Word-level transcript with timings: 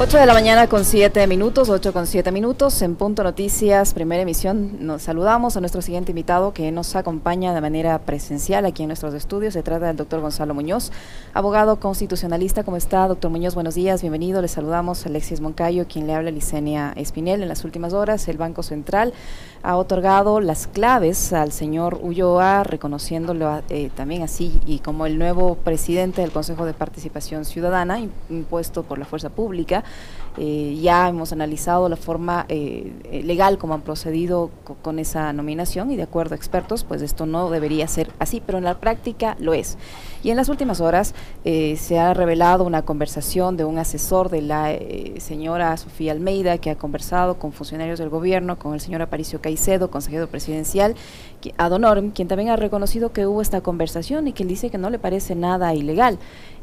8 0.00 0.16
de 0.16 0.26
la 0.26 0.32
mañana 0.32 0.68
con 0.68 0.84
7 0.84 1.26
minutos, 1.26 1.68
8 1.68 1.92
con 1.92 2.06
7 2.06 2.30
minutos, 2.30 2.82
en 2.82 2.94
Punto 2.94 3.24
Noticias, 3.24 3.94
primera 3.94 4.22
emisión. 4.22 4.86
Nos 4.86 5.02
saludamos 5.02 5.56
a 5.56 5.60
nuestro 5.60 5.82
siguiente 5.82 6.12
invitado 6.12 6.52
que 6.52 6.70
nos 6.70 6.94
acompaña 6.94 7.52
de 7.52 7.60
manera 7.60 7.98
presencial 7.98 8.64
aquí 8.64 8.84
en 8.84 8.90
nuestros 8.90 9.12
estudios. 9.12 9.54
Se 9.54 9.64
trata 9.64 9.86
del 9.86 9.96
doctor 9.96 10.20
Gonzalo 10.20 10.54
Muñoz, 10.54 10.92
abogado 11.34 11.80
constitucionalista. 11.80 12.62
¿Cómo 12.62 12.76
está, 12.76 13.08
doctor 13.08 13.32
Muñoz? 13.32 13.56
Buenos 13.56 13.74
días, 13.74 14.00
bienvenido. 14.00 14.40
Le 14.40 14.46
saludamos 14.46 15.04
a 15.04 15.08
Alexis 15.08 15.40
Moncayo, 15.40 15.88
quien 15.88 16.06
le 16.06 16.14
habla 16.14 16.30
Licenia 16.30 16.92
Espinel. 16.94 17.42
En 17.42 17.48
las 17.48 17.64
últimas 17.64 17.92
horas, 17.92 18.28
el 18.28 18.36
Banco 18.36 18.62
Central 18.62 19.12
ha 19.62 19.76
otorgado 19.76 20.40
las 20.40 20.66
claves 20.66 21.32
al 21.32 21.52
señor 21.52 21.98
Ulloa, 22.02 22.64
reconociéndolo 22.64 23.62
eh, 23.68 23.90
también 23.94 24.22
así 24.22 24.60
y 24.66 24.78
como 24.78 25.06
el 25.06 25.18
nuevo 25.18 25.56
presidente 25.56 26.20
del 26.20 26.30
Consejo 26.30 26.64
de 26.64 26.74
Participación 26.74 27.44
Ciudadana, 27.44 28.00
impuesto 28.30 28.82
por 28.82 28.98
la 28.98 29.04
fuerza 29.04 29.30
pública. 29.30 29.84
Eh, 30.40 30.78
ya 30.80 31.08
hemos 31.08 31.32
analizado 31.32 31.88
la 31.88 31.96
forma 31.96 32.46
eh, 32.48 32.92
eh, 33.10 33.24
legal 33.24 33.58
como 33.58 33.74
han 33.74 33.80
procedido 33.80 34.50
con 34.82 35.00
esa 35.00 35.32
nominación 35.32 35.90
y 35.90 35.96
de 35.96 36.04
acuerdo 36.04 36.34
a 36.34 36.36
expertos, 36.36 36.84
pues 36.84 37.02
esto 37.02 37.26
no 37.26 37.50
debería 37.50 37.88
ser 37.88 38.12
así, 38.20 38.40
pero 38.44 38.58
en 38.58 38.64
la 38.64 38.78
práctica 38.78 39.36
lo 39.40 39.52
es. 39.52 39.78
Y 40.22 40.30
en 40.30 40.36
las 40.36 40.48
últimas 40.48 40.80
horas 40.80 41.14
se 41.44 41.98
ha 41.98 42.12
revelado 42.12 42.64
una 42.64 42.82
conversación 42.82 43.56
de 43.56 43.64
un 43.64 43.78
asesor 43.78 44.30
de 44.30 44.42
la 44.42 44.76
señora 45.18 45.76
Sofía 45.76 46.10
Almeida 46.10 46.58
que 46.58 46.70
ha 46.70 46.74
conversado 46.74 47.38
con 47.38 47.52
funcionarios 47.52 48.00
del 48.00 48.08
gobierno, 48.08 48.58
con 48.58 48.74
el 48.74 48.80
señor 48.80 49.00
Aparicio 49.00 49.40
Caicedo, 49.40 49.92
consejero 49.92 50.26
presidencial, 50.26 50.96
a 51.56 51.68
Donorm, 51.68 52.10
quien 52.10 52.26
también 52.26 52.50
ha 52.50 52.56
reconocido 52.56 53.12
que 53.12 53.26
hubo 53.26 53.40
esta 53.40 53.60
conversación 53.60 54.26
y 54.26 54.32
que 54.32 54.44
dice 54.44 54.70
que 54.70 54.78
no 54.78 54.90
le 54.90 54.98
parece 54.98 55.36
nada 55.36 55.72
ilegal. 55.72 56.18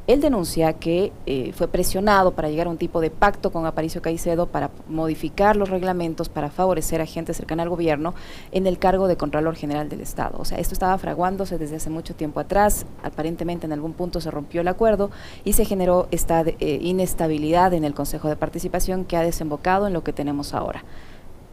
Él 0.08 0.22
denuncia 0.22 0.74
que 0.74 1.12
eh, 1.26 1.52
fue 1.54 1.68
presionado 1.68 2.34
para 2.34 2.50
llegar 2.50 2.68
a 2.68 2.70
un 2.70 2.78
tipo 2.78 3.02
de 3.02 3.10
pacto 3.10 3.52
con 3.52 3.66
Aparicio 3.66 4.04
Caicedo 4.04 4.46
para 4.46 4.70
modificar 4.88 5.56
los 5.56 5.70
reglamentos 5.70 6.30
para 6.30 6.52
favorecer 6.52 7.02
a 7.02 7.08
gente 7.08 7.34
cercana 7.34 7.64
al 7.64 7.70
gobierno 7.70 8.14
en 8.52 8.68
el 8.68 8.78
cargo 8.78 9.08
de 9.08 9.18
Contralor 9.18 9.56
General 9.56 9.90
del 9.90 10.02
Estado. 10.02 10.38
O 10.38 10.46
sea, 10.46 10.60
esto 10.60 10.74
estaba 10.74 10.96
fraguándose 11.00 11.58
desde 11.58 11.78
hace 11.78 11.90
mucho 11.90 12.14
tiempo 12.14 12.40
atrás. 12.40 12.86
Aparentemente 13.02 13.66
en 13.66 13.74
algún 13.74 13.94
punto 13.94 14.22
se 14.22 14.30
rompió 14.30 14.62
el 14.62 14.68
acuerdo 14.68 15.10
y 15.44 15.54
se 15.54 15.66
generó 15.66 16.08
esta 16.12 16.42
eh, 16.42 16.80
inestabilidad 16.82 17.74
en 17.74 17.84
el 17.84 17.96
Consejo 17.96 18.30
de 18.30 18.36
Participación 18.36 19.06
que 19.06 19.18
ha 19.18 19.22
desembocado 19.22 19.88
en 19.88 19.94
lo 19.94 20.04
que 20.04 20.14
tenemos 20.14 20.54
ahora. 20.54 20.84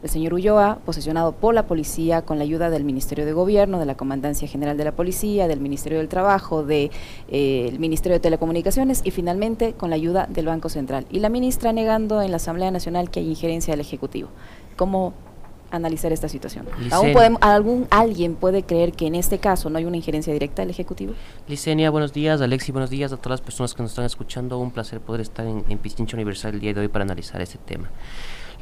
El 0.03 0.09
señor 0.09 0.33
Ulloa, 0.33 0.79
posesionado 0.85 1.31
por 1.31 1.53
la 1.53 1.65
policía 1.65 2.23
con 2.23 2.37
la 2.37 2.43
ayuda 2.43 2.69
del 2.69 2.83
Ministerio 2.83 3.25
de 3.25 3.31
Gobierno, 3.31 3.79
de 3.79 3.85
la 3.85 3.95
Comandancia 3.95 4.47
General 4.47 4.75
de 4.75 4.83
la 4.83 4.91
Policía, 4.91 5.47
del 5.47 5.61
Ministerio 5.61 5.99
del 5.99 6.09
Trabajo, 6.09 6.63
del 6.63 6.91
eh, 7.29 7.73
Ministerio 7.79 8.15
de 8.15 8.19
Telecomunicaciones 8.19 9.01
y 9.05 9.11
finalmente 9.11 9.73
con 9.73 9.89
la 9.89 9.95
ayuda 9.95 10.27
del 10.29 10.47
Banco 10.47 10.67
Central. 10.67 11.05
Y 11.09 11.19
la 11.19 11.29
ministra 11.29 11.71
negando 11.71 12.21
en 12.21 12.31
la 12.31 12.37
Asamblea 12.37 12.69
Nacional 12.69 13.09
que 13.09 13.21
hay 13.21 13.29
injerencia 13.29 13.71
del 13.73 13.79
Ejecutivo. 13.79 14.27
¿Cómo 14.75 15.13
analizar 15.71 16.11
esta 16.11 16.29
situación? 16.29 16.67
¿Aún 16.91 17.13
podemos, 17.13 17.41
¿Algún 17.41 17.87
alguien 17.89 18.35
puede 18.35 18.63
creer 18.63 18.91
que 18.91 19.07
en 19.07 19.15
este 19.15 19.39
caso 19.39 19.69
no 19.69 19.77
hay 19.77 19.85
una 19.85 19.97
injerencia 19.97 20.31
directa 20.31 20.61
del 20.61 20.69
Ejecutivo? 20.69 21.13
Licenia, 21.47 21.89
buenos 21.89 22.13
días. 22.13 22.41
Alexi, 22.41 22.71
buenos 22.71 22.89
días 22.89 23.11
a 23.11 23.17
todas 23.17 23.39
las 23.39 23.41
personas 23.41 23.73
que 23.73 23.81
nos 23.81 23.91
están 23.91 24.05
escuchando. 24.05 24.59
Un 24.59 24.71
placer 24.71 24.99
poder 24.99 25.21
estar 25.21 25.47
en, 25.47 25.63
en 25.69 25.77
Pistincho 25.79 26.15
Universal 26.15 26.55
el 26.55 26.59
día 26.59 26.73
de 26.73 26.81
hoy 26.81 26.87
para 26.89 27.03
analizar 27.03 27.41
este 27.41 27.57
tema. 27.57 27.89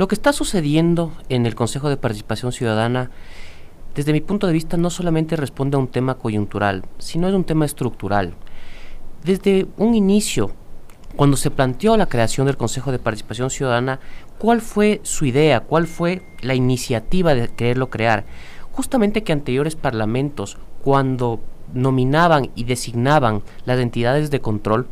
Lo 0.02 0.08
que 0.08 0.16
está 0.16 0.34
sucediendo 0.34 1.14
en 1.30 1.46
el 1.46 1.54
Consejo 1.54 1.88
de 1.88 1.96
Participación 1.96 2.52
Ciudadana, 2.52 3.12
desde 3.94 4.14
mi 4.14 4.20
punto 4.20 4.48
de 4.48 4.54
vista, 4.54 4.76
no 4.76 4.90
solamente 4.90 5.36
responde 5.36 5.76
a 5.76 5.80
un 5.80 5.90
tema 5.90 6.16
coyuntural, 6.16 6.86
sino 6.98 7.28
es 7.28 7.36
un 7.36 7.44
tema 7.44 7.66
estructural. 7.66 8.34
Desde 9.24 9.68
un 9.78 9.94
inicio, 9.94 10.54
cuando 11.16 11.38
se 11.38 11.52
planteó 11.52 11.98
la 11.98 12.08
creación 12.08 12.48
del 12.48 12.58
Consejo 12.58 12.92
de 12.92 12.98
Participación 12.98 13.52
Ciudadana, 13.52 14.00
¿cuál 14.40 14.62
fue 14.62 15.02
su 15.04 15.26
idea? 15.26 15.60
¿Cuál 15.60 15.86
fue 15.86 16.24
la 16.42 16.56
iniciativa 16.56 17.36
de 17.36 17.50
quererlo 17.50 17.92
crear? 17.92 18.26
Justamente 18.72 19.22
que 19.22 19.34
anteriores 19.34 19.76
parlamentos, 19.76 20.58
cuando 20.82 21.40
nominaban 21.76 22.50
y 22.56 22.64
designaban 22.64 23.44
las 23.66 23.80
entidades 23.80 24.32
de 24.32 24.42
control, 24.42 24.88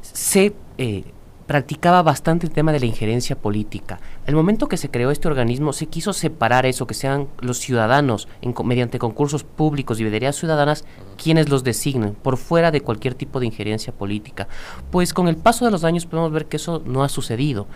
se 0.00 0.54
eh, 0.78 1.04
practicaba 1.46 2.02
bastante 2.02 2.46
el 2.46 2.52
tema 2.52 2.72
de 2.72 2.80
la 2.80 2.86
injerencia 2.86 3.36
política. 3.36 4.00
El 4.26 4.34
momento 4.34 4.68
que 4.68 4.76
se 4.76 4.90
creó 4.90 5.10
este 5.10 5.28
organismo 5.28 5.72
se 5.72 5.86
quiso 5.86 6.12
separar 6.12 6.66
eso, 6.66 6.86
que 6.86 6.94
sean 6.94 7.28
los 7.40 7.58
ciudadanos 7.58 8.28
mediante 8.64 8.98
concursos 8.98 9.44
públicos 9.44 10.00
y 10.00 10.04
veedurías 10.04 10.36
ciudadanas 10.36 10.84
quienes 11.16 11.48
los 11.48 11.64
designen, 11.64 12.14
por 12.14 12.36
fuera 12.36 12.70
de 12.70 12.80
cualquier 12.80 13.14
tipo 13.14 13.40
de 13.40 13.46
injerencia 13.46 13.92
política. 13.92 14.48
Pues 14.90 15.14
con 15.14 15.28
el 15.28 15.36
paso 15.36 15.64
de 15.64 15.70
los 15.70 15.84
años 15.84 16.06
podemos 16.06 16.32
ver 16.32 16.46
que 16.46 16.56
eso 16.56 16.82
no 16.84 17.04
ha 17.04 17.08
sucedido. 17.08 17.66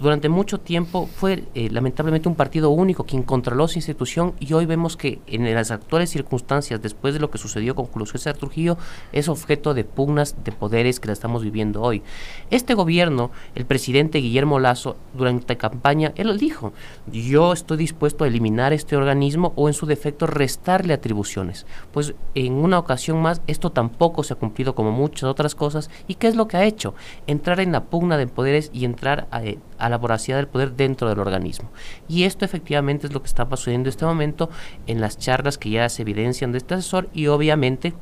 Durante 0.00 0.28
mucho 0.28 0.58
tiempo 0.58 1.06
fue 1.06 1.44
eh, 1.54 1.68
lamentablemente 1.70 2.28
un 2.28 2.34
partido 2.34 2.70
único 2.70 3.04
quien 3.04 3.22
controló 3.22 3.66
esa 3.66 3.78
institución 3.78 4.34
y 4.40 4.52
hoy 4.52 4.66
vemos 4.66 4.96
que 4.96 5.20
en 5.26 5.52
las 5.54 5.70
actuales 5.70 6.10
circunstancias, 6.10 6.82
después 6.82 7.14
de 7.14 7.20
lo 7.20 7.30
que 7.30 7.38
sucedió 7.38 7.74
con 7.74 7.86
Julio 7.86 8.06
César 8.06 8.36
Trujillo, 8.36 8.76
es 9.12 9.28
objeto 9.28 9.74
de 9.74 9.84
pugnas 9.84 10.36
de 10.44 10.52
poderes 10.52 11.00
que 11.00 11.06
la 11.06 11.12
estamos 11.12 11.42
viviendo 11.42 11.82
hoy. 11.82 12.02
Este 12.50 12.74
gobierno, 12.74 13.19
el 13.54 13.66
presidente 13.66 14.18
Guillermo 14.18 14.58
Lazo, 14.58 14.96
durante 15.14 15.56
campaña, 15.56 16.12
él 16.16 16.38
dijo, 16.38 16.72
yo 17.12 17.52
estoy 17.52 17.76
dispuesto 17.76 18.24
a 18.24 18.28
eliminar 18.28 18.72
este 18.72 18.96
organismo 18.96 19.52
o 19.56 19.68
en 19.68 19.74
su 19.74 19.86
defecto 19.86 20.26
restarle 20.26 20.94
atribuciones. 20.94 21.66
Pues 21.92 22.14
en 22.34 22.54
una 22.54 22.78
ocasión 22.78 23.20
más, 23.20 23.42
esto 23.46 23.70
tampoco 23.70 24.22
se 24.22 24.34
ha 24.34 24.36
cumplido 24.36 24.74
como 24.74 24.92
muchas 24.92 25.24
otras 25.24 25.54
cosas. 25.54 25.90
¿Y 26.06 26.14
qué 26.14 26.28
es 26.28 26.36
lo 26.36 26.48
que 26.48 26.56
ha 26.56 26.64
hecho? 26.64 26.94
Entrar 27.26 27.60
en 27.60 27.72
la 27.72 27.84
pugna 27.84 28.16
de 28.16 28.26
poderes 28.26 28.70
y 28.72 28.84
entrar 28.84 29.26
a, 29.30 29.42
eh, 29.42 29.58
la 29.78 29.98
voracidad 29.98 30.36
del 30.36 30.48
poder 30.48 30.72
dentro 30.72 31.08
del 31.08 31.18
organismo. 31.18 31.70
Y 32.08 32.24
esto 32.24 32.44
efectivamente 32.44 33.06
es 33.06 33.12
lo 33.12 33.20
que 33.20 33.28
está 33.28 33.48
sucediendo 33.50 33.88
en 33.88 33.90
este 33.90 34.06
momento 34.06 34.50
en 34.86 35.00
las 35.00 35.18
charlas 35.18 35.58
que 35.58 35.70
ya 35.70 35.88
se 35.88 36.02
evidencian 36.02 36.52
de 36.52 36.58
este 36.58 36.74
asesor 36.74 37.08
y 37.12 37.26
obviamente 37.26 37.94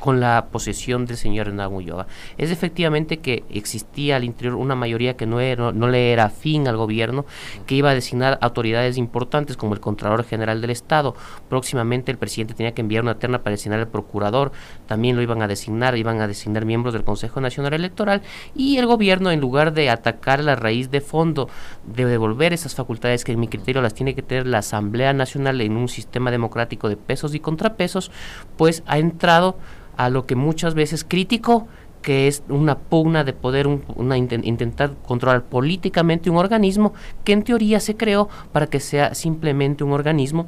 con 0.00 0.18
la 0.18 0.46
posesión 0.50 1.06
del 1.06 1.16
señor 1.16 1.48
Hernán 1.48 1.72
Ulloa. 1.72 2.06
Es 2.38 2.50
efectivamente 2.50 3.18
que 3.18 3.44
existía 3.50 4.16
al 4.16 4.24
interior 4.24 4.56
una 4.56 4.74
mayoría 4.74 5.16
que 5.16 5.26
no, 5.26 5.40
era, 5.40 5.72
no 5.72 5.88
le 5.88 6.12
era 6.12 6.24
afín 6.24 6.66
al 6.66 6.76
gobierno, 6.76 7.26
que 7.66 7.74
iba 7.74 7.90
a 7.90 7.94
designar 7.94 8.38
autoridades 8.40 8.96
importantes 8.96 9.56
como 9.56 9.74
el 9.74 9.80
Contralor 9.80 10.24
General 10.24 10.60
del 10.60 10.70
Estado. 10.70 11.14
Próximamente 11.48 12.10
el 12.10 12.18
presidente 12.18 12.54
tenía 12.54 12.72
que 12.72 12.80
enviar 12.80 13.04
una 13.04 13.18
terna 13.18 13.42
para 13.42 13.52
designar 13.52 13.80
al 13.80 13.88
procurador, 13.88 14.52
también 14.86 15.16
lo 15.16 15.22
iban 15.22 15.42
a 15.42 15.48
designar, 15.48 15.96
iban 15.96 16.20
a 16.20 16.26
designar 16.26 16.64
miembros 16.64 16.94
del 16.94 17.04
Consejo 17.04 17.40
Nacional 17.40 17.74
Electoral 17.74 18.22
y 18.54 18.78
el 18.78 18.86
gobierno 18.86 19.30
en 19.30 19.40
lugar 19.40 19.72
de 19.72 19.90
atacar 19.90 20.42
la 20.42 20.56
raíz 20.56 20.90
de 20.90 21.00
fondo, 21.00 21.48
de 21.84 22.06
devolver 22.06 22.52
esas 22.52 22.74
facultades 22.74 23.24
que 23.24 23.32
en 23.32 23.40
mi 23.40 23.48
criterio 23.48 23.82
las 23.82 23.94
tiene 23.94 24.14
que 24.14 24.22
tener 24.22 24.46
la 24.46 24.58
Asamblea 24.58 25.12
Nacional 25.12 25.60
en 25.60 25.76
un 25.76 25.88
sistema 25.88 26.30
democrático 26.30 26.88
de 26.88 26.96
pesos 26.96 27.34
y 27.34 27.40
contrapesos, 27.40 28.10
pues 28.56 28.82
ha 28.86 28.98
entrado 28.98 29.56
a 29.96 30.10
lo 30.10 30.26
que 30.26 30.36
muchas 30.36 30.74
veces 30.74 31.04
critico, 31.04 31.68
que 32.02 32.28
es 32.28 32.42
una 32.48 32.78
pugna 32.78 33.24
de 33.24 33.32
poder, 33.32 33.66
una 33.66 34.16
intentar 34.16 34.92
controlar 35.06 35.44
políticamente 35.44 36.30
un 36.30 36.36
organismo 36.36 36.94
que 37.24 37.32
en 37.32 37.42
teoría 37.42 37.80
se 37.80 37.96
creó 37.96 38.28
para 38.52 38.66
que 38.66 38.80
sea 38.80 39.14
simplemente 39.14 39.84
un 39.84 39.92
organismo 39.92 40.46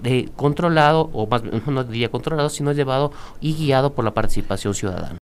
de 0.00 0.30
controlado, 0.36 1.10
o 1.12 1.26
más 1.26 1.42
no 1.66 1.84
diría 1.84 2.10
controlado, 2.10 2.48
sino 2.48 2.72
llevado 2.72 3.12
y 3.40 3.54
guiado 3.54 3.92
por 3.92 4.04
la 4.04 4.14
participación 4.14 4.74
ciudadana. 4.74 5.18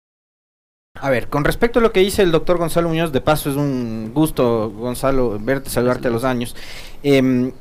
A 1.01 1.11
ver, 1.11 1.29
con 1.29 1.45
respecto 1.45 1.81
a 1.81 1.83
lo 1.83 1.93
que 1.93 2.01
dice 2.01 2.23
el 2.23 2.31
doctor 2.31 2.57
Gonzalo 2.57 2.89
Muñoz, 2.89 3.11
de 3.13 3.21
paso 3.21 3.51
es 3.51 3.57
un 3.57 4.13
gusto, 4.15 4.71
Gonzalo, 4.71 5.39
verte, 5.41 5.69
saludarte 5.69 6.09
a 6.09 6.11
los 6.11 6.25
años. 6.25 6.55
Em, 7.03 7.53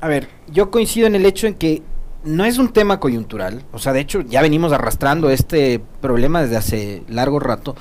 a 0.00 0.08
ver, 0.08 0.28
yo 0.48 0.70
coincido 0.70 1.06
en 1.06 1.14
el 1.14 1.24
hecho 1.24 1.46
en 1.46 1.54
que 1.54 1.82
no 2.24 2.44
es 2.44 2.58
un 2.58 2.72
tema 2.72 3.00
coyuntural, 3.00 3.64
o 3.72 3.78
sea, 3.78 3.92
de 3.92 4.00
hecho 4.00 4.20
ya 4.20 4.42
venimos 4.42 4.72
arrastrando 4.72 5.30
este 5.30 5.80
problema 6.00 6.42
desde 6.42 6.56
hace 6.56 7.02
largo 7.08 7.40
rato. 7.40 7.74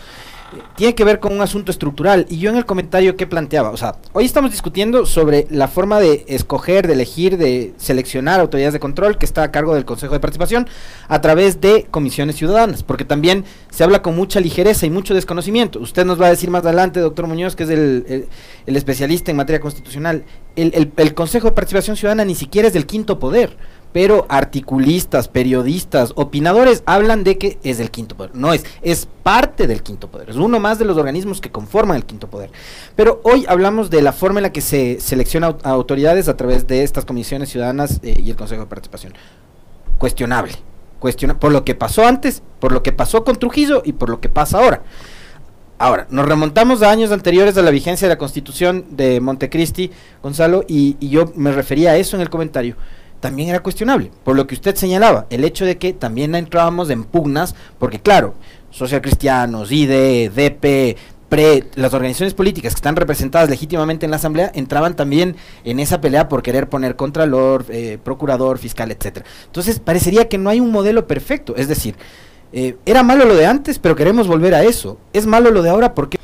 Tiene 0.75 0.95
que 0.95 1.05
ver 1.05 1.19
con 1.19 1.33
un 1.33 1.41
asunto 1.41 1.71
estructural. 1.71 2.25
Y 2.29 2.37
yo 2.37 2.49
en 2.49 2.57
el 2.57 2.65
comentario 2.65 3.15
que 3.15 3.25
planteaba, 3.25 3.69
o 3.69 3.77
sea, 3.77 3.95
hoy 4.11 4.25
estamos 4.25 4.51
discutiendo 4.51 5.05
sobre 5.05 5.47
la 5.49 5.69
forma 5.69 6.01
de 6.01 6.25
escoger, 6.27 6.87
de 6.87 6.93
elegir, 6.93 7.37
de 7.37 7.73
seleccionar 7.77 8.41
autoridades 8.41 8.73
de 8.73 8.81
control 8.81 9.17
que 9.17 9.25
está 9.25 9.43
a 9.43 9.51
cargo 9.51 9.73
del 9.73 9.85
Consejo 9.85 10.13
de 10.13 10.19
Participación 10.19 10.67
a 11.07 11.21
través 11.21 11.61
de 11.61 11.87
comisiones 11.89 12.35
ciudadanas, 12.35 12.83
porque 12.83 13.05
también 13.05 13.45
se 13.69 13.85
habla 13.85 14.01
con 14.01 14.13
mucha 14.13 14.41
ligereza 14.41 14.85
y 14.85 14.89
mucho 14.89 15.13
desconocimiento. 15.13 15.79
Usted 15.79 16.05
nos 16.05 16.19
va 16.19 16.27
a 16.27 16.31
decir 16.31 16.49
más 16.49 16.65
adelante, 16.65 16.99
doctor 16.99 17.27
Muñoz, 17.27 17.55
que 17.55 17.63
es 17.63 17.69
el, 17.69 18.27
especialista 18.65 19.31
en 19.31 19.37
materia 19.37 19.61
constitucional. 19.61 20.25
el 20.57 21.13
Consejo 21.13 21.47
de 21.47 21.53
Participación 21.53 21.95
Ciudadana 21.95 22.25
ni 22.25 22.35
siquiera 22.35 22.67
es 22.67 22.73
del 22.73 22.85
quinto 22.85 23.19
poder 23.19 23.55
pero 23.93 24.25
articulistas, 24.29 25.27
periodistas, 25.27 26.13
opinadores 26.15 26.83
hablan 26.85 27.23
de 27.23 27.37
que 27.37 27.59
es 27.63 27.77
del 27.77 27.91
quinto 27.91 28.15
poder. 28.15 28.31
No 28.35 28.53
es, 28.53 28.65
es 28.81 29.07
parte 29.23 29.67
del 29.67 29.83
quinto 29.83 30.09
poder, 30.09 30.29
es 30.29 30.37
uno 30.37 30.59
más 30.59 30.79
de 30.79 30.85
los 30.85 30.97
organismos 30.97 31.41
que 31.41 31.51
conforman 31.51 31.97
el 31.97 32.05
quinto 32.05 32.27
poder. 32.27 32.51
Pero 32.95 33.21
hoy 33.23 33.45
hablamos 33.47 33.89
de 33.89 34.01
la 34.01 34.13
forma 34.13 34.39
en 34.39 34.43
la 34.43 34.51
que 34.51 34.61
se 34.61 34.99
selecciona 34.99 35.55
a 35.63 35.69
autoridades 35.69 36.27
a 36.27 36.37
través 36.37 36.67
de 36.67 36.83
estas 36.83 37.05
comisiones 37.05 37.49
ciudadanas 37.49 37.99
eh, 38.03 38.15
y 38.17 38.29
el 38.29 38.35
Consejo 38.35 38.61
de 38.61 38.67
Participación. 38.67 39.13
Cuestionable, 39.97 40.53
cuestiona 40.99 41.39
por 41.39 41.51
lo 41.51 41.63
que 41.63 41.75
pasó 41.75 42.05
antes, 42.05 42.41
por 42.59 42.71
lo 42.71 42.81
que 42.83 42.91
pasó 42.91 43.23
con 43.23 43.35
Trujillo 43.35 43.81
y 43.85 43.93
por 43.93 44.09
lo 44.09 44.19
que 44.19 44.29
pasa 44.29 44.59
ahora. 44.59 44.83
Ahora, 45.77 46.05
nos 46.11 46.27
remontamos 46.27 46.83
a 46.83 46.91
años 46.91 47.11
anteriores 47.11 47.57
a 47.57 47.63
la 47.63 47.71
vigencia 47.71 48.07
de 48.07 48.13
la 48.13 48.19
constitución 48.19 48.85
de 48.91 49.19
Montecristi, 49.19 49.89
Gonzalo, 50.21 50.63
y, 50.67 50.95
y 50.99 51.09
yo 51.09 51.31
me 51.35 51.51
refería 51.51 51.91
a 51.91 51.97
eso 51.97 52.15
en 52.15 52.21
el 52.21 52.29
comentario 52.29 52.75
también 53.21 53.49
era 53.49 53.63
cuestionable, 53.63 54.11
por 54.25 54.35
lo 54.35 54.45
que 54.47 54.55
usted 54.55 54.75
señalaba, 54.75 55.27
el 55.29 55.45
hecho 55.45 55.63
de 55.63 55.77
que 55.77 55.93
también 55.93 56.35
entrábamos 56.35 56.89
en 56.89 57.05
pugnas, 57.05 57.55
porque 57.79 58.01
claro, 58.01 58.33
socialcristianos, 58.71 59.71
IDE, 59.71 60.29
DP, 60.29 60.97
PRE, 61.29 61.63
las 61.75 61.93
organizaciones 61.93 62.33
políticas 62.33 62.73
que 62.73 62.79
están 62.79 62.97
representadas 62.97 63.49
legítimamente 63.49 64.05
en 64.05 64.11
la 64.11 64.17
Asamblea 64.17 64.51
entraban 64.53 64.97
también 64.97 65.37
en 65.63 65.79
esa 65.79 66.01
pelea 66.01 66.27
por 66.27 66.41
querer 66.41 66.67
poner 66.67 66.97
contralor, 66.97 67.65
eh, 67.69 67.97
procurador, 68.03 68.57
fiscal, 68.57 68.91
etcétera. 68.91 69.25
Entonces 69.45 69.79
parecería 69.79 70.27
que 70.27 70.37
no 70.37 70.49
hay 70.49 70.59
un 70.59 70.71
modelo 70.71 71.07
perfecto, 71.07 71.55
es 71.55 71.69
decir, 71.69 71.95
eh, 72.51 72.75
era 72.85 73.01
malo 73.01 73.23
lo 73.23 73.35
de 73.35 73.45
antes, 73.45 73.79
pero 73.79 73.95
queremos 73.95 74.27
volver 74.27 74.53
a 74.53 74.63
eso. 74.63 74.97
Es 75.13 75.25
malo 75.25 75.51
lo 75.51 75.61
de 75.61 75.69
ahora 75.69 75.93
porque 75.93 76.17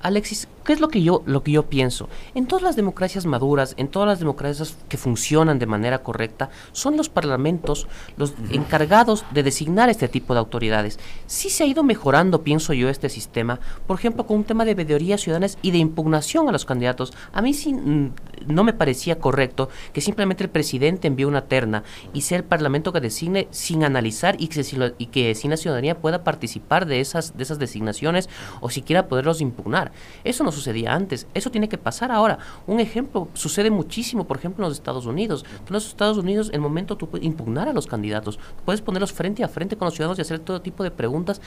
Alexis, 0.00 0.48
¿qué 0.64 0.72
es 0.72 0.80
lo 0.80 0.88
que 0.88 1.02
yo 1.02 1.22
lo 1.26 1.42
que 1.42 1.52
yo 1.52 1.66
pienso? 1.66 2.08
En 2.34 2.46
todas 2.46 2.62
las 2.62 2.76
democracias 2.76 3.26
maduras, 3.26 3.74
en 3.76 3.88
todas 3.88 4.08
las 4.08 4.18
democracias 4.18 4.76
que 4.88 4.96
funcionan 4.96 5.58
de 5.58 5.66
manera 5.66 5.98
correcta, 5.98 6.50
son 6.72 6.96
los 6.96 7.08
parlamentos 7.08 7.86
los 8.16 8.34
encargados 8.50 9.24
de 9.32 9.42
designar 9.42 9.90
este 9.90 10.08
tipo 10.08 10.34
de 10.34 10.40
autoridades. 10.40 10.98
Sí 11.26 11.50
se 11.50 11.64
ha 11.64 11.66
ido 11.66 11.82
mejorando, 11.82 12.42
pienso 12.42 12.72
yo, 12.72 12.88
este 12.88 13.08
sistema, 13.08 13.60
por 13.86 13.98
ejemplo, 13.98 14.26
con 14.26 14.38
un 14.38 14.44
tema 14.44 14.64
de 14.64 14.74
veedurías 14.74 15.20
ciudadanas 15.20 15.58
y 15.62 15.70
de 15.70 15.78
impugnación 15.78 16.48
a 16.48 16.52
los 16.52 16.64
candidatos. 16.64 17.12
A 17.32 17.42
mí 17.42 17.54
sí 17.54 17.74
mm, 17.74 18.12
no 18.46 18.64
me 18.64 18.72
parecía 18.72 19.18
correcto 19.18 19.68
que 19.92 20.00
simplemente 20.00 20.44
el 20.44 20.50
presidente 20.50 21.08
envíe 21.08 21.24
una 21.24 21.46
terna 21.46 21.84
y 22.12 22.22
sea 22.22 22.38
el 22.38 22.44
parlamento 22.44 22.92
que 22.92 23.00
designe 23.00 23.48
sin 23.50 23.84
analizar 23.84 24.36
y 24.38 24.48
que, 24.48 24.94
y 24.98 25.06
que 25.06 25.34
sin 25.34 25.50
la 25.50 25.56
ciudadanía 25.56 25.98
pueda 25.98 26.24
participar 26.24 26.86
de 26.86 27.00
esas 27.00 27.36
de 27.36 27.42
esas 27.42 27.58
designaciones 27.58 28.28
o 28.60 28.70
siquiera 28.70 29.08
poderlos 29.08 29.40
impugnar. 29.40 29.92
Eso 30.24 30.44
no 30.44 30.52
sucedía 30.54 30.94
antes, 30.94 31.26
eso 31.34 31.50
tiene 31.50 31.68
que 31.68 31.78
pasar 31.78 32.10
ahora. 32.10 32.38
Un 32.66 32.80
ejemplo, 32.80 33.28
sucede 33.34 33.70
muchísimo, 33.70 34.24
por 34.26 34.36
ejemplo, 34.38 34.64
en 34.64 34.70
los 34.70 34.78
Estados 34.78 35.06
Unidos. 35.06 35.44
En 35.66 35.72
los 35.72 35.86
Estados 35.86 36.16
Unidos, 36.16 36.50
el 36.52 36.60
momento 36.60 36.96
tú 36.96 37.08
puedes 37.08 37.26
impugnar 37.26 37.68
a 37.68 37.72
los 37.72 37.86
candidatos, 37.86 38.38
puedes 38.64 38.80
ponerlos 38.80 39.12
frente 39.12 39.44
a 39.44 39.48
frente 39.48 39.76
con 39.76 39.86
los 39.86 39.94
ciudadanos 39.94 40.18
y 40.18 40.22
hacer 40.22 40.38
todo 40.38 40.60
tipo 40.60 40.82
de 40.82 40.90
preguntas 40.90 41.40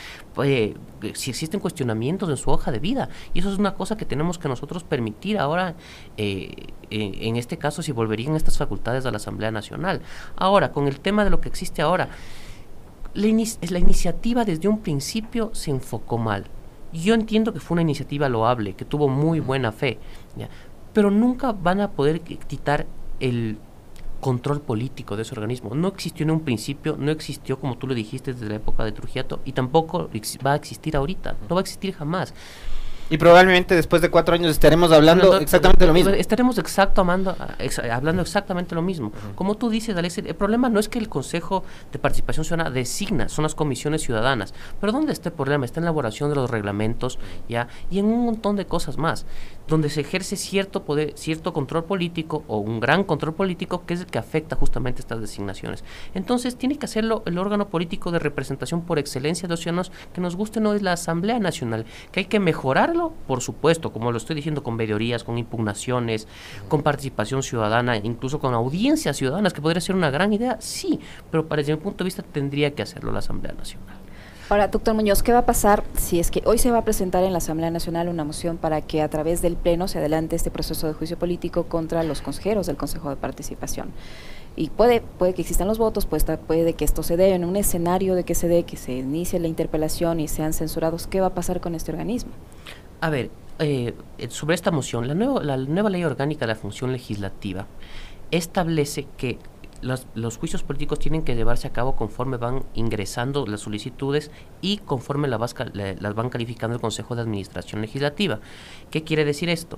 eh, 0.43 0.75
si 1.13 1.31
existen 1.31 1.59
cuestionamientos 1.59 2.29
en 2.29 2.37
su 2.37 2.49
hoja 2.49 2.71
de 2.71 2.79
vida. 2.79 3.09
Y 3.33 3.39
eso 3.39 3.51
es 3.51 3.57
una 3.57 3.73
cosa 3.75 3.97
que 3.97 4.05
tenemos 4.05 4.37
que 4.37 4.47
nosotros 4.47 4.83
permitir 4.83 5.37
ahora, 5.37 5.75
eh, 6.17 6.67
en 6.89 7.35
este 7.35 7.57
caso, 7.57 7.81
si 7.81 7.91
volverían 7.91 8.35
estas 8.35 8.57
facultades 8.57 9.05
a 9.05 9.11
la 9.11 9.17
Asamblea 9.17 9.51
Nacional. 9.51 10.01
Ahora, 10.35 10.71
con 10.71 10.87
el 10.87 10.99
tema 10.99 11.23
de 11.23 11.29
lo 11.29 11.41
que 11.41 11.49
existe 11.49 11.81
ahora, 11.81 12.09
la 13.13 13.79
iniciativa 13.79 14.45
desde 14.45 14.67
un 14.67 14.79
principio 14.79 15.49
se 15.53 15.71
enfocó 15.71 16.17
mal 16.17 16.45
yo 16.93 17.13
entiendo 17.13 17.53
que 17.53 17.59
fue 17.59 17.75
una 17.75 17.81
iniciativa 17.81 18.29
loable, 18.29 18.73
que 18.73 18.85
tuvo 18.85 19.07
muy 19.07 19.39
buena 19.39 19.71
fe, 19.71 19.99
pero 20.93 21.11
nunca 21.11 21.51
van 21.51 21.81
a 21.81 21.91
poder 21.91 22.21
quitar 22.21 22.85
el 23.19 23.57
control 24.19 24.61
político 24.61 25.15
de 25.15 25.21
ese 25.21 25.33
organismo. 25.33 25.75
No 25.75 25.89
existió 25.89 26.23
en 26.23 26.31
un 26.31 26.41
principio, 26.41 26.97
no 26.97 27.11
existió 27.11 27.59
como 27.59 27.77
tú 27.77 27.87
lo 27.87 27.93
dijiste 27.93 28.33
desde 28.33 28.49
la 28.49 28.55
época 28.55 28.83
de 28.83 28.91
Trujiato 28.91 29.39
y 29.45 29.51
tampoco 29.51 30.09
va 30.45 30.53
a 30.53 30.55
existir 30.55 30.95
ahorita, 30.95 31.35
no 31.47 31.55
va 31.55 31.61
a 31.61 31.63
existir 31.63 31.93
jamás. 31.93 32.33
Y 33.09 33.17
probablemente 33.17 33.73
después 33.75 34.01
de 34.01 34.09
cuatro 34.09 34.35
años 34.35 34.51
estaremos 34.51 34.91
hablando 34.91 35.37
exactamente 35.37 35.87
lo 35.87 35.93
mismo. 35.93 36.11
Estaremos 36.11 36.57
exacto 36.57 37.01
amando, 37.01 37.35
hablando 37.91 38.21
exactamente 38.21 38.75
lo 38.75 38.81
mismo. 38.81 39.13
Como 39.35 39.55
tú 39.55 39.69
dices, 39.69 39.95
Alex, 39.95 40.17
el 40.17 40.35
problema 40.35 40.69
no 40.69 40.79
es 40.79 40.89
que 40.89 40.99
el 40.99 41.07
Consejo 41.07 41.63
de 41.91 41.99
Participación 41.99 42.43
Ciudadana 42.43 42.69
designa, 42.69 43.29
son 43.29 43.43
las 43.43 43.55
comisiones 43.55 44.01
ciudadanas. 44.01 44.53
Pero 44.81 44.91
¿dónde 44.91 45.13
está 45.13 45.29
el 45.29 45.35
problema? 45.35 45.63
Está 45.63 45.79
en 45.79 45.85
la 45.85 45.91
elaboración 45.91 46.29
de 46.29 46.35
los 46.35 46.49
reglamentos 46.49 47.17
ya 47.47 47.69
y 47.89 47.99
en 47.99 48.05
un 48.05 48.25
montón 48.25 48.57
de 48.57 48.65
cosas 48.65 48.97
más, 48.97 49.25
donde 49.67 49.89
se 49.89 50.01
ejerce 50.01 50.35
cierto 50.35 50.83
poder, 50.83 51.13
cierto 51.15 51.53
control 51.53 51.85
político 51.85 52.43
o 52.47 52.57
un 52.57 52.81
gran 52.81 53.05
control 53.05 53.33
político 53.35 53.85
que 53.85 53.93
es 53.93 54.01
el 54.01 54.07
que 54.07 54.17
afecta 54.17 54.57
justamente 54.57 55.01
estas 55.01 55.21
designaciones. 55.21 55.85
Entonces 56.13 56.57
tiene 56.57 56.77
que 56.77 56.85
hacerlo 56.85 57.23
el 57.25 57.37
órgano 57.37 57.69
político 57.69 58.11
de 58.11 58.19
representación 58.19 58.81
por 58.81 58.99
excelencia 58.99 59.47
de 59.47 59.53
los 59.53 59.61
ciudadanos 59.61 59.91
que 60.13 60.19
nos 60.19 60.35
guste 60.35 60.59
no 60.59 60.73
es 60.73 60.81
la 60.81 60.93
Asamblea 60.93 61.39
Nacional, 61.39 61.85
que 62.11 62.21
hay 62.21 62.25
que 62.25 62.39
mejorar 62.39 62.96
por 63.27 63.41
supuesto, 63.41 63.91
como 63.91 64.11
lo 64.11 64.17
estoy 64.17 64.35
diciendo, 64.35 64.63
con 64.63 64.77
veedurías, 64.77 65.23
con 65.23 65.37
impugnaciones, 65.37 66.27
con 66.67 66.81
participación 66.81 67.43
ciudadana, 67.43 67.97
incluso 67.97 68.39
con 68.39 68.53
audiencias 68.53 69.17
ciudadanas, 69.17 69.53
que 69.53 69.61
podría 69.61 69.81
ser 69.81 69.95
una 69.95 70.09
gran 70.09 70.33
idea, 70.33 70.57
sí, 70.59 70.99
pero 71.31 71.47
para 71.47 71.61
desde 71.61 71.75
mi 71.75 71.81
punto 71.81 72.03
de 72.03 72.07
vista 72.07 72.23
tendría 72.23 72.73
que 72.73 72.81
hacerlo 72.81 73.11
la 73.11 73.19
Asamblea 73.19 73.53
Nacional. 73.53 73.97
Ahora, 74.49 74.69
doctor 74.69 74.93
Muñoz, 74.93 75.23
¿qué 75.23 75.33
va 75.33 75.39
a 75.39 75.45
pasar 75.45 75.83
si 75.97 76.21
es 76.21 76.31
que 76.31 76.41
hoy 76.45 76.57
se 76.57 76.71
va 76.71 76.77
a 76.77 76.85
presentar 76.85 77.21
en 77.25 77.33
la 77.33 77.39
Asamblea 77.39 77.69
Nacional 77.69 78.07
una 78.07 78.23
moción 78.23 78.55
para 78.55 78.79
que 78.79 79.01
a 79.01 79.09
través 79.09 79.41
del 79.41 79.57
Pleno 79.57 79.89
se 79.89 79.97
adelante 79.97 80.37
este 80.37 80.51
proceso 80.51 80.87
de 80.87 80.93
juicio 80.93 81.19
político 81.19 81.63
contra 81.63 82.01
los 82.03 82.21
consejeros 82.21 82.65
del 82.67 82.77
Consejo 82.77 83.09
de 83.09 83.17
Participación? 83.17 83.91
Y 84.55 84.69
puede, 84.69 85.01
puede 85.01 85.33
que 85.33 85.41
existan 85.41 85.67
los 85.67 85.77
votos, 85.77 86.05
pues, 86.05 86.25
puede 86.47 86.73
que 86.73 86.85
esto 86.85 87.03
se 87.03 87.17
dé 87.17 87.33
en 87.33 87.43
un 87.43 87.57
escenario 87.57 88.15
de 88.15 88.23
que 88.23 88.35
se 88.35 88.47
dé, 88.47 88.63
que 88.63 88.77
se 88.77 88.93
inicie 88.93 89.37
la 89.37 89.47
interpelación 89.47 90.21
y 90.21 90.29
sean 90.29 90.53
censurados. 90.53 91.07
¿Qué 91.07 91.19
va 91.19 91.27
a 91.27 91.33
pasar 91.35 91.59
con 91.59 91.75
este 91.75 91.91
organismo? 91.91 92.31
A 93.01 93.09
ver, 93.09 93.29
eh, 93.59 93.95
sobre 94.29 94.55
esta 94.55 94.71
moción, 94.71 95.07
la, 95.07 95.13
la 95.13 95.57
nueva 95.57 95.89
ley 95.89 96.03
orgánica 96.03 96.41
de 96.41 96.53
la 96.53 96.55
función 96.55 96.91
legislativa 96.91 97.67
establece 98.31 99.07
que 99.17 99.39
los, 99.81 100.07
los, 100.15 100.37
juicios 100.37 100.63
políticos 100.63 100.99
tienen 100.99 101.21
que 101.21 101.35
llevarse 101.35 101.67
a 101.67 101.73
cabo 101.73 101.95
conforme 101.95 102.37
van 102.37 102.63
ingresando 102.73 103.45
las 103.45 103.61
solicitudes 103.61 104.31
y 104.61 104.77
conforme 104.77 105.27
las 105.27 106.15
van 106.15 106.29
calificando 106.29 106.75
el 106.75 106.81
Consejo 106.81 107.15
de 107.15 107.21
Administración 107.21 107.81
Legislativa. 107.81 108.39
¿Qué 108.89 109.03
quiere 109.03 109.23
decir 109.23 109.49
esto? 109.49 109.77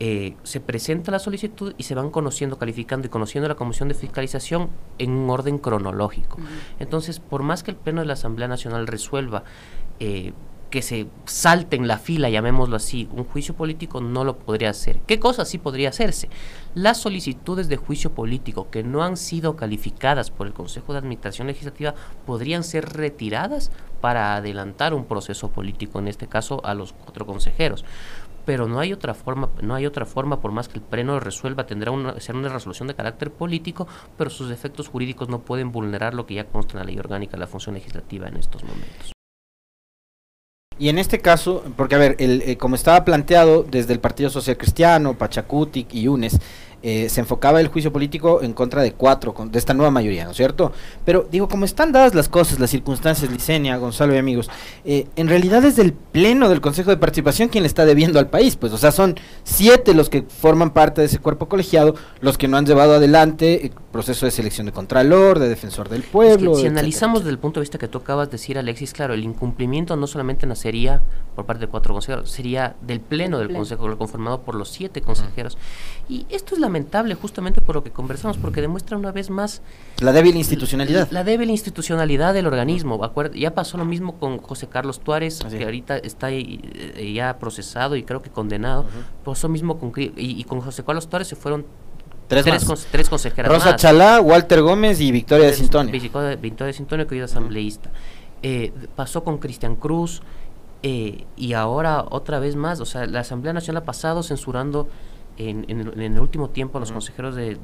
Eh, 0.00 0.36
se 0.42 0.60
presenta 0.60 1.12
la 1.12 1.20
solicitud 1.20 1.74
y 1.78 1.84
se 1.84 1.94
van 1.94 2.10
conociendo, 2.10 2.58
calificando 2.58 3.06
y 3.06 3.10
conociendo 3.10 3.48
la 3.48 3.54
Comisión 3.54 3.88
de 3.88 3.94
Fiscalización 3.94 4.68
en 4.98 5.12
un 5.12 5.30
orden 5.30 5.58
cronológico. 5.58 6.38
Entonces, 6.80 7.20
por 7.20 7.42
más 7.42 7.62
que 7.62 7.70
el 7.70 7.76
Pleno 7.76 8.00
de 8.00 8.06
la 8.06 8.14
Asamblea 8.14 8.48
Nacional 8.48 8.86
resuelva 8.86 9.44
eh, 10.00 10.32
que 10.74 10.82
se 10.82 11.06
salte 11.24 11.76
en 11.76 11.86
la 11.86 11.98
fila, 11.98 12.28
llamémoslo 12.30 12.74
así, 12.74 13.08
un 13.12 13.22
juicio 13.22 13.54
político 13.54 14.00
no 14.00 14.24
lo 14.24 14.38
podría 14.40 14.70
hacer. 14.70 14.98
¿Qué 15.06 15.20
cosa 15.20 15.44
sí 15.44 15.58
podría 15.58 15.90
hacerse? 15.90 16.28
Las 16.74 16.98
solicitudes 16.98 17.68
de 17.68 17.76
juicio 17.76 18.10
político 18.10 18.70
que 18.72 18.82
no 18.82 19.04
han 19.04 19.16
sido 19.16 19.54
calificadas 19.54 20.32
por 20.32 20.48
el 20.48 20.52
Consejo 20.52 20.92
de 20.92 20.98
Administración 20.98 21.46
Legislativa 21.46 21.94
podrían 22.26 22.64
ser 22.64 22.92
retiradas 22.92 23.70
para 24.00 24.34
adelantar 24.34 24.94
un 24.94 25.04
proceso 25.04 25.48
político, 25.48 26.00
en 26.00 26.08
este 26.08 26.26
caso 26.26 26.60
a 26.66 26.74
los 26.74 26.92
cuatro 26.92 27.24
consejeros 27.24 27.84
pero 28.44 28.68
no 28.68 28.78
hay 28.78 28.92
otra 28.92 29.14
forma, 29.14 29.48
no 29.62 29.74
hay 29.74 29.86
otra 29.86 30.04
forma, 30.04 30.42
por 30.42 30.52
más 30.52 30.68
que 30.68 30.78
el 30.78 30.84
pleno 30.84 31.18
resuelva, 31.18 31.64
tendrá 31.64 31.92
una, 31.92 32.20
ser 32.20 32.36
una 32.36 32.50
resolución 32.50 32.88
de 32.88 32.94
carácter 32.94 33.30
político, 33.30 33.88
pero 34.18 34.28
sus 34.28 34.50
efectos 34.50 34.88
jurídicos 34.88 35.30
no 35.30 35.38
pueden 35.38 35.72
vulnerar 35.72 36.12
lo 36.12 36.26
que 36.26 36.34
ya 36.34 36.44
consta 36.44 36.74
en 36.74 36.80
la 36.80 36.84
ley 36.84 36.98
orgánica 36.98 37.32
de 37.32 37.38
la 37.38 37.46
función 37.46 37.74
legislativa 37.74 38.28
en 38.28 38.36
estos 38.36 38.62
momentos. 38.62 39.13
Y 40.78 40.88
en 40.88 40.98
este 40.98 41.20
caso, 41.20 41.62
porque 41.76 41.94
a 41.94 41.98
ver, 41.98 42.16
el, 42.18 42.42
eh, 42.42 42.56
como 42.56 42.74
estaba 42.74 43.04
planteado 43.04 43.62
desde 43.62 43.92
el 43.92 44.00
Partido 44.00 44.28
Social 44.28 44.56
Cristiano, 44.56 45.14
Pachacutic 45.14 45.94
y 45.94 46.08
UNES, 46.08 46.40
eh, 46.86 47.08
se 47.08 47.20
enfocaba 47.20 47.62
el 47.62 47.68
juicio 47.68 47.90
político 47.90 48.42
en 48.42 48.52
contra 48.52 48.82
de 48.82 48.92
cuatro, 48.92 49.34
de 49.50 49.58
esta 49.58 49.72
nueva 49.72 49.90
mayoría, 49.90 50.26
¿no 50.26 50.32
es 50.32 50.36
cierto? 50.36 50.70
Pero 51.06 51.26
digo, 51.30 51.48
como 51.48 51.64
están 51.64 51.92
dadas 51.92 52.14
las 52.14 52.28
cosas, 52.28 52.60
las 52.60 52.68
circunstancias, 52.68 53.30
Licenia, 53.30 53.78
Gonzalo 53.78 54.14
y 54.14 54.18
amigos, 54.18 54.50
eh, 54.84 55.06
en 55.16 55.28
realidad 55.28 55.64
es 55.64 55.78
el 55.78 55.94
Pleno 55.94 56.50
del 56.50 56.60
Consejo 56.60 56.90
de 56.90 56.98
Participación 56.98 57.48
quien 57.48 57.62
le 57.62 57.68
está 57.68 57.86
debiendo 57.86 58.18
al 58.18 58.28
país, 58.28 58.56
pues, 58.56 58.70
o 58.74 58.76
sea, 58.76 58.92
son 58.92 59.16
siete 59.44 59.94
los 59.94 60.10
que 60.10 60.24
forman 60.24 60.72
parte 60.72 61.00
de 61.00 61.06
ese 61.06 61.20
cuerpo 61.20 61.48
colegiado, 61.48 61.94
los 62.20 62.36
que 62.36 62.48
no 62.48 62.58
han 62.58 62.66
llevado 62.66 62.92
adelante 62.92 63.64
el 63.64 63.72
proceso 63.90 64.26
de 64.26 64.32
selección 64.32 64.66
de 64.66 64.72
Contralor, 64.72 65.38
de 65.38 65.48
Defensor 65.48 65.88
del 65.88 66.02
Pueblo. 66.02 66.54
si 66.54 66.66
analizamos 66.66 67.20
desde 67.20 67.30
el 67.30 67.38
punto 67.38 67.60
de 67.60 67.62
vista 67.62 67.78
que 67.78 67.88
tú 67.88 67.96
acabas 67.96 68.28
de 68.28 68.32
decir, 68.32 68.58
Alexis, 68.58 68.92
claro, 68.92 69.14
el 69.14 69.24
incumplimiento 69.24 69.96
no 69.96 70.06
solamente 70.06 70.46
nacería 70.46 71.00
por 71.34 71.46
parte 71.46 71.62
de 71.62 71.68
cuatro 71.70 71.94
consejeros, 71.94 72.30
sería 72.30 72.76
del 72.82 73.00
Pleno 73.00 73.38
del, 73.38 73.54
Consejo, 73.54 73.96
conformado 73.96 74.42
por 74.42 74.54
los 74.54 74.68
siete 74.68 75.00
consejeros. 75.00 75.56
Y 76.08 76.26
esto 76.28 76.54
es 76.54 76.60
la 76.60 76.68
lamentable 76.74 77.14
justamente 77.14 77.60
por 77.60 77.76
lo 77.76 77.84
que 77.84 77.90
conversamos, 77.90 78.36
porque 78.36 78.60
demuestra 78.60 78.96
una 78.96 79.12
vez 79.12 79.30
más... 79.30 79.62
La 80.00 80.12
débil 80.12 80.34
institucionalidad. 80.34 81.08
La, 81.12 81.22
débil 81.22 81.50
institucionalidad 81.50 82.34
del 82.34 82.46
organismo. 82.46 83.00
Ya 83.34 83.54
pasó 83.54 83.78
lo 83.78 83.84
mismo 83.84 84.18
con 84.18 84.38
José 84.38 84.66
Carlos 84.66 85.00
Tuárez, 85.00 85.38
que 85.48 85.64
ahorita 85.64 85.98
está 85.98 86.30
eh, 86.30 87.12
ya 87.14 87.38
procesado 87.38 87.94
y 87.94 88.02
creo 88.02 88.22
que 88.22 88.30
condenado. 88.30 88.86
Pasó 89.24 89.48
mismo 89.48 89.78
con... 89.78 89.92
Y, 89.96 90.42
con 90.44 90.60
José 90.60 90.82
Carlos 90.84 91.08
Tuárez 91.08 91.28
se 91.28 91.36
fueron 91.36 91.64
Tres, 92.26 92.46
tres, 92.90 93.10
consejeras 93.10 93.52
Rosa 93.52 93.76
Chalá, 93.76 94.18
Walter 94.18 94.62
Gómez 94.62 94.98
y 94.98 95.12
Victoria 95.12 95.46
de 95.46 95.52
Sintonio. 95.52 95.92
Victoria 95.92 96.66
de 96.66 96.72
Sintonio, 96.72 97.06
que 97.06 97.18
es 97.18 97.24
asambleísta. 97.24 97.90
Eh, 98.42 98.72
pasó 98.96 99.22
con 99.22 99.36
Cristian 99.36 99.76
Cruz 99.76 100.22
eh, 100.82 101.26
y 101.36 101.52
ahora 101.52 102.02
otra 102.08 102.38
vez 102.38 102.56
más, 102.56 102.80
o 102.80 102.86
sea, 102.86 103.06
la 103.06 103.20
Asamblea 103.20 103.52
Nacional 103.52 103.82
ha 103.82 103.84
pasado 103.84 104.22
censurando 104.22 104.88
en, 105.36 105.64
el, 105.68 106.20
último 106.20 106.50
tiempo 106.50 106.78
a 106.78 106.80
los 106.80 106.92
consejeros 106.92 107.34
del 107.34 107.58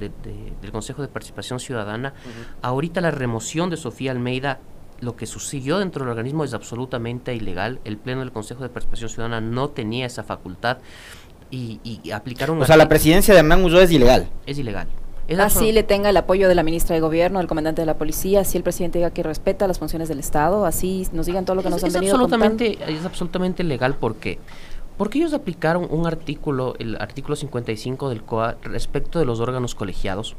Consejo 0.73 1.03
de 1.03 1.09
Participación 1.09 1.61
Ciudadana. 1.61 2.15
Ahorita 2.63 3.01
la 3.01 3.11
remoción 3.11 3.71
de 3.71 3.77
Sofía 3.77 4.13
Almeida 4.13 4.61
lo 5.01 5.17
que 5.17 5.27
sucedió 5.27 5.79
dentro 5.79 6.05
del 6.05 6.11
organismo 6.11 6.45
es 6.45 6.55
absolutamente 6.55 7.35
ilegal. 7.35 7.81
El 7.85 7.97
Pleno 7.97 8.21
del 8.21 8.33
Consejo 8.33 8.63
de 8.63 8.69
Participación 8.69 9.09
Ciudadana 9.09 9.41
no 9.41 9.71
tenía 9.71 10.07
esa 10.07 10.23
facultad 10.23 10.79
y, 11.51 11.81
y 11.83 12.11
aplicaron... 12.11 12.61
O 12.61 12.67
sea, 12.67 12.77
la 12.77 12.89
presidencia 12.89 13.35
de 13.35 13.41
Hernán 13.41 13.65
Ulloa 13.65 13.83
es 13.83 13.93
ilegal. 13.93 14.29
Es 14.47 14.59
ilegal. 14.59 14.89
así 15.39 15.73
le 15.73 15.83
tenga 15.83 16.11
el 16.11 16.17
apoyo 16.17 16.49
de 16.49 16.55
la 16.55 16.63
ministra 16.63 16.95
de 16.95 17.01
Gobierno, 17.01 17.39
del 17.39 17.49
comandante 17.49 17.83
de 17.83 17.87
la 17.87 17.97
policía, 17.97 18.41
así 18.41 18.59
el 18.59 18.63
presidente 18.63 18.99
diga 18.99 19.11
que 19.11 19.23
respeta 19.23 19.67
las 19.67 19.79
funciones 19.79 20.09
del 20.09 20.21
Estado, 20.21 20.67
así 20.67 21.09
nos 21.13 21.27
digan 21.27 21.45
todo 21.45 21.57
lo 21.57 21.63
que 21.63 21.71
nos 21.71 21.83
han 21.83 21.93
venido 21.93 22.15
absolutamente, 22.15 22.79
Es 22.87 23.05
absolutamente 23.05 23.65
legal 23.65 23.97
porque 23.99 24.39
porque 25.01 25.19
ellos 25.19 25.33
aplicaron 25.33 25.87
un 25.89 26.07
artículo, 26.07 26.75
el 26.79 26.97
artículo 27.01 27.35
55 27.35 28.11
del 28.11 28.23
COA, 28.23 28.59
respecto 28.63 29.19
de 29.19 29.25
los 29.25 29.41
órganos 29.41 29.75
colegiados, 29.75 30.37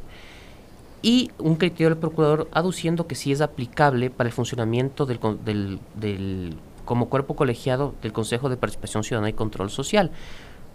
y 1.02 1.32
un 1.40 1.56
criterio 1.56 1.90
del 1.90 1.98
procurador 1.98 2.48
aduciendo 2.52 3.08
que 3.08 3.16
sí 3.16 3.32
es 3.32 3.42
aplicable 3.42 4.12
para 4.12 4.28
el 4.28 4.34
funcionamiento 4.34 5.08
del, 5.08 5.80
del, 5.96 6.58
como 6.86 7.10
cuerpo 7.10 7.36
colegiado 7.36 7.96
del 8.04 8.14
Consejo 8.14 8.50
de 8.50 8.58
Participación 8.58 9.04
Ciudadana 9.04 9.32
y 9.32 9.34
Control 9.34 9.72
Social. 9.72 10.12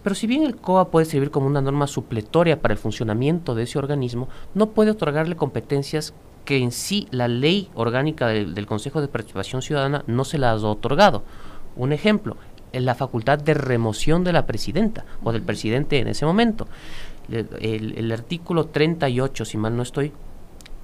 Pero 0.03 0.17
si 0.17 0.27
bien 0.27 0.43
el 0.43 0.57
COA 0.57 0.91
puede 0.91 1.07
servir 1.07 1.31
como 1.31 1.47
una 1.47 1.61
norma 1.61 1.87
supletoria 1.87 2.61
para 2.61 2.75
el 2.75 2.79
funcionamiento 2.79 3.55
de 3.55 3.63
ese 3.63 3.79
organismo, 3.79 4.29
no 4.55 4.71
puede 4.71 4.91
otorgarle 4.91 5.37
competencias 5.37 6.13
que 6.45 6.59
en 6.59 6.73
sí 6.73 7.07
la 7.13 7.29
ley 7.29 7.71
orgánica 7.77 8.27
del, 8.27 8.53
del 8.53 8.67
Consejo 8.67 9.01
de 9.01 9.07
Participación 9.07 9.63
Ciudadana 9.63 10.03
no 10.09 10.25
se 10.25 10.39
las 10.39 10.65
ha 10.65 10.67
otorgado. 10.67 11.23
Un 11.77 11.93
ejemplo, 11.93 12.37
la 12.73 12.95
facultad 12.95 13.39
de 13.39 13.55
remoción 13.55 14.25
de 14.25 14.33
la 14.33 14.47
presidenta 14.47 15.05
o 15.23 15.33
del 15.33 15.43
presidente 15.43 15.99
en 15.99 16.09
ese 16.09 16.27
momento. 16.27 16.69
El, 17.31 17.95
el, 17.97 18.13
artículo 18.13 18.67
38, 18.67 19.45
si 19.45 19.57
mal 19.57 19.77
no 19.77 19.83
estoy, 19.83 20.13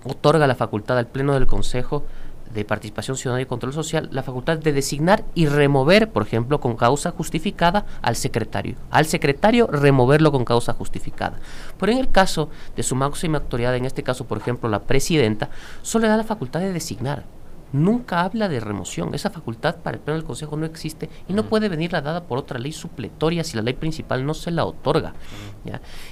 otorga 0.04 0.46
la 0.46 0.54
facultad 0.54 0.98
al 0.98 1.06
Pleno 1.06 1.34
del 1.34 1.46
Consejo 1.46 2.04
de 2.52 2.64
Participación 2.64 3.16
Ciudadana 3.16 3.42
y 3.42 3.46
Control 3.46 3.72
Social 3.72 4.08
la 4.12 4.22
facultad 4.22 4.58
de 4.58 4.72
designar 4.72 5.24
y 5.34 5.46
remover, 5.46 6.10
por 6.10 6.22
ejemplo, 6.22 6.60
con 6.60 6.76
causa 6.76 7.10
justificada 7.10 7.86
al 8.02 8.16
secretario. 8.16 8.76
Al 8.90 9.06
secretario 9.06 9.66
removerlo 9.66 10.32
con 10.32 10.44
causa 10.44 10.74
justificada. 10.74 11.38
Pero 11.78 11.92
en 11.92 11.98
el 11.98 12.10
caso 12.10 12.50
de 12.76 12.82
su 12.82 12.94
máxima 12.94 13.38
autoridad, 13.38 13.74
en 13.76 13.84
este 13.84 14.02
caso, 14.02 14.26
por 14.26 14.38
ejemplo, 14.38 14.68
la 14.68 14.82
presidenta, 14.82 15.50
solo 15.82 16.02
le 16.02 16.08
da 16.08 16.16
la 16.16 16.24
facultad 16.24 16.60
de 16.60 16.72
designar 16.72 17.24
nunca 17.72 18.22
habla 18.22 18.48
de 18.48 18.60
remoción. 18.60 19.14
Esa 19.14 19.30
facultad 19.30 19.76
para 19.76 19.96
el 19.96 20.02
Pleno 20.02 20.18
del 20.18 20.26
Consejo 20.26 20.56
no 20.56 20.66
existe 20.66 21.08
y 21.28 21.32
no 21.32 21.48
puede 21.48 21.68
venir 21.68 21.92
la 21.92 22.00
dada 22.00 22.24
por 22.24 22.38
otra 22.38 22.58
ley 22.58 22.72
supletoria 22.72 23.44
si 23.44 23.56
la 23.56 23.62
ley 23.62 23.74
principal 23.74 24.24
no 24.24 24.34
se 24.34 24.50
la 24.50 24.64
otorga. 24.64 25.14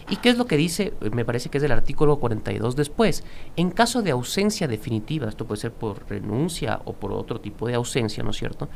¿Y 0.08 0.16
qué 0.16 0.30
es 0.30 0.38
lo 0.38 0.46
que 0.46 0.56
dice? 0.56 0.94
Me 1.12 1.24
parece 1.24 1.48
que 1.48 1.58
es 1.58 1.62
del 1.62 1.72
artículo 1.72 2.18
42 2.18 2.76
después. 2.76 3.24
En 3.56 3.70
caso 3.70 4.02
de 4.02 4.10
ausencia 4.10 4.68
definitiva, 4.68 5.28
esto 5.28 5.46
puede 5.46 5.60
ser 5.60 5.72
por 5.72 6.08
renuncia 6.08 6.80
o 6.84 6.92
por 6.94 7.12
otro 7.12 7.40
tipo 7.40 7.66
de 7.66 7.74
ausencia, 7.74 8.22
¿no 8.22 8.30
es 8.30 8.36
cierto? 8.36 8.68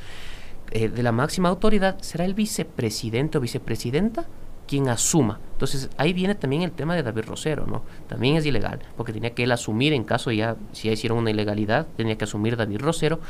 Eh, 0.71 0.89
de 0.89 1.03
la 1.03 1.13
máxima 1.13 1.49
autoridad 1.49 1.99
será 2.01 2.25
el 2.25 2.35
vicepresidente 2.35 3.39
o 3.39 3.41
vicepresidenta 3.41 4.27
quien 4.75 4.89
asuma. 4.89 5.39
Entonces 5.53 5.89
ahí 5.99 6.13
viene 6.13 6.35
también 6.35 6.63
el 6.63 6.73
tema 6.73 6.97
de 6.97 7.05
David 7.05 7.27
Rosero, 7.27 7.65
¿no? 7.65 7.85
También 8.09 8.35
es 8.35 8.45
ilegal, 8.45 8.81
porque 8.97 9.13
tenía 9.13 9.31
que 9.31 9.45
él 9.45 9.53
asumir 9.53 9.93
en 9.93 10.03
caso 10.03 10.33
ya, 10.33 10.57
si 10.73 10.89
ya 10.89 10.95
hicieron 10.95 11.19
una 11.19 11.31
ilegalidad, 11.31 11.87
tenía 11.97 12.19
que 12.19 12.25
asumir 12.25 12.57
David 12.57 12.81
Rosero. 12.81 13.21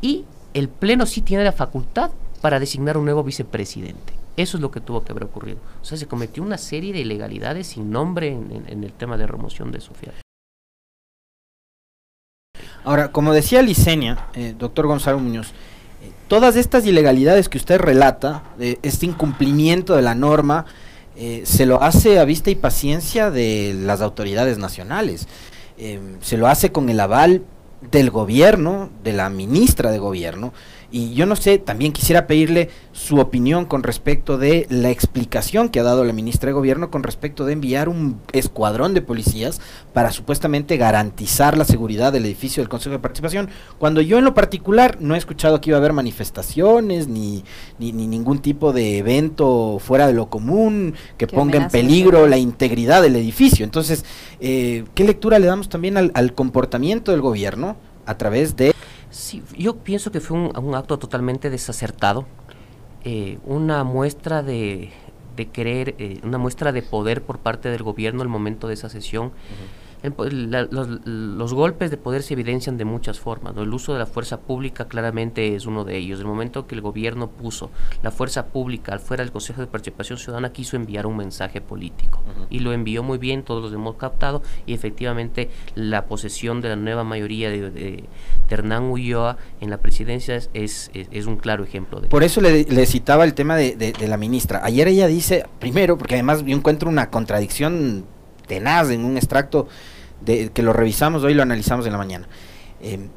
Y 0.00 0.24
el 0.52 0.68
Pleno 0.68 1.06
sí 1.06 1.20
tiene 1.20 1.44
la 1.44 1.52
facultad 1.52 2.10
para 2.40 2.58
designar 2.58 2.96
un 2.96 3.04
nuevo 3.04 3.22
vicepresidente. 3.22 4.14
Eso 4.36 4.56
es 4.56 4.60
lo 4.60 4.72
que 4.72 4.80
tuvo 4.80 5.04
que 5.04 5.12
haber 5.12 5.22
ocurrido. 5.22 5.58
O 5.80 5.84
sea, 5.84 5.96
se 5.96 6.08
cometió 6.08 6.42
una 6.42 6.58
serie 6.58 6.92
de 6.92 7.00
ilegalidades 7.00 7.68
sin 7.68 7.92
nombre 7.92 8.32
en, 8.32 8.82
el 8.82 8.92
tema 8.92 9.16
de 9.16 9.28
remoción 9.28 9.70
de 9.70 9.80
Sofía. 9.80 10.12
Ahora, 12.82 13.12
como 13.12 13.32
decía 13.32 13.62
Licenia, 13.62 14.26
eh, 14.34 14.56
doctor 14.58 14.88
Gonzalo 14.88 15.20
Muñoz, 15.20 15.52
todas 16.30 16.54
estas 16.54 16.86
ilegalidades 16.86 17.48
que 17.48 17.58
usted 17.58 17.80
relata, 17.80 18.44
este 18.82 19.04
incumplimiento 19.04 19.96
de 19.96 20.02
la 20.02 20.14
norma, 20.14 20.64
eh, 21.16 21.42
se 21.44 21.66
lo 21.66 21.82
hace 21.82 22.20
a 22.20 22.24
vista 22.24 22.50
y 22.50 22.54
paciencia 22.54 23.32
de 23.32 23.74
las 23.76 24.00
autoridades 24.00 24.56
nacionales. 24.56 25.26
Eh, 25.76 25.98
se 26.20 26.36
lo 26.36 26.46
hace 26.46 26.70
con 26.70 26.88
el 26.88 27.00
aval 27.00 27.42
del 27.90 28.10
gobierno, 28.10 28.90
de 29.02 29.12
la 29.12 29.28
ministra 29.28 29.90
de 29.90 29.98
gobierno, 29.98 30.52
y 30.90 31.14
yo 31.14 31.26
no 31.26 31.36
sé, 31.36 31.58
también 31.58 31.92
quisiera 31.92 32.26
pedirle 32.26 32.68
su 32.92 33.18
opinión 33.18 33.64
con 33.64 33.82
respecto 33.82 34.38
de 34.38 34.66
la 34.70 34.90
explicación 34.90 35.68
que 35.68 35.80
ha 35.80 35.84
dado 35.84 36.04
la 36.04 36.12
ministra 36.12 36.48
de 36.48 36.52
Gobierno 36.52 36.90
con 36.90 37.02
respecto 37.02 37.44
de 37.44 37.52
enviar 37.52 37.88
un 37.88 38.20
escuadrón 38.32 38.94
de 38.94 39.02
policías 39.02 39.60
para 39.92 40.10
supuestamente 40.10 40.76
garantizar 40.76 41.56
la 41.56 41.64
seguridad 41.64 42.12
del 42.12 42.26
edificio 42.26 42.62
del 42.62 42.68
Consejo 42.68 42.94
de 42.94 42.98
Participación, 42.98 43.48
cuando 43.78 44.00
yo 44.00 44.18
en 44.18 44.24
lo 44.24 44.34
particular 44.34 44.98
no 45.00 45.14
he 45.14 45.18
escuchado 45.18 45.60
que 45.60 45.70
iba 45.70 45.76
a 45.76 45.80
haber 45.80 45.92
manifestaciones 45.92 47.08
ni, 47.08 47.44
ni, 47.78 47.92
ningún 47.92 48.40
tipo 48.40 48.72
de 48.72 48.98
evento 48.98 49.78
fuera 49.78 50.06
de 50.06 50.12
lo 50.12 50.28
común 50.28 50.94
que 51.16 51.26
ponga 51.26 51.58
en 51.58 51.68
peligro 51.68 52.26
la 52.26 52.38
integridad 52.38 53.02
del 53.02 53.16
edificio. 53.16 53.64
Entonces, 53.64 54.04
eh, 54.40 54.84
¿qué 54.94 55.04
lectura 55.04 55.38
le 55.38 55.46
damos 55.46 55.68
también 55.68 55.96
al, 55.96 56.10
al 56.14 56.34
comportamiento 56.34 57.12
del 57.12 57.20
gobierno 57.20 57.76
a 58.06 58.18
través 58.18 58.56
de... 58.56 58.74
Sí, 59.10 59.42
yo 59.58 59.76
pienso 59.76 60.12
que 60.12 60.20
fue 60.20 60.38
un, 60.38 60.74
acto 60.74 60.98
totalmente 60.98 61.50
desacertado, 61.50 62.26
eh, 63.04 63.38
una 63.44 63.82
muestra 63.82 64.42
de, 64.42 64.90
de 65.36 65.48
querer, 65.48 65.94
eh, 65.98 66.20
una 66.22 66.38
muestra 66.38 66.70
de 66.72 66.82
poder 66.82 67.22
por 67.22 67.38
parte 67.38 67.70
del 67.70 67.82
gobierno 67.82 68.22
el 68.22 68.28
momento 68.28 68.68
de 68.68 68.74
esa 68.74 68.88
sesión. 68.88 69.32
Los, 70.02 71.54
golpes 71.54 71.90
de 71.90 71.96
poder 71.96 72.22
se 72.22 72.34
evidencian 72.34 72.78
de 72.78 72.84
muchas 72.84 73.20
formas. 73.20 73.54
El 73.56 73.72
uso 73.72 73.92
de 73.92 73.98
la 73.98 74.06
fuerza 74.06 74.40
pública 74.40 74.86
claramente 74.86 75.54
es 75.54 75.66
uno 75.66 75.84
de 75.84 75.96
ellos. 75.96 76.20
El 76.20 76.26
momento 76.26 76.66
que 76.66 76.74
el 76.74 76.80
gobierno 76.80 77.28
puso 77.28 77.70
la 78.02 78.10
fuerza 78.10 78.46
pública 78.46 78.92
al 78.92 79.00
fuera 79.00 79.22
del 79.22 79.32
Consejo 79.32 79.60
de 79.60 79.66
Participación 79.66 80.18
Ciudadana 80.18 80.52
quiso 80.52 80.76
enviar 80.76 81.06
un 81.06 81.16
mensaje 81.16 81.60
político 81.60 82.22
y 82.48 82.60
lo 82.60 82.72
envió 82.72 83.02
muy 83.02 83.18
bien, 83.18 83.42
todos 83.42 83.62
los 83.62 83.72
hemos 83.72 83.96
captado 83.96 84.42
y 84.66 84.72
efectivamente 84.72 85.50
la 85.74 86.06
posesión 86.06 86.60
de 86.60 86.70
la 86.70 86.76
nueva 86.76 87.04
mayoría 87.04 87.50
de, 87.50 88.04
Hernán 88.48 88.84
Ulloa 88.84 89.36
en 89.60 89.70
la 89.70 89.78
presidencia 89.78 90.34
es, 90.34 90.50
es, 90.92 91.26
un 91.26 91.36
claro 91.36 91.62
ejemplo 91.62 92.00
de 92.00 92.08
Por 92.08 92.24
eso 92.24 92.40
le, 92.40 92.64
le 92.64 92.86
citaba 92.86 93.24
el 93.24 93.34
tema 93.34 93.56
de, 93.56 93.76
de 93.76 94.08
la 94.08 94.16
ministra. 94.16 94.60
Ayer 94.64 94.88
ella 94.88 95.06
dice, 95.06 95.46
primero, 95.60 95.96
porque 95.96 96.14
además 96.14 96.44
yo 96.44 96.56
encuentro 96.56 96.88
una 96.88 97.10
contradicción 97.10 98.06
tenaz 98.50 98.90
en 98.90 99.04
un 99.04 99.16
extracto 99.16 99.68
de, 100.20 100.50
que 100.50 100.62
lo 100.62 100.72
revisamos 100.72 101.22
hoy, 101.24 101.34
lo 101.34 101.42
analizamos 101.42 101.86
en 101.86 101.92
la 101.92 101.98
mañana. 101.98 102.28
Eh, 102.80 103.08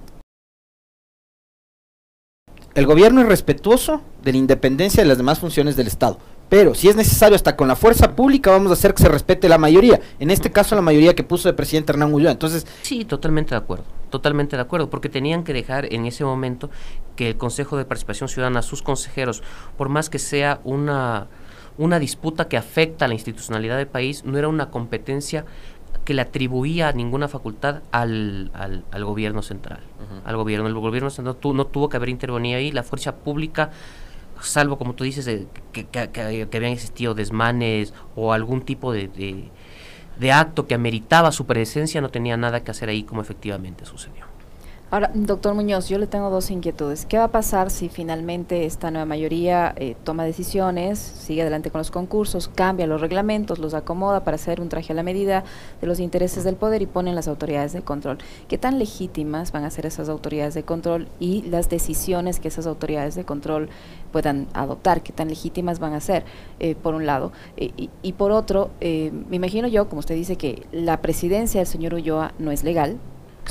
el 2.76 2.86
gobierno 2.88 3.22
es 3.22 3.28
respetuoso 3.28 4.02
de 4.24 4.32
la 4.32 4.38
independencia 4.40 5.04
de 5.04 5.08
las 5.08 5.18
demás 5.18 5.40
funciones 5.40 5.76
del 5.76 5.88
Estado, 5.88 6.18
pero 6.50 6.74
si 6.74 6.90
es 6.90 6.96
necesario 6.96 7.36
hasta 7.36 7.56
con 7.56 7.68
la 7.68 7.76
fuerza 7.76 8.16
pública 8.16 8.50
vamos 8.50 8.72
a 8.72 8.74
hacer 8.74 8.96
que 8.96 9.04
se 9.04 9.10
respete 9.10 9.48
la 9.48 9.60
mayoría, 9.60 10.00
en 10.20 10.32
este 10.32 10.52
caso 10.52 10.76
la 10.76 10.82
mayoría 10.82 11.14
que 11.14 11.24
puso 11.24 11.50
el 11.50 11.56
presidente 11.56 11.92
Hernán 11.92 12.14
Ulloa. 12.14 12.32
Entonces, 12.32 12.66
sí, 12.82 13.06
totalmente 13.06 13.52
de 13.52 13.58
acuerdo, 13.58 13.86
totalmente 14.10 14.56
de 14.56 14.62
acuerdo, 14.64 14.90
porque 14.90 15.10
tenían 15.10 15.44
que 15.44 15.54
dejar 15.54 15.94
en 15.94 16.06
ese 16.06 16.24
momento 16.24 16.72
que 17.16 17.30
el 17.30 17.38
Consejo 17.38 17.78
de 17.78 17.86
Participación 17.86 18.28
Ciudadana, 18.28 18.64
sus 18.64 18.82
consejeros, 18.82 19.44
por 19.78 19.90
más 19.90 20.10
que 20.10 20.18
sea 20.18 20.60
una 20.64 21.28
una 21.78 22.00
disputa 22.00 22.48
que 22.48 22.58
afecta 22.58 23.06
a 23.06 23.08
la 23.08 23.16
institucionalidad 23.16 23.78
del 23.78 23.88
país 23.88 24.24
no 24.26 24.38
era 24.38 24.48
una 24.48 24.70
competencia 24.70 25.46
que 26.04 26.14
le 26.14 26.22
atribuía 26.22 26.92
ninguna 26.92 27.28
facultad 27.28 27.82
al, 27.92 28.52
al, 28.54 29.06
gobierno 29.06 29.42
central. 29.42 29.80
Al 30.26 30.36
gobierno. 30.36 30.68
El 30.68 30.74
gobierno 30.74 31.10
central 31.10 31.38
no, 31.54 31.66
tuvo 31.66 31.90
que 31.90 31.98
haber 31.98 32.10
intervenido 32.10 32.58
ahí. 32.58 32.72
La 32.72 32.84
fuerza 32.84 33.16
pública, 33.16 33.72
salvo 34.42 34.78
como 34.78 34.94
tú 34.94 35.04
dices, 35.04 35.48
que, 35.72 35.86
que, 35.86 36.48
habían 36.54 36.74
existido 36.74 37.14
desmanes 37.14 37.94
o 38.16 38.34
algún 38.34 38.62
tipo 38.62 38.92
de, 38.92 39.08
de, 39.08 39.50
de 40.20 40.32
acto 40.32 40.68
que 40.68 40.76
ameritaba 40.76 41.32
su 41.32 41.46
presencia, 41.46 42.02
no 42.02 42.10
tenía 42.10 42.36
nada 42.38 42.64
que 42.64 42.72
hacer 42.72 42.90
ahí 42.90 43.04
como 43.04 43.22
efectivamente 43.22 43.86
sucedió. 43.86 44.33
Ahora, 44.94 45.10
doctor 45.16 45.56
Muñoz, 45.56 45.90
yo 45.90 45.98
le 45.98 46.06
tengo 46.06 46.30
dos 46.30 46.52
inquietudes. 46.52 47.08
¿Qué 47.08 47.18
va 47.18 47.24
a 47.24 47.32
pasar 47.32 47.72
si 47.72 47.90
finalmente 47.90 48.68
esta 48.68 48.92
nueva 48.92 49.08
mayoría 49.08 49.74
eh, 49.76 49.96
toma 50.04 50.24
decisiones, 50.24 51.00
sigue 51.00 51.42
adelante 51.42 51.72
con 51.72 51.80
los 51.80 51.90
concursos, 51.90 52.48
cambia 52.48 52.86
los 52.86 53.02
reglamentos, 53.02 53.58
los 53.58 53.74
acomoda 53.74 54.24
para 54.24 54.36
hacer 54.36 54.62
un 54.62 54.70
traje 54.70 54.94
a 54.94 54.96
la 54.96 55.02
medida 55.02 55.46
de 55.82 55.88
los 55.88 56.00
intereses 56.00 56.44
del 56.44 56.58
poder 56.58 56.84
y 56.84 56.86
ponen 56.86 57.16
las 57.16 57.28
autoridades 57.28 57.74
de 57.74 57.82
control? 57.82 58.20
¿Qué 58.48 58.60
tan 58.60 58.78
legítimas 58.78 59.52
van 59.52 59.64
a 59.64 59.72
ser 59.72 59.88
esas 59.88 60.10
autoridades 60.10 60.54
de 60.54 60.62
control 60.62 61.08
y 61.20 61.42
las 61.42 61.70
decisiones 61.70 62.40
que 62.40 62.50
esas 62.50 62.68
autoridades 62.68 63.16
de 63.16 63.24
control 63.24 63.70
puedan 64.12 64.46
adoptar? 64.54 65.02
¿Qué 65.02 65.12
tan 65.12 65.28
legítimas 65.28 65.80
van 65.80 65.94
a 65.94 66.02
ser, 66.02 66.24
eh, 66.60 66.76
por 66.76 66.94
un 66.94 67.08
lado? 67.08 67.32
Eh, 67.58 67.72
y, 67.78 67.90
y, 68.04 68.14
por 68.14 68.32
otro, 68.32 68.70
me 68.80 69.38
imagino 69.38 69.68
yo, 69.68 69.90
como 69.90 70.02
usted 70.02 70.14
dice, 70.14 70.36
que 70.36 70.68
la 70.72 71.02
presidencia 71.02 71.62
del 71.62 71.68
señor 71.68 71.96
Ulloa 71.96 72.34
no 72.38 72.52
es 72.52 72.64
legal, 72.64 73.00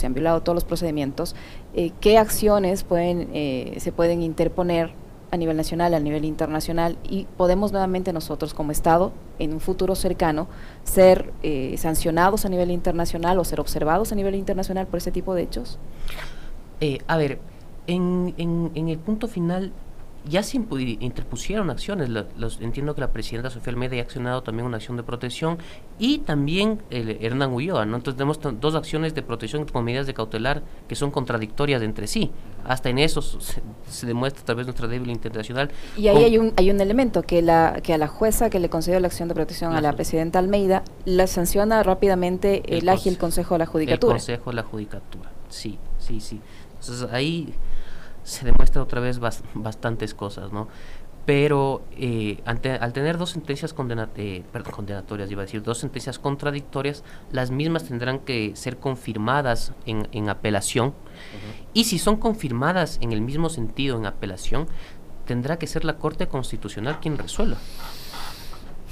se 0.01 0.07
han 0.07 0.15
violado 0.15 0.43
todos 0.43 0.55
los 0.55 0.65
procedimientos, 0.65 1.35
eh, 1.75 1.93
¿qué 2.01 2.19
acciones 2.19 2.85
eh, 2.91 3.75
se 3.79 3.93
pueden 3.93 4.23
interponer 4.23 4.93
a 5.31 5.37
nivel 5.37 5.57
nacional, 5.57 5.95
a 5.95 6.01
nivel 6.01 6.25
internacional 6.25 6.99
y 7.09 7.27
podemos 7.37 7.73
nuevamente 7.73 8.13
nosotros 8.13 8.53
como 8.53 8.71
Estado 8.71 9.13
en 9.39 9.55
un 9.55 9.61
futuro 9.61 9.95
cercano 9.95 10.47
ser 10.85 11.33
eh, 11.43 11.75
sancionados 11.79 12.45
a 12.45 12.51
nivel 12.51 12.71
internacional 12.71 13.39
o 13.39 13.45
ser 13.45 13.59
observados 13.59 14.13
a 14.13 14.15
nivel 14.15 14.35
internacional 14.35 14.87
por 14.87 14.99
ese 14.99 15.11
tipo 15.11 15.35
de 15.35 15.43
hechos? 15.43 15.79
a 17.07 17.17
ver, 17.17 17.39
en, 17.87 18.35
en 18.37 18.89
el 18.89 18.99
punto 18.99 19.29
final 19.29 19.73
ya 20.29 20.43
se 20.43 20.57
interpusieron 20.57 21.71
acciones. 21.71 22.09
los, 22.09 22.61
entiendo 22.61 22.95
que 22.95 23.01
la 23.01 23.13
presidenta 23.13 23.51
Sofía 23.51 23.73
Almeida 23.73 23.97
ha 23.97 24.01
accionado 24.01 24.43
también 24.43 24.67
una 24.67 24.77
acción 24.77 24.97
de 24.97 25.03
protección 25.03 25.59
y 25.99 26.19
también 26.19 26.81
el 26.91 27.19
Hernán 27.21 27.53
Ulloa. 27.53 27.85
¿no? 27.85 27.97
Entonces 27.97 28.17
tenemos 28.17 28.39
dos 28.61 28.75
acciones 28.75 29.15
de 29.15 29.23
protección 29.23 29.65
con 29.67 29.85
medidas 29.85 30.07
de 30.07 30.15
cautelar 30.15 30.63
que 30.89 30.95
son 30.95 31.11
contradictorias 31.11 31.83
entre 31.83 32.07
sí. 32.07 32.31
Hasta 32.65 32.91
en 32.91 32.99
eso 32.99 33.23
se, 33.23 34.07
demuestra 34.07 34.43
a 34.43 34.45
través 34.45 34.67
de 34.67 34.71
nuestra 34.71 34.87
débil 34.87 35.11
internacional. 35.11 35.71
Y 35.97 36.09
ahí 36.09 36.25
hay 36.25 36.39
un, 36.39 36.53
hay 36.57 36.71
un 36.71 36.81
elemento 36.81 37.23
que, 37.23 37.43
la, 37.43 37.81
que 37.83 37.93
a 37.93 37.99
la 37.99 38.07
jueza 38.07 38.51
que 38.51 38.61
le 38.61 38.69
concedió 38.69 39.01
la 39.01 39.09
acción 39.09 39.29
de 39.29 39.35
protección 39.35 39.75
a 39.75 39.81
la 39.81 39.93
presidenta 39.93 40.39
Almeida 40.39 40.85
la 41.05 41.27
sanciona 41.27 41.83
rápidamente 41.83 42.63
el, 42.67 42.83
el 42.83 42.89
ágil 42.89 43.19
Consejo 43.19 43.55
de 43.55 43.61
la 43.61 43.67
Judicatura. 43.67 44.13
El 44.13 44.19
Consejo 44.19 44.51
de 44.51 44.57
la 44.57 44.63
Judicatura, 44.63 45.31
sí, 45.49 45.79
sí, 45.99 46.21
sí. 46.21 46.41
Entonces 46.81 47.09
ahí 47.13 47.55
se 48.23 48.45
demuestra 48.45 48.83
otra 48.83 49.01
vez 49.01 49.19
bastantes 49.55 50.15
cosas, 50.15 50.53
¿no? 50.53 50.69
Pero 51.25 51.85
eh, 51.97 52.43
al 52.45 52.61
tener 52.61 53.17
dos 53.17 53.31
sentencias 53.31 53.73
eh, 54.17 54.43
condenatorias, 54.73 55.31
iba 55.31 55.43
a 55.43 55.45
decir, 55.45 55.63
dos 55.63 55.79
sentencias 55.79 56.19
contradictorias, 56.19 57.05
las 57.31 57.53
mismas 57.53 57.85
tendrán 57.85 58.19
que 58.19 58.57
ser 58.57 58.79
confirmadas 58.79 59.73
en, 59.87 60.29
apelación. 60.29 60.95
Y 61.75 61.85
si 61.85 62.01
son 62.01 62.17
confirmadas 62.17 62.99
en 63.01 63.13
el 63.13 63.21
mismo 63.21 63.51
sentido 63.51 63.97
en 63.99 64.07
apelación, 64.07 64.67
tendrá 65.25 65.59
que 65.59 65.69
ser 65.69 65.85
la 65.85 65.97
Corte 65.97 66.27
Constitucional 66.27 66.99
quien 67.01 67.17
resuelva. 67.17 67.59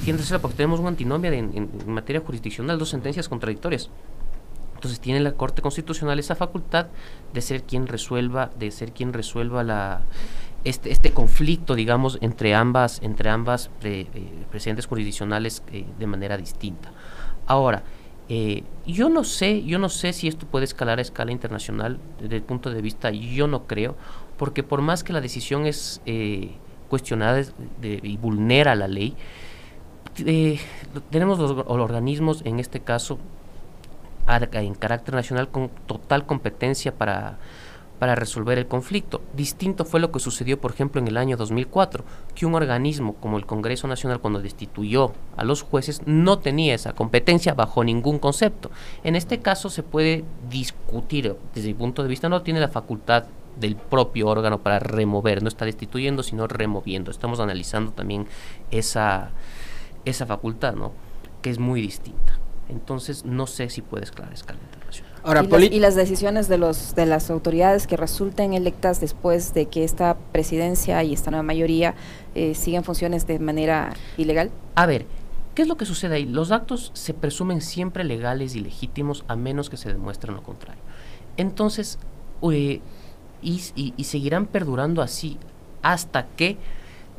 Quien 0.05 0.17
resuelva, 0.17 0.43
porque 0.43 0.57
tenemos 0.57 0.79
una 0.79 0.91
antinomia 0.91 1.33
en, 1.33 1.51
en 1.53 1.93
materia 1.93 2.21
jurisdiccional, 2.21 2.79
dos 2.79 2.91
sentencias 2.91 3.29
contradictorias. 3.29 3.91
Entonces 4.81 4.99
tiene 4.99 5.21
la 5.21 5.33
Corte 5.33 5.61
Constitucional 5.61 6.19
esa 6.19 6.35
facultad 6.35 6.87
de 7.35 7.43
ser 7.43 7.65
quien 7.65 7.87
resuelva, 7.87 8.51
de 8.59 8.71
ser 8.71 8.93
quien 8.93 9.13
resuelva 9.13 9.63
la 9.63 10.01
este, 10.65 10.91
este 10.91 11.11
conflicto, 11.11 11.75
digamos, 11.75 12.17
entre 12.23 12.55
ambas, 12.55 12.99
entre 13.03 13.29
ambas 13.29 13.69
eh, 13.83 14.07
presidentes 14.51 14.87
jurisdiccionales 14.87 15.63
eh, 15.71 15.85
de 15.99 16.07
manera 16.07 16.39
distinta. 16.39 16.93
Ahora, 17.47 17.83
eh, 18.31 18.63
yo 18.87 19.11
no 19.11 19.23
sé, 19.23 19.63
yo 19.65 19.79
no 19.79 19.91
sé 19.91 20.15
si 20.15 20.29
esto 20.29 20.47
puede 20.47 20.65
escalar 20.65 20.99
a 20.99 21.03
escala 21.03 21.31
internacional 21.31 21.99
desde 22.19 22.37
el 22.37 22.43
punto 22.43 22.71
de 22.71 22.81
vista, 22.81 23.11
yo 23.11 23.49
no 23.49 23.67
creo, 23.67 23.97
porque 24.39 24.63
por 24.63 24.81
más 24.81 25.05
que 25.05 25.13
la 25.13 25.21
decisión 25.21 25.67
es 25.67 26.01
cuestionada 26.89 27.43
y 27.83 28.17
vulnera 28.17 28.75
la 28.75 28.89
ley, 28.89 29.15
tenemos 31.11 31.39
los 31.39 31.67
organismos, 31.67 32.41
en 32.47 32.61
este 32.61 32.81
caso, 32.81 33.19
en 34.29 34.75
carácter 34.75 35.15
nacional 35.15 35.49
con 35.49 35.71
total 35.87 36.27
competencia 36.27 36.95
para, 36.95 37.39
para 38.01 38.15
resolver 38.15 38.59
el 38.59 38.67
conflicto. 38.67 39.21
Distinto 39.35 39.85
fue 39.85 40.01
lo 40.01 40.11
que 40.11 40.21
sucedió, 40.21 40.59
por 40.61 40.73
ejemplo, 40.73 41.01
en 41.01 41.07
el 41.07 41.19
año 41.19 41.37
2004, 41.37 42.03
que 42.35 42.47
un 42.47 42.55
organismo 42.55 43.15
como 43.17 43.37
el 43.37 43.45
Congreso 43.45 43.87
Nacional, 43.87 44.21
cuando 44.21 44.41
destituyó 44.41 45.13
a 45.37 45.45
los 45.45 45.63
jueces, 45.63 46.01
no 46.07 46.39
tenía 46.39 46.75
esa 46.75 46.95
competencia 46.95 47.55
bajo 47.55 47.85
ningún 47.85 48.19
concepto. 48.19 48.71
En 49.05 49.17
este 49.17 49.41
caso 49.41 49.69
se 49.69 49.83
puede 49.83 50.25
discutir, 50.49 51.37
desde 51.55 51.69
mi 51.69 51.75
punto 51.75 52.03
de 52.03 52.09
vista, 52.09 52.29
no 52.29 52.43
tiene 52.43 52.61
la 52.61 52.69
facultad 52.69 53.25
del 53.61 53.77
propio 53.77 54.29
órgano 54.29 54.61
para 54.61 54.79
remover, 54.79 55.43
no 55.43 55.49
está 55.49 55.67
destituyendo, 55.67 56.23
sino 56.23 56.47
removiendo. 56.47 57.11
Estamos 57.11 57.39
analizando 57.39 57.93
también 57.93 58.27
esa, 58.71 59.31
esa 60.07 60.25
facultad, 60.25 60.75
¿no? 60.75 60.93
que 61.43 61.51
es 61.51 61.59
muy 61.59 61.83
distinta. 61.83 62.40
Entonces 62.71 63.25
no 63.25 63.47
sé 63.47 63.69
si 63.69 63.83
puede 63.83 64.05
escalar 64.05 64.33
escala 64.33 64.61
internacional. 64.63 65.11
Ahora, 65.23 65.45
¿Y, 65.61 65.81
las, 65.81 65.97
decisiones 65.97 66.49
de 66.49 66.57
los 66.57 66.95
de 66.95 67.05
las 67.05 67.31
autoridades 67.31 67.87
que 67.87 67.97
resulten 67.97 68.55
electas 68.55 69.01
después 69.01 69.53
de 69.53 69.67
que 69.67 69.85
esta 69.85 70.17
presidencia 70.33 71.03
y 71.03 71.13
esta 71.13 71.31
nueva 71.31 71.43
mayoría 71.43 71.95
eh, 72.35 72.55
siguen 72.55 72.85
funciones 72.85 73.27
de 73.27 73.39
manera 73.39 73.93
ilegal? 74.17 74.51
A 74.77 74.87
ver, 74.87 75.05
¿qué 75.55 75.63
es 75.63 75.69
lo 75.69 75.77
que 75.77 75.85
sucede 75.85 76.15
ahí? 76.15 76.25
Los 76.25 76.53
actos 76.53 76.91
se 76.95 77.13
presumen 77.13 77.61
siempre 77.61 78.05
legales 78.05 78.55
y 78.55 78.61
legítimos 78.61 79.25
a 79.29 79.37
menos 79.37 79.69
que 79.69 79.77
se 79.77 79.93
demuestren 79.93 80.35
lo 80.35 80.43
contrario. 80.43 80.83
Entonces, 81.37 81.99
eh, 82.51 82.81
y, 83.43 84.05
seguirán 84.05 84.47
perdurando 84.47 85.03
así 85.03 85.39
hasta 85.83 86.29
que 86.29 86.57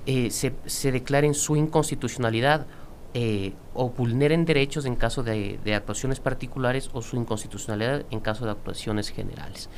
eh, 0.08 0.32
se, 0.32 0.54
se 0.66 0.92
declaren 0.92 1.36
su 1.36 1.56
inconstitucionalidad 1.56 2.66
eh, 3.14 3.52
o 3.74 3.90
vulneren 3.90 4.46
derechos 4.46 4.86
en 4.86 4.96
caso 4.96 5.22
de, 5.22 5.60
actuaciones 5.76 6.22
particulares 6.22 6.90
o 6.94 7.02
su 7.02 7.18
inconstitucionalidad 7.18 8.06
en 8.10 8.22
caso 8.22 8.46
de 8.46 8.52
actuaciones 8.52 9.10
generales. 9.10 9.70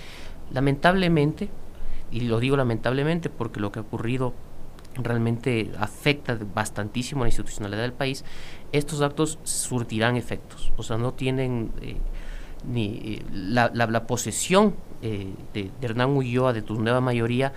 Lamentablemente, 0.52 1.50
y 2.12 2.22
lo 2.22 2.40
digo 2.40 2.58
lamentablemente 2.58 3.32
porque 3.32 3.60
lo 3.60 3.72
que 3.72 3.80
ha 3.80 3.82
ocurrido 3.82 4.34
realmente 4.96 5.72
afecta 5.80 6.38
bastantísimo 6.54 7.22
a 7.22 7.26
la 7.26 7.30
institucionalidad 7.30 7.82
del 7.82 7.94
país, 7.94 8.24
estos 8.72 9.02
actos 9.02 9.40
surtirán 9.42 10.16
efectos, 10.16 10.72
o 10.78 10.84
sea, 10.84 11.00
no 11.00 11.14
tienen 11.14 11.72
eh, 11.82 11.98
ni 12.68 13.16
eh, 13.16 13.26
la, 13.32 13.72
la, 13.74 14.06
posesión 14.06 14.76
de, 15.02 15.34
de, 15.54 15.72
Hernán 15.82 16.12
Ulloa, 16.12 16.54
de 16.54 16.62
tu 16.62 16.80
nueva 16.80 17.02
mayoría, 17.02 17.52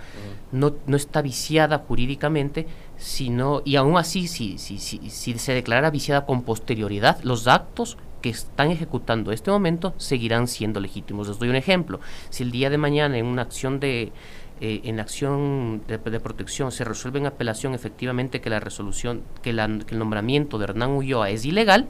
no, 0.51 0.73
no 0.87 0.97
está 0.97 1.21
viciada 1.21 1.77
jurídicamente, 1.77 2.65
sino, 2.97 3.61
y 3.63 3.75
aún 3.75 3.97
así, 3.97 4.27
si, 4.27 4.57
si, 4.57 4.79
si, 4.79 5.09
si 5.09 5.37
se 5.37 5.53
declara 5.53 5.89
viciada 5.91 6.25
con 6.25 6.43
posterioridad, 6.43 7.21
los 7.23 7.47
actos 7.47 7.97
que 8.21 8.29
están 8.29 8.71
ejecutando 8.71 9.31
este 9.31 9.51
momento 9.51 9.93
seguirán 9.97 10.47
siendo 10.47 10.79
legítimos. 10.79 11.27
Les 11.27 11.39
doy 11.39 11.49
un 11.49 11.55
ejemplo. 11.55 11.99
Si 12.29 12.43
el 12.43 12.51
día 12.51 12.69
de 12.69 12.77
mañana 12.77 13.17
en 13.17 13.25
una 13.25 13.43
acción 13.43 13.79
de 13.79 14.11
eh, 14.59 14.81
en 14.85 14.99
acción 14.99 15.83
de, 15.87 15.99
protección 15.99 16.71
se 16.71 16.83
resuelve 16.83 17.19
en 17.19 17.27
apelación 17.27 17.75
efectivamente 17.75 18.41
que 18.41 18.49
la 18.49 18.59
resolución, 18.59 19.21
que, 19.43 19.53
la, 19.53 19.67
que 19.67 19.93
el 19.93 19.99
nombramiento 19.99 20.57
de 20.57 20.63
Hernán 20.63 20.91
Ulloa 20.91 21.29
es 21.29 21.45
ilegal, 21.45 21.87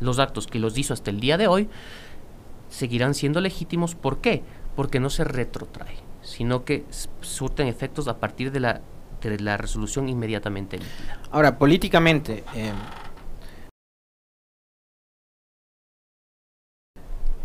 los 0.00 0.18
actos 0.18 0.46
que 0.46 0.58
los 0.58 0.78
hizo 0.78 0.94
hasta 0.94 1.10
el 1.10 1.20
día 1.20 1.36
de 1.36 1.46
hoy 1.46 1.68
seguirán 2.70 3.12
siendo 3.12 3.42
legítimos. 3.42 3.94
¿Por 3.94 4.18
qué? 4.22 4.42
Porque 4.76 4.98
no 4.98 5.10
se 5.10 5.24
retrotrae, 5.24 5.96
sino 6.22 6.64
que 6.64 6.84
surten 7.20 7.66
efectos 7.66 8.08
a 8.08 8.18
partir 8.18 8.50
de 8.50 8.60
la 8.60 8.80
de 9.20 9.40
la 9.40 9.56
resolución 9.56 10.08
inmediatamente 10.08 10.78
Ahora, 11.30 11.58
políticamente, 11.58 12.44
eh, 12.54 12.72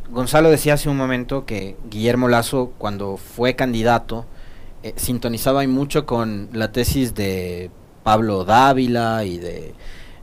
Gonzalo 0.10 0.50
decía 0.50 0.76
hace 0.76 0.90
un 0.90 0.98
momento 0.98 1.46
que 1.46 1.76
Guillermo 1.90 2.28
Lazo, 2.28 2.74
cuando 2.78 3.18
fue 3.18 3.56
candidato, 3.56 4.26
eh, 4.84 4.94
sintonizaba 4.96 5.66
mucho 5.68 6.06
con 6.06 6.50
la 6.54 6.72
tesis 6.72 7.16
de 7.16 7.72
Pablo 8.04 8.46
Dávila 8.46 9.26
y 9.26 9.38
de 9.38 9.74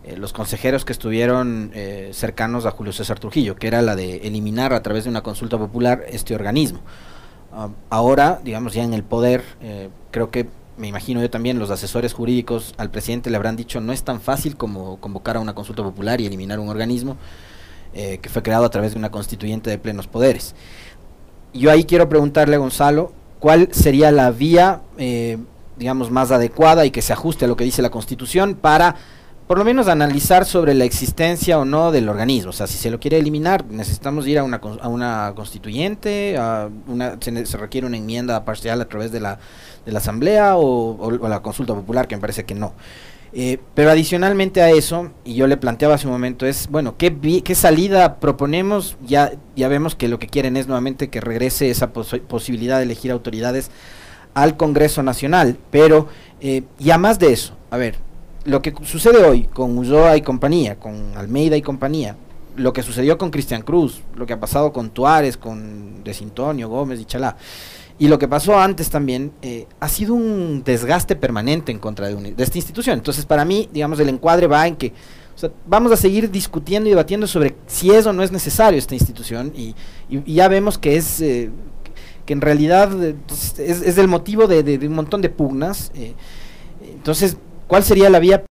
eh, 0.04 0.16
los 0.16 0.32
consejeros 0.32 0.84
que 0.84 0.92
estuvieron 0.92 1.72
cercanos 2.12 2.66
a 2.66 2.70
Julio 2.70 2.92
César 2.92 3.18
Trujillo, 3.18 3.56
que 3.56 3.66
era 3.66 3.82
la 3.82 3.96
de 3.96 4.18
eliminar 4.18 4.72
a 4.72 4.82
través 4.82 5.04
de 5.04 5.10
una 5.10 5.22
consulta 5.22 5.58
popular 5.58 6.04
este 6.08 6.34
organismo. 6.34 6.80
Ah, 7.52 7.70
ahora, 7.90 8.40
digamos, 8.44 8.74
ya 8.74 8.84
en 8.84 8.94
el 8.94 9.02
poder, 9.02 9.42
creo 10.12 10.30
que 10.30 10.46
me 10.80 10.88
imagino 10.88 11.20
yo 11.20 11.28
también, 11.28 11.58
los 11.58 11.70
asesores 11.70 12.14
jurídicos 12.14 12.74
al 12.78 12.90
presidente 12.90 13.28
le 13.28 13.36
habrán 13.36 13.54
dicho 13.54 13.80
no 13.80 13.92
es 13.92 14.02
tan 14.02 14.20
fácil 14.20 14.56
como 14.56 14.98
convocar 14.98 15.36
a 15.36 15.40
una 15.40 15.54
consulta 15.54 15.82
popular 15.82 16.20
y 16.20 16.26
eliminar 16.26 16.58
un 16.58 16.70
organismo 16.70 17.18
eh, 17.92 18.18
que 18.22 18.30
fue 18.30 18.42
creado 18.42 18.64
a 18.64 18.70
través 18.70 18.92
de 18.92 18.98
una 18.98 19.10
constituyente 19.10 19.68
de 19.68 19.76
plenos 19.76 20.06
poderes. 20.06 20.54
Yo 21.52 21.70
ahí 21.70 21.84
quiero 21.84 22.08
preguntarle 22.08 22.56
a 22.56 22.58
Gonzalo, 22.58 23.12
¿cuál 23.40 23.68
sería 23.72 24.10
la 24.10 24.30
vía, 24.30 24.80
eh, 24.96 25.36
digamos, 25.76 26.10
más 26.10 26.30
adecuada 26.30 26.86
y 26.86 26.90
que 26.90 27.02
se 27.02 27.12
ajuste 27.12 27.44
a 27.44 27.48
lo 27.48 27.56
que 27.56 27.64
dice 27.64 27.82
la 27.82 27.90
Constitución 27.90 28.54
para 28.54 28.96
por 29.50 29.58
lo 29.58 29.64
menos 29.64 29.88
analizar 29.88 30.44
sobre 30.44 30.74
la 30.74 30.84
existencia 30.84 31.58
o 31.58 31.64
no 31.64 31.90
del 31.90 32.08
organismo. 32.08 32.50
O 32.50 32.52
sea, 32.52 32.68
si 32.68 32.78
se 32.78 32.88
lo 32.88 33.00
quiere 33.00 33.18
eliminar, 33.18 33.64
necesitamos 33.64 34.24
ir 34.28 34.38
a 34.38 34.44
una, 34.44 34.60
a 34.80 34.86
una 34.86 35.32
constituyente, 35.34 36.36
a 36.38 36.70
una, 36.86 37.18
se, 37.20 37.56
requiere 37.56 37.84
una 37.84 37.96
enmienda 37.96 38.44
parcial 38.44 38.80
a 38.80 38.84
través 38.84 39.10
de 39.10 39.18
la, 39.18 39.40
de 39.84 39.90
la 39.90 39.98
Asamblea 39.98 40.56
o, 40.56 41.18
la 41.28 41.42
consulta 41.42 41.74
popular, 41.74 42.06
que 42.06 42.14
me 42.14 42.20
parece 42.20 42.44
que 42.44 42.54
no. 42.54 42.74
Eh, 43.32 43.58
pero 43.74 43.90
adicionalmente 43.90 44.62
a 44.62 44.70
eso, 44.70 45.10
y 45.24 45.34
yo 45.34 45.48
le 45.48 45.56
planteaba 45.56 45.96
hace 45.96 46.06
un 46.06 46.12
momento, 46.12 46.46
es, 46.46 46.68
bueno, 46.68 46.96
¿qué, 46.96 47.42
qué 47.42 47.54
salida 47.56 48.20
proponemos? 48.20 48.98
Ya, 49.04 49.32
ya 49.56 49.66
vemos 49.66 49.96
que 49.96 50.06
lo 50.06 50.20
que 50.20 50.28
quieren 50.28 50.56
es 50.56 50.68
nuevamente 50.68 51.10
que 51.10 51.20
regrese 51.20 51.70
esa 51.70 51.90
posibilidad 51.92 52.76
de 52.76 52.84
elegir 52.84 53.10
autoridades 53.10 53.72
al 54.32 54.56
Congreso 54.56 55.02
Nacional, 55.02 55.58
pero 55.72 56.06
eh, 56.40 56.62
ya 56.78 56.98
más 56.98 57.18
de 57.18 57.32
eso, 57.32 57.56
a 57.72 57.78
ver, 57.78 57.96
lo 58.44 58.62
que 58.62 58.74
sucede 58.84 59.24
hoy 59.24 59.44
con 59.44 59.76
Ulloa 59.76 60.16
y 60.16 60.22
compañía, 60.22 60.76
con 60.76 61.16
Almeida 61.16 61.56
y 61.56 61.62
compañía, 61.62 62.16
lo 62.56 62.72
que 62.72 62.82
sucedió 62.82 63.18
con 63.18 63.30
Cristian 63.30 63.62
Cruz, 63.62 64.02
lo 64.14 64.26
que 64.26 64.32
ha 64.32 64.40
pasado 64.40 64.72
con 64.72 64.90
Tuárez, 64.90 65.36
con 65.36 66.02
Desintonio, 66.02 66.68
Gómez 66.68 67.00
y 67.00 67.04
Chalá, 67.04 67.36
y 67.98 68.08
lo 68.08 68.18
que 68.18 68.28
pasó 68.28 68.58
antes 68.58 68.88
también, 68.88 69.32
eh, 69.42 69.66
ha 69.78 69.88
sido 69.88 70.14
un 70.14 70.62
desgaste 70.64 71.16
permanente 71.16 71.70
en 71.70 71.78
contra 71.78 72.08
de, 72.08 72.34
esta 72.38 72.56
institución. 72.56 72.98
Entonces, 72.98 73.26
para 73.26 73.44
mí, 73.44 73.68
digamos, 73.72 74.00
el 74.00 74.08
encuadre 74.08 74.46
va 74.46 74.66
en 74.66 74.76
que 74.76 74.92
vamos 75.66 75.92
a 75.92 75.96
seguir 75.96 76.30
discutiendo 76.30 76.88
y 76.88 76.90
debatiendo 76.90 77.26
sobre 77.26 77.56
si 77.66 77.90
es 77.90 78.06
o 78.06 78.12
no 78.12 78.22
es 78.22 78.32
necesario 78.32 78.78
esta 78.78 78.94
institución, 78.94 79.52
y, 79.54 79.74
ya 80.26 80.48
vemos 80.48 80.78
que 80.78 80.96
es... 80.96 81.20
Eh, 81.20 81.50
que 82.26 82.34
en 82.34 82.42
realidad 82.42 83.02
eh, 83.02 83.16
pues, 83.26 83.58
es, 83.58 83.82
es, 83.82 83.98
el 83.98 84.06
motivo 84.06 84.46
de, 84.46 84.62
de, 84.62 84.78
de, 84.78 84.86
un 84.86 84.94
montón 84.94 85.20
de 85.20 85.30
pugnas. 85.30 85.90
Eh, 85.96 86.14
entonces, 86.80 87.36
¿cuál 87.70 87.84
sería 87.84 88.10
la 88.10 88.18
vía 88.18 88.44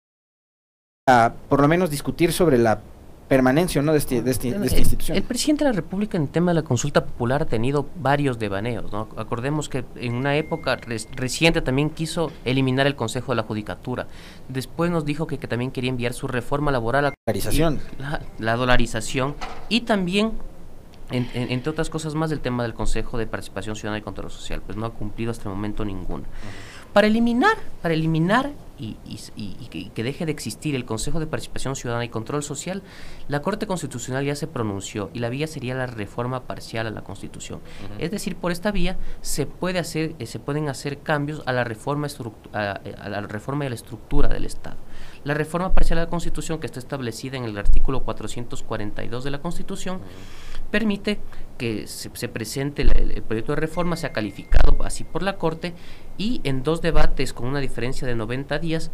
para, 1.05 1.35
por 1.49 1.61
lo 1.61 1.67
menos, 1.67 1.91
discutir 1.91 2.33
sobre 2.33 2.57
la 2.57 2.81
permanencia 3.27 3.83
¿no? 3.83 3.93
de, 3.93 3.99
este, 3.99 4.23
de, 4.23 4.31
este, 4.31 4.57
de 4.57 4.67
esta 4.67 4.79
institución. 4.79 5.17
El, 5.17 5.23
el, 5.23 5.29
presidente 5.29 5.65
de 5.65 5.71
la 5.71 5.77
República 5.77 6.17
en 6.17 6.23
el 6.23 6.29
tema 6.31 6.53
de 6.53 6.55
la 6.55 6.63
consulta 6.63 7.05
popular 7.05 7.43
ha 7.43 7.47
tenido 7.47 7.87
varios 7.97 8.39
devaneos. 8.39 8.91
¿no? 8.93 9.09
Acordemos 9.17 9.69
que 9.69 9.85
en 9.97 10.15
una 10.15 10.37
época 10.37 10.77
res, 10.77 11.09
reciente 11.15 11.61
también 11.61 11.91
quiso 11.91 12.31
eliminar 12.45 12.87
el 12.87 12.95
Consejo 12.95 13.33
de 13.33 13.37
la 13.37 13.43
Judicatura. 13.43 14.07
Después 14.49 14.91
nos 14.91 15.05
dijo 15.05 15.27
que, 15.27 15.39
que 15.39 15.49
también 15.49 15.73
quería 15.73 15.91
enviar 15.91 16.15
su 16.15 16.29
reforma 16.29 16.71
laboral 16.71 17.07
a 17.07 17.13
dolarización. 17.27 17.81
La, 17.99 18.23
la 18.39 18.57
dolarización 18.57 19.35
y 19.69 19.83
también 19.83 20.33
en, 21.11 21.29
en, 21.35 21.51
entre 21.51 21.71
otras 21.71 21.91
cosas 21.91 22.15
más 22.15 22.31
del 22.31 22.41
tema 22.41 22.63
del 22.63 22.75
Consejo 22.75 23.19
de 23.19 23.27
Participación 23.27 23.77
Ciudadana 23.77 23.99
y 23.99 24.03
Control 24.03 24.31
Social, 24.31 24.63
pues 24.65 24.79
no 24.79 24.87
ha 24.87 24.91
cumplido 24.91 25.33
hasta 25.33 25.49
el 25.49 25.55
momento 25.55 25.85
ninguno. 25.85 26.25
Uh 26.25 26.27
-huh. 26.27 26.78
Para 26.99 27.07
eliminar, 27.07 27.57
para 27.81 27.95
eliminar 27.95 28.51
y, 28.77 28.97
y, 29.07 29.21
y, 29.37 29.89
que, 29.95 30.03
deje 30.03 30.27
de 30.27 30.33
existir 30.33 30.75
el 30.75 30.85
Consejo 30.85 31.21
de 31.21 31.29
Participación 31.29 31.77
Ciudadana 31.77 32.05
y 32.05 32.09
Control 32.09 32.43
Social, 32.43 32.83
la 33.29 33.41
Corte 33.41 33.69
Constitucional 33.69 34.25
ya 34.25 34.35
se 34.35 34.49
pronunció 34.49 35.09
y 35.15 35.21
la 35.21 35.29
vía 35.29 35.47
sería 35.47 35.77
la 35.77 35.87
reforma 35.87 36.43
parcial 36.43 36.89
a 36.89 36.91
la 36.91 37.03
Constitución. 37.03 37.61
Uh 37.61 37.95
-huh. 37.95 38.03
Es 38.05 38.11
decir, 38.11 38.35
por 38.35 38.51
esta 38.51 38.73
vía 38.73 38.97
se 39.21 39.47
puede 39.47 39.79
hacer, 39.79 40.17
eh, 40.19 40.27
se 40.27 40.41
pueden 40.41 40.69
hacer 40.69 40.99
cambios 40.99 41.41
a 41.47 41.53
la 41.53 41.63
reforma 41.63 42.09
a, 42.53 42.81
a 43.01 43.09
la 43.09 43.21
reforma 43.21 43.63
y 43.63 43.69
a 43.69 43.71
la 43.71 43.77
estructura 43.77 44.29
del 44.29 44.45
Estado. 44.45 44.79
La 45.29 45.35
reforma 45.35 45.75
parcial 45.75 45.99
a 45.99 46.05
la 46.05 46.09
Constitución, 46.09 46.59
que 46.59 46.65
está 46.65 46.79
establecida 46.79 47.37
en 47.37 47.45
el 47.45 47.59
artículo 47.59 48.03
442 48.03 49.25
de 49.25 49.31
la 49.31 49.43
Constitución, 49.43 50.01
permite 50.71 51.21
que 51.59 51.87
se, 51.87 52.11
se 52.15 52.29
presente 52.31 52.81
el, 52.81 53.23
proyecto 53.25 53.53
de 53.53 53.57
reforma, 53.57 53.97
sea 53.97 54.11
calificado 54.11 54.83
así 54.85 55.05
por 55.05 55.23
la 55.23 55.37
Corte 55.37 55.75
y 56.17 56.41
en 56.45 56.63
dos 56.63 56.81
debates 56.81 57.35
con 57.35 57.47
una 57.47 57.61
diferencia 57.61 58.09
de 58.09 58.15
90 58.15 58.59
días 58.59 58.91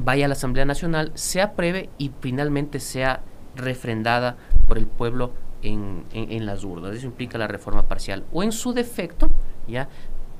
vaya 0.00 0.24
a 0.24 0.28
la 0.28 0.32
Asamblea 0.32 0.64
Nacional, 0.64 1.12
se 1.12 1.42
apruebe 1.42 1.90
y 1.98 2.10
finalmente 2.20 2.80
sea 2.80 3.24
refrendada 3.56 4.38
por 4.66 4.78
el 4.78 4.86
pueblo 4.86 5.34
en 5.60 6.46
las 6.46 6.64
urnas. 6.64 6.96
Eso 6.96 7.06
implica 7.06 7.36
la 7.36 7.46
reforma 7.46 7.88
parcial. 7.88 8.24
O 8.32 8.42
en 8.42 8.52
su 8.52 8.72
defecto, 8.72 9.28
ya 9.68 9.90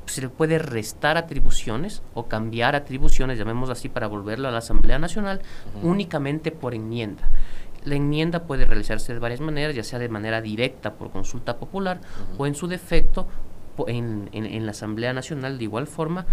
se 0.07 0.21
le 0.21 0.29
puede 0.29 0.59
restar 0.59 1.17
atribuciones 1.17 2.03
o 2.15 2.27
cambiar 2.27 2.75
atribuciones, 2.75 3.39
llamémoslo 3.39 3.73
así, 3.73 3.89
para 3.89 4.07
volverlo 4.07 4.49
a 4.49 4.51
la 4.51 4.59
Asamblea 4.59 4.99
Nacional 4.99 5.41
uh 5.41 5.79
-huh. 5.79 5.91
únicamente 5.91 6.51
por 6.51 6.75
enmienda. 6.75 7.23
La 7.85 7.97
enmienda 7.97 8.45
puede 8.45 8.65
realizarse 8.65 9.13
de 9.13 9.19
varias 9.19 9.41
maneras, 9.41 9.75
ya 9.75 9.85
sea 9.85 9.99
de 9.99 10.09
manera 10.09 10.41
directa 10.41 10.95
por 10.95 11.11
consulta 11.11 11.59
popular 11.59 11.99
uh 11.99 12.37
-huh. 12.37 12.41
o 12.41 12.47
en 12.47 12.55
su 12.55 12.67
defecto 12.67 13.27
en, 13.89 14.29
en, 14.33 14.47
en, 14.47 14.67
la 14.67 14.71
Asamblea 14.71 15.13
Nacional 15.13 15.59
de 15.59 15.65
igual 15.65 15.87
forma 15.87 16.27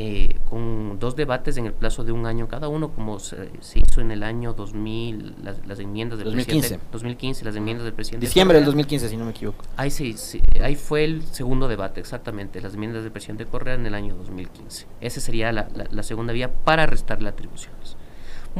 eh, 0.00 0.36
con 0.48 1.00
dos 1.00 1.16
debates 1.16 1.56
en 1.56 1.66
el 1.66 1.72
plazo 1.72 2.04
de 2.04 2.12
un 2.12 2.24
año 2.24 2.46
cada 2.46 2.68
uno, 2.68 2.90
como 2.90 3.18
se, 3.18 3.50
se 3.60 3.80
hizo 3.80 4.00
en 4.00 4.12
el 4.12 4.22
año 4.22 4.52
2000, 4.52 5.34
las, 5.42 5.66
las 5.66 5.80
enmiendas 5.80 6.18
del 6.18 6.26
2015. 6.26 6.60
presidente. 6.60 6.86
2015, 6.92 7.44
las 7.44 7.56
enmiendas 7.56 7.84
del 7.84 7.94
presidente. 7.94 8.26
Diciembre 8.26 8.58
del 8.58 8.64
2015, 8.66 9.08
si 9.08 9.16
no 9.16 9.24
me 9.24 9.32
equivoco. 9.32 9.64
Ahí, 9.76 9.90
sí, 9.90 10.12
sí, 10.16 10.40
ahí 10.62 10.76
fue 10.76 11.02
el 11.02 11.24
segundo 11.24 11.66
debate, 11.66 11.98
exactamente, 11.98 12.60
las 12.60 12.74
enmiendas 12.74 13.02
del 13.02 13.10
presidente 13.10 13.44
Correa 13.44 13.74
en 13.74 13.86
el 13.86 13.94
año 13.94 14.14
2015. 14.14 14.86
Esa 15.00 15.20
sería 15.20 15.50
la, 15.50 15.68
la, 15.74 15.86
la 15.90 16.02
segunda 16.04 16.32
vía 16.32 16.54
para 16.54 16.86
restarle 16.86 17.28
atribuciones. 17.28 17.96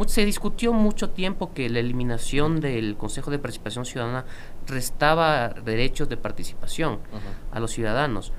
Se 0.06 0.24
discutió 0.24 0.72
mucho 0.72 1.10
tiempo 1.10 1.52
que 1.52 1.68
la 1.68 1.80
eliminación 1.80 2.60
del 2.60 2.96
Consejo 2.96 3.30
de 3.30 3.38
Participación 3.38 3.84
Ciudadana 3.84 4.24
restaba 4.66 5.48
derechos 5.48 6.08
de 6.08 6.16
participación 6.16 6.94
uh 6.94 6.96
-huh. 6.96 7.56
a 7.56 7.60
los 7.60 7.72
ciudadanos 7.72 8.32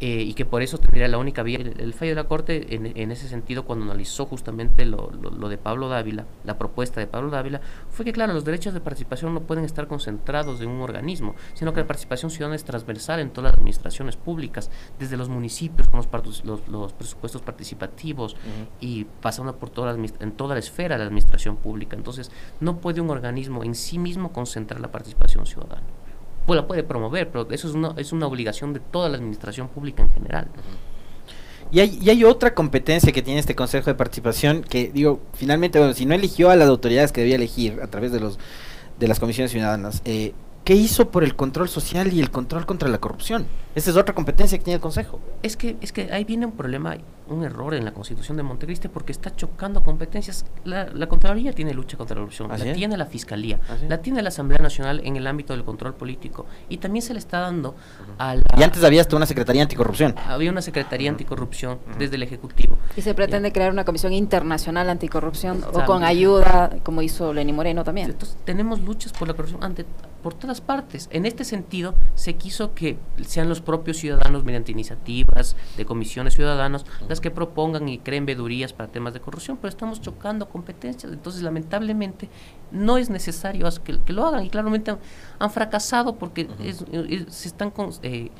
eh, 0.00 0.22
y 0.22 0.34
que 0.34 0.44
por 0.44 0.62
eso 0.62 0.78
tendría 0.78 1.08
la 1.08 1.18
única 1.18 1.42
vía. 1.42 1.58
El, 1.58 1.80
el 1.80 1.92
fallo 1.92 2.12
de 2.12 2.14
la 2.16 2.28
Corte, 2.28 2.74
en, 2.74 2.86
en, 2.96 3.10
ese 3.10 3.28
sentido, 3.28 3.64
cuando 3.64 3.84
analizó 3.84 4.26
justamente 4.26 4.84
lo, 4.84 5.10
lo, 5.10 5.30
lo, 5.30 5.48
de 5.48 5.58
Pablo 5.58 5.88
Dávila, 5.88 6.26
la 6.44 6.56
propuesta 6.56 7.00
de 7.00 7.06
Pablo 7.06 7.30
Dávila, 7.30 7.60
fue 7.90 8.04
que, 8.04 8.12
claro, 8.12 8.32
los 8.32 8.44
derechos 8.44 8.74
de 8.74 8.80
participación 8.80 9.34
no 9.34 9.40
pueden 9.40 9.64
estar 9.64 9.88
concentrados 9.88 10.60
en 10.60 10.68
un 10.68 10.80
organismo, 10.82 11.34
sino 11.54 11.72
que 11.72 11.80
la 11.80 11.86
participación 11.86 12.30
ciudadana 12.30 12.56
es 12.56 12.64
transversal 12.64 13.20
en 13.20 13.30
todas 13.30 13.50
las 13.50 13.58
administraciones 13.58 14.16
públicas, 14.16 14.70
desde 14.98 15.16
los 15.16 15.28
municipios 15.28 15.88
con 15.88 15.98
los, 15.98 16.44
los, 16.44 16.68
los 16.68 16.92
presupuestos 16.92 17.42
participativos 17.42 18.34
uh 18.34 18.36
-huh. 18.36 18.68
y 18.80 19.04
pasando 19.04 19.56
por 19.56 19.70
toda 19.70 19.92
la, 19.92 20.08
en 20.20 20.32
toda 20.32 20.54
la 20.54 20.60
esfera 20.60 20.94
de 20.94 21.00
la 21.00 21.06
administración 21.06 21.56
pública. 21.56 21.96
Entonces, 21.96 22.30
no 22.60 22.78
puede 22.78 23.00
un 23.00 23.10
organismo 23.10 23.64
en 23.64 23.74
sí 23.74 23.98
mismo 23.98 24.32
concentrar 24.32 24.80
la 24.80 24.92
participación 24.92 25.44
ciudadana 25.46 25.82
pues 26.48 26.56
la 26.56 26.66
puede 26.66 26.82
promover, 26.82 27.28
pero 27.28 27.46
eso 27.50 27.68
es 27.68 27.74
una, 27.74 27.92
es 27.98 28.10
una 28.10 28.26
obligación 28.26 28.72
de 28.72 28.80
toda 28.80 29.10
la 29.10 29.18
administración 29.18 29.68
pública 29.68 30.02
en 30.02 30.08
general. 30.08 30.48
Y 31.70 31.80
hay, 31.80 31.98
y 32.00 32.08
hay 32.08 32.24
otra 32.24 32.54
competencia 32.54 33.12
que 33.12 33.20
tiene 33.20 33.38
este 33.38 33.54
Consejo 33.54 33.90
de 33.90 33.94
Participación 33.94 34.62
que, 34.62 34.90
digo, 34.90 35.20
finalmente, 35.34 35.78
bueno, 35.78 35.92
si 35.92 36.06
no 36.06 36.14
eligió 36.14 36.48
a 36.48 36.56
las 36.56 36.66
autoridades 36.70 37.12
que 37.12 37.20
debía 37.20 37.36
elegir 37.36 37.80
a 37.82 37.88
través 37.88 38.12
de 38.12 38.20
los 38.20 38.38
de 38.98 39.08
las 39.08 39.20
comisiones 39.20 39.50
ciudadanas, 39.50 40.00
eh, 40.06 40.32
¿qué 40.64 40.74
hizo 40.74 41.10
por 41.10 41.22
el 41.22 41.36
control 41.36 41.68
social 41.68 42.14
y 42.14 42.20
el 42.20 42.30
control 42.30 42.64
contra 42.64 42.88
la 42.88 42.96
corrupción? 42.96 43.46
Esa 43.78 43.90
es 43.90 43.96
otra 43.96 44.12
competencia 44.12 44.58
que 44.58 44.64
tiene 44.64 44.74
el 44.76 44.80
Consejo. 44.80 45.20
Es 45.40 45.56
que, 45.56 45.76
es 45.80 45.92
que 45.92 46.12
ahí 46.12 46.24
viene 46.24 46.46
un 46.46 46.52
problema 46.52 46.96
un 47.28 47.44
error 47.44 47.74
en 47.74 47.84
la 47.84 47.92
constitución 47.92 48.36
de 48.36 48.42
Montecristi 48.42 48.88
porque 48.88 49.12
está 49.12 49.34
chocando 49.36 49.82
competencias. 49.82 50.44
La, 50.64 50.86
la 50.86 51.06
Contraloría 51.08 51.52
tiene 51.52 51.74
lucha 51.74 51.96
contra 51.96 52.14
la 52.16 52.20
corrupción, 52.22 52.50
¿Así 52.50 52.64
la 52.64 52.70
es? 52.70 52.76
tiene 52.76 52.96
la 52.96 53.06
Fiscalía, 53.06 53.60
¿Así? 53.68 53.86
la 53.88 53.98
tiene 53.98 54.22
la 54.22 54.30
Asamblea 54.30 54.60
Nacional 54.60 55.00
en 55.04 55.16
el 55.16 55.26
ámbito 55.26 55.52
del 55.52 55.64
control 55.64 55.94
político 55.94 56.46
y 56.68 56.78
también 56.78 57.02
se 57.02 57.12
le 57.12 57.18
está 57.18 57.40
dando 57.40 57.70
uh 57.70 57.72
-huh. 57.72 58.14
a 58.18 58.34
la... 58.34 58.42
Y 58.56 58.62
antes 58.62 58.82
había 58.82 59.00
hasta 59.02 59.14
una 59.14 59.26
Secretaría 59.26 59.62
Anticorrupción. 59.62 60.14
Había 60.26 60.50
una 60.50 60.62
Secretaría 60.62 61.10
Anticorrupción 61.10 61.74
uh 61.74 61.92
-huh. 61.92 61.98
desde 61.98 62.16
el 62.16 62.22
Ejecutivo. 62.22 62.78
Y 62.96 63.02
se 63.02 63.14
pretende 63.14 63.52
crear 63.52 63.70
una 63.70 63.84
comisión 63.84 64.12
internacional 64.12 64.88
anticorrupción 64.90 65.62
o 65.72 65.84
con 65.84 66.02
ayuda, 66.02 66.78
como 66.82 67.02
hizo 67.02 67.32
Lenny 67.32 67.52
Moreno 67.52 67.84
también. 67.84 68.10
Entonces 68.10 68.36
tenemos 68.44 68.80
luchas 68.80 69.12
por 69.12 69.28
la 69.28 69.34
corrupción 69.34 69.62
ante 69.62 69.84
por 70.22 70.34
todas 70.34 70.60
partes. 70.60 71.08
En 71.12 71.26
este 71.26 71.44
sentido, 71.44 71.94
se 72.14 72.34
quiso 72.34 72.74
que 72.74 72.98
sean 73.24 73.48
los 73.48 73.60
propios 73.68 73.98
ciudadanos, 73.98 74.44
mediante 74.44 74.72
iniciativas 74.72 75.54
de 75.76 75.84
comisiones 75.84 76.32
ciudadanas, 76.32 76.86
las 77.06 77.20
que 77.20 77.30
propongan 77.30 77.86
y 77.86 77.98
creen 77.98 78.24
vedurías 78.24 78.72
para 78.72 78.90
temas 78.90 79.12
de 79.12 79.20
corrupción, 79.20 79.58
pero 79.58 79.68
estamos 79.68 80.00
chocando 80.00 80.48
competencias. 80.48 81.12
Entonces, 81.12 81.42
lamentablemente, 81.42 82.30
no 82.70 82.96
es 82.96 83.10
necesario 83.10 83.68
que, 83.84 84.00
que 84.00 84.12
lo 84.14 84.26
hagan. 84.26 84.46
Y 84.46 84.48
claramente 84.48 84.92
han, 84.92 84.98
han 85.38 85.50
fracasado 85.50 86.16
porque 86.16 86.44
uh 86.44 86.62
-huh. 86.62 86.64
es, 86.64 86.84
es, 87.10 87.34
se 87.34 87.48
están 87.48 87.74
eh, 88.02 88.30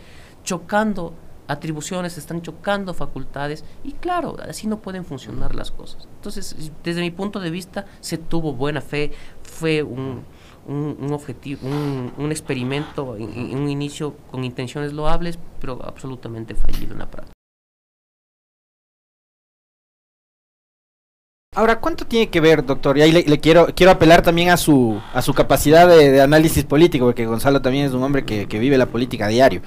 chocando 0.45 1.13
atribuciones, 1.47 2.15
se 2.15 2.21
están 2.21 2.41
chocando 2.41 2.95
facultades 2.95 3.65
y 3.85 3.93
claro, 3.93 4.37
así 4.49 4.67
no 4.67 4.79
pueden 4.81 5.05
funcionar 5.05 5.55
las 5.55 5.71
cosas. 5.71 6.09
Entonces, 6.17 6.73
desde 6.83 7.03
mi 7.03 7.11
punto 7.11 7.39
de 7.39 7.51
vista, 7.51 7.85
se 8.01 8.17
tuvo 8.17 8.55
buena 8.55 8.81
fe, 8.81 9.13
fue 9.43 9.83
un 9.83 10.25
un, 10.69 10.97
un 11.01 11.13
objetivo, 11.13 11.67
un, 11.67 12.13
un 12.17 12.31
experimento 12.31 13.17
en, 13.17 13.33
en, 13.33 13.59
un 13.59 13.69
inicio 13.69 14.15
con 14.31 14.45
intenciones 14.45 14.93
loables, 14.93 15.39
pero 15.61 15.81
absolutamente 15.85 16.55
fallido 16.55 16.93
en 16.93 16.99
la 17.01 17.11
práctica. 17.11 17.33
Ahora, 21.57 21.81
¿cuánto 21.81 22.07
tiene 22.07 22.29
que 22.29 22.41
ver, 22.41 22.65
doctor? 22.65 22.99
Y 22.99 23.03
ahí 23.03 23.11
le, 23.11 23.25
le, 23.25 23.41
quiero 23.41 23.67
quiero 23.75 23.91
apelar 23.91 24.23
también 24.23 24.51
a 24.51 24.57
su 24.57 25.01
a 25.13 25.23
su 25.23 25.35
capacidad 25.35 25.89
de, 25.89 26.21
análisis 26.21 26.63
político, 26.63 27.07
porque 27.07 27.27
Gonzalo 27.27 27.61
también 27.61 27.87
es 27.87 27.93
un 27.93 28.03
hombre 28.03 28.25
que, 28.25 28.47
vive 28.47 28.79
la 28.79 28.87
política 28.87 29.27
a 29.27 29.29
diario. 29.29 29.63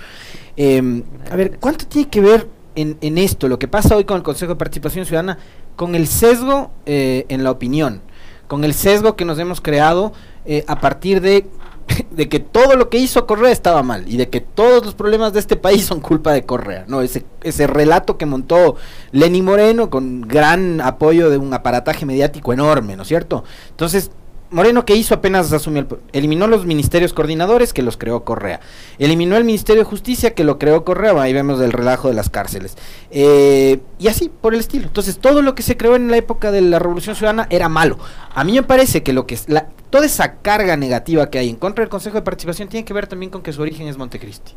Eh, 0.56 1.04
a 1.30 1.36
ver, 1.36 1.58
¿cuánto 1.60 1.86
tiene 1.88 2.10
que 2.10 2.22
ver 2.22 2.48
en, 2.76 2.98
en, 3.02 3.18
esto, 3.18 3.50
lo 3.50 3.60
que 3.60 3.68
pasa 3.68 3.98
hoy 3.98 4.06
con 4.06 4.16
el 4.16 4.24
Consejo 4.24 4.54
de 4.54 4.58
Participación 4.58 5.06
Ciudadana, 5.06 5.40
con 5.76 5.96
el 5.96 6.08
sesgo 6.08 6.72
eh, 6.86 7.26
en 7.28 7.44
la 7.44 7.52
opinión? 7.52 8.02
Con 8.48 8.64
el 8.64 8.74
sesgo 8.74 9.16
que 9.16 9.26
nos 9.26 9.38
hemos 9.40 9.60
creado 9.60 10.14
eh, 10.46 10.64
a 10.68 10.80
partir 10.80 11.22
de, 11.22 11.48
de 12.12 12.30
que 12.30 12.40
todo 12.40 12.76
lo 12.76 12.90
que 12.90 12.98
hizo 12.98 13.26
Correa 13.26 13.52
estaba 13.52 13.84
mal 13.84 14.06
y 14.08 14.18
de 14.18 14.30
que 14.30 14.42
todos 14.42 14.86
los 14.86 14.96
problemas 14.96 15.34
de 15.34 15.40
este 15.40 15.56
país 15.56 15.86
son 15.86 16.00
culpa 16.00 16.34
de 16.34 16.46
Correa, 16.46 16.86
¿no? 16.88 17.02
Ese, 17.02 17.26
ese 17.44 17.68
relato 17.68 18.18
que 18.18 18.26
montó 18.26 18.76
Lenny 19.12 19.42
Moreno 19.42 19.90
con 19.90 20.22
gran 20.22 20.82
apoyo 20.82 21.30
de 21.30 21.38
un 21.38 21.54
aparataje 21.54 22.06
mediático 22.06 22.54
enorme, 22.54 22.96
¿no 22.96 23.04
es 23.04 23.08
cierto? 23.08 23.44
Entonces, 23.70 24.12
Moreno 24.52 24.84
que 24.84 24.96
hizo 24.96 25.16
apenas 25.16 25.52
asumió 25.54 25.82
el, 25.82 25.88
eliminó 26.12 26.46
los 26.46 26.66
ministerios 26.66 27.14
coordinadores 27.14 27.72
que 27.72 27.82
los 27.82 27.96
creó 27.96 28.26
Correa, 28.26 28.60
eliminó 29.00 29.38
el 29.38 29.46
Ministerio 29.46 29.84
de 29.84 29.90
Justicia 29.90 30.36
que 30.36 30.44
lo 30.44 30.60
creó 30.60 30.84
Correa, 30.84 31.20
ahí 31.22 31.32
vemos 31.32 31.62
el 31.62 31.72
relajo 31.72 32.10
de 32.10 32.14
las 32.14 32.30
cárceles, 32.30 32.78
eh, 33.12 33.80
y 33.98 34.10
así 34.10 34.30
por 34.30 34.54
el 34.54 34.60
estilo. 34.60 34.88
Entonces 34.88 35.20
todo 35.20 35.42
lo 35.42 35.56
que 35.56 35.64
se 35.64 35.78
creó 35.78 35.96
en 35.96 36.12
la 36.12 36.18
época 36.18 36.52
de 36.52 36.62
la 36.62 36.80
Revolución 36.80 37.16
Ciudadana 37.16 37.48
era 37.50 37.70
malo. 37.70 37.98
A 38.34 38.44
mí 38.44 38.52
me 38.52 38.64
parece 38.64 39.04
que 39.04 39.14
lo 39.14 39.26
que 39.26 39.36
es 39.36 39.48
la, 39.48 39.70
toda 39.90 40.06
esa 40.06 40.36
carga 40.42 40.76
negativa 40.76 41.30
que 41.30 41.40
hay 41.40 41.50
en 41.50 41.56
contra 41.56 41.84
del 41.84 41.90
Consejo 41.90 42.16
de 42.16 42.24
Participación 42.24 42.68
tiene 42.68 42.86
que 42.86 42.94
ver 42.94 43.08
también 43.08 43.32
con 43.32 43.42
que 43.42 43.54
su 43.54 43.62
origen 43.62 43.88
es 43.88 43.98
Montecristi. 43.98 44.54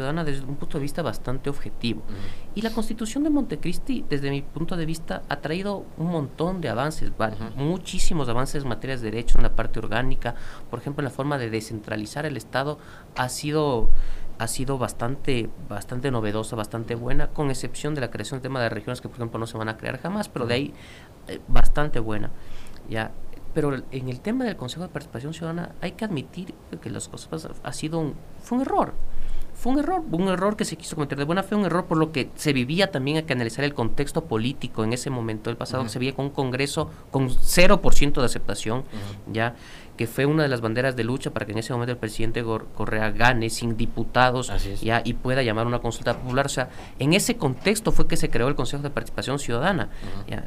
Ciudadana 0.00 0.24
desde 0.24 0.44
un 0.44 0.56
punto 0.56 0.78
de 0.78 0.82
vista 0.82 1.02
bastante 1.02 1.50
objetivo. 1.50 2.02
Y 2.54 2.62
la 2.62 2.70
Constitución 2.70 3.22
de 3.24 3.30
Montecristi, 3.30 4.04
desde 4.08 4.30
mi 4.30 4.42
punto 4.42 4.76
de 4.76 4.86
vista, 4.86 5.22
ha 5.28 5.36
traído 5.36 5.84
un 5.98 6.08
montón 6.08 6.60
de 6.60 6.68
avances, 6.68 7.12
muchísimos 7.56 8.28
avances 8.28 8.62
en 8.62 8.68
materia 8.68 8.96
de 8.96 9.02
derecho 9.02 9.36
en 9.38 9.42
la 9.42 9.54
parte 9.54 9.78
orgánica, 9.78 10.34
por 10.70 10.78
ejemplo, 10.78 11.02
en 11.02 11.04
la 11.04 11.10
forma 11.10 11.38
de 11.38 11.50
descentralizar 11.50 12.26
el 12.26 12.36
Estado 12.36 12.78
ha 13.16 13.28
sido 13.28 13.90
ha 14.38 14.46
sido 14.46 14.78
bastante, 14.78 15.50
bastante 15.68 16.10
novedosa, 16.10 16.56
bastante 16.56 16.94
buena, 16.94 17.28
con 17.28 17.50
excepción 17.50 17.94
de 17.94 18.00
la 18.00 18.10
creación 18.10 18.38
del 18.38 18.44
tema 18.44 18.62
de 18.62 18.70
regiones 18.70 19.02
que, 19.02 19.08
por 19.10 19.18
ejemplo, 19.18 19.38
no 19.38 19.46
se 19.46 19.58
van 19.58 19.68
a 19.68 19.76
crear 19.76 20.00
jamás, 20.00 20.30
pero 20.30 20.46
de 20.46 20.54
ahí 20.54 20.74
eh, 21.28 21.40
bastante 21.46 22.00
buena. 22.00 22.30
¿ya? 22.88 23.10
Pero 23.52 23.74
en 23.74 24.08
el 24.08 24.20
tema 24.20 24.44
del 24.44 24.56
Consejo 24.56 24.82
de 24.82 24.88
Participación 24.88 25.34
Ciudadana 25.34 25.72
hay 25.80 25.92
que 25.92 26.04
admitir 26.04 26.54
que 26.80 26.88
las 26.88 27.08
cosas 27.08 27.48
ha 27.62 27.72
sido 27.72 27.98
un, 27.98 28.14
fue 28.42 28.56
un 28.56 28.62
error. 28.62 28.94
Fue 29.60 29.72
un 29.72 29.78
error, 29.78 30.02
un 30.10 30.28
error 30.28 30.56
que 30.56 30.64
se 30.64 30.76
quiso 30.76 30.96
cometer 30.96 31.18
de 31.18 31.24
buena 31.24 31.42
fe, 31.42 31.54
un 31.54 31.66
error 31.66 31.84
por 31.84 31.98
lo 31.98 32.12
que 32.12 32.30
se 32.34 32.54
vivía 32.54 32.90
también, 32.90 33.18
hay 33.18 33.24
que 33.24 33.34
analizar 33.34 33.62
el 33.62 33.74
contexto 33.74 34.24
político 34.24 34.84
en 34.84 34.94
ese 34.94 35.10
momento 35.10 35.50
del 35.50 35.58
pasado, 35.58 35.86
se 35.86 35.98
veía 35.98 36.14
con 36.14 36.26
un 36.26 36.30
Congreso 36.30 36.88
con 37.10 37.28
0% 37.28 38.20
de 38.20 38.24
aceptación, 38.24 38.84
ya 39.30 39.54
que 39.98 40.06
fue 40.06 40.24
una 40.24 40.44
de 40.44 40.48
las 40.48 40.62
banderas 40.62 40.96
de 40.96 41.04
lucha 41.04 41.30
para 41.30 41.44
que 41.44 41.52
en 41.52 41.58
ese 41.58 41.74
momento 41.74 41.92
el 41.92 41.98
presidente 41.98 42.42
Correa 42.74 43.10
gane 43.10 43.50
sin 43.50 43.76
diputados 43.76 44.50
ya 44.80 45.02
y 45.04 45.12
pueda 45.12 45.42
llamar 45.42 45.66
una 45.66 45.80
consulta 45.80 46.16
popular. 46.16 46.46
O 46.46 46.48
sea, 46.48 46.70
en 46.98 47.12
ese 47.12 47.36
contexto 47.36 47.92
fue 47.92 48.08
que 48.08 48.16
se 48.16 48.30
creó 48.30 48.48
el 48.48 48.54
Consejo 48.54 48.82
de 48.82 48.88
Participación 48.88 49.38
Ciudadana. 49.38 49.90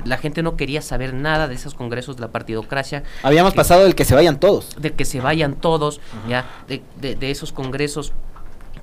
La 0.05 0.17
gente 0.17 0.41
no 0.41 0.57
quería 0.57 0.81
saber 0.81 1.13
nada 1.13 1.47
de 1.47 1.53
esos 1.53 1.75
congresos 1.75 2.15
de 2.15 2.21
la 2.21 2.31
partidocracia. 2.31 3.03
Habíamos 3.21 3.53
pasado 3.53 3.83
del 3.83 3.93
que 3.93 4.05
se 4.05 4.15
vayan 4.15 4.39
todos. 4.39 4.75
Del 4.81 4.93
que 4.93 5.05
se 5.05 5.21
vayan 5.21 5.53
todos, 5.53 6.01
ya 6.27 6.47
de, 6.67 6.81
de, 6.99 7.29
esos 7.29 7.53
congresos 7.53 8.11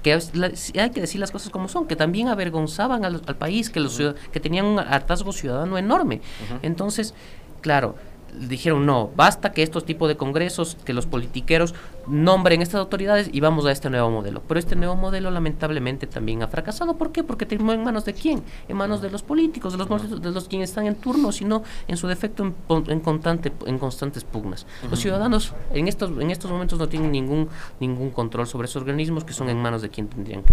que 0.02 0.12
hay 0.12 0.90
que 0.90 1.00
decir 1.00 1.20
las 1.20 1.30
cosas 1.30 1.50
como 1.50 1.68
son, 1.68 1.86
que 1.86 1.96
también 1.96 2.28
avergonzaban 2.28 3.04
al, 3.04 3.20
país, 3.20 3.70
que, 3.70 3.80
los, 3.80 4.00
que 4.32 4.40
tenían 4.40 4.66
un 4.66 4.78
hartazgo 4.78 5.32
ciudadano 5.32 5.78
enorme. 5.78 6.20
Entonces, 6.62 7.14
claro, 7.60 7.96
dijeron 8.38 8.86
no, 8.86 9.10
basta 9.16 9.52
que 9.52 9.62
estos 9.62 9.84
tipos 9.84 10.08
de 10.08 10.16
congresos, 10.16 10.76
que 10.84 10.92
los 10.92 11.06
politiqueros 11.06 11.74
nombren 12.06 12.62
estas 12.62 12.80
autoridades 12.80 13.30
y 13.32 13.40
vamos 13.40 13.66
a 13.66 13.72
este 13.72 13.90
nuevo 13.90 14.10
modelo. 14.10 14.42
Pero 14.46 14.58
este 14.58 14.76
nuevo 14.76 14.96
modelo 14.96 15.30
lamentablemente 15.30 16.06
también 16.06 16.42
ha 16.42 16.48
fracasado. 16.48 16.96
¿Por 16.96 17.12
qué? 17.12 17.22
Porque 17.22 17.46
terminó 17.46 17.72
en 17.72 17.84
manos 17.84 18.04
de 18.04 18.14
quién? 18.14 18.42
En 18.68 18.76
manos 18.76 19.00
de 19.00 19.10
los 19.10 19.22
políticos, 19.22 19.72
de 19.72 19.78
los, 19.78 20.22
de 20.22 20.30
los 20.30 20.48
quienes 20.48 20.70
están 20.70 20.86
en 20.86 20.96
turno, 20.96 21.32
sino 21.32 21.62
en 21.88 21.96
su 21.96 22.06
defecto 22.06 22.44
en, 22.44 23.00
constante, 23.00 23.52
en 23.66 23.78
constantes 23.78 24.24
pugnas. 24.24 24.66
Los 24.90 25.00
ciudadanos 25.00 25.54
en 25.72 25.88
estos, 25.88 26.10
en 26.20 26.30
estos 26.30 26.50
momentos 26.50 26.78
no 26.78 26.88
tienen 26.88 27.12
ningún, 27.12 27.48
ningún 27.78 28.10
control 28.10 28.46
sobre 28.46 28.66
esos 28.66 28.80
organismos 28.80 29.24
que 29.24 29.32
son 29.32 29.48
en 29.48 29.58
manos 29.58 29.82
de 29.82 29.90
quien 29.90 30.08
tendrían 30.08 30.42
que. 30.42 30.50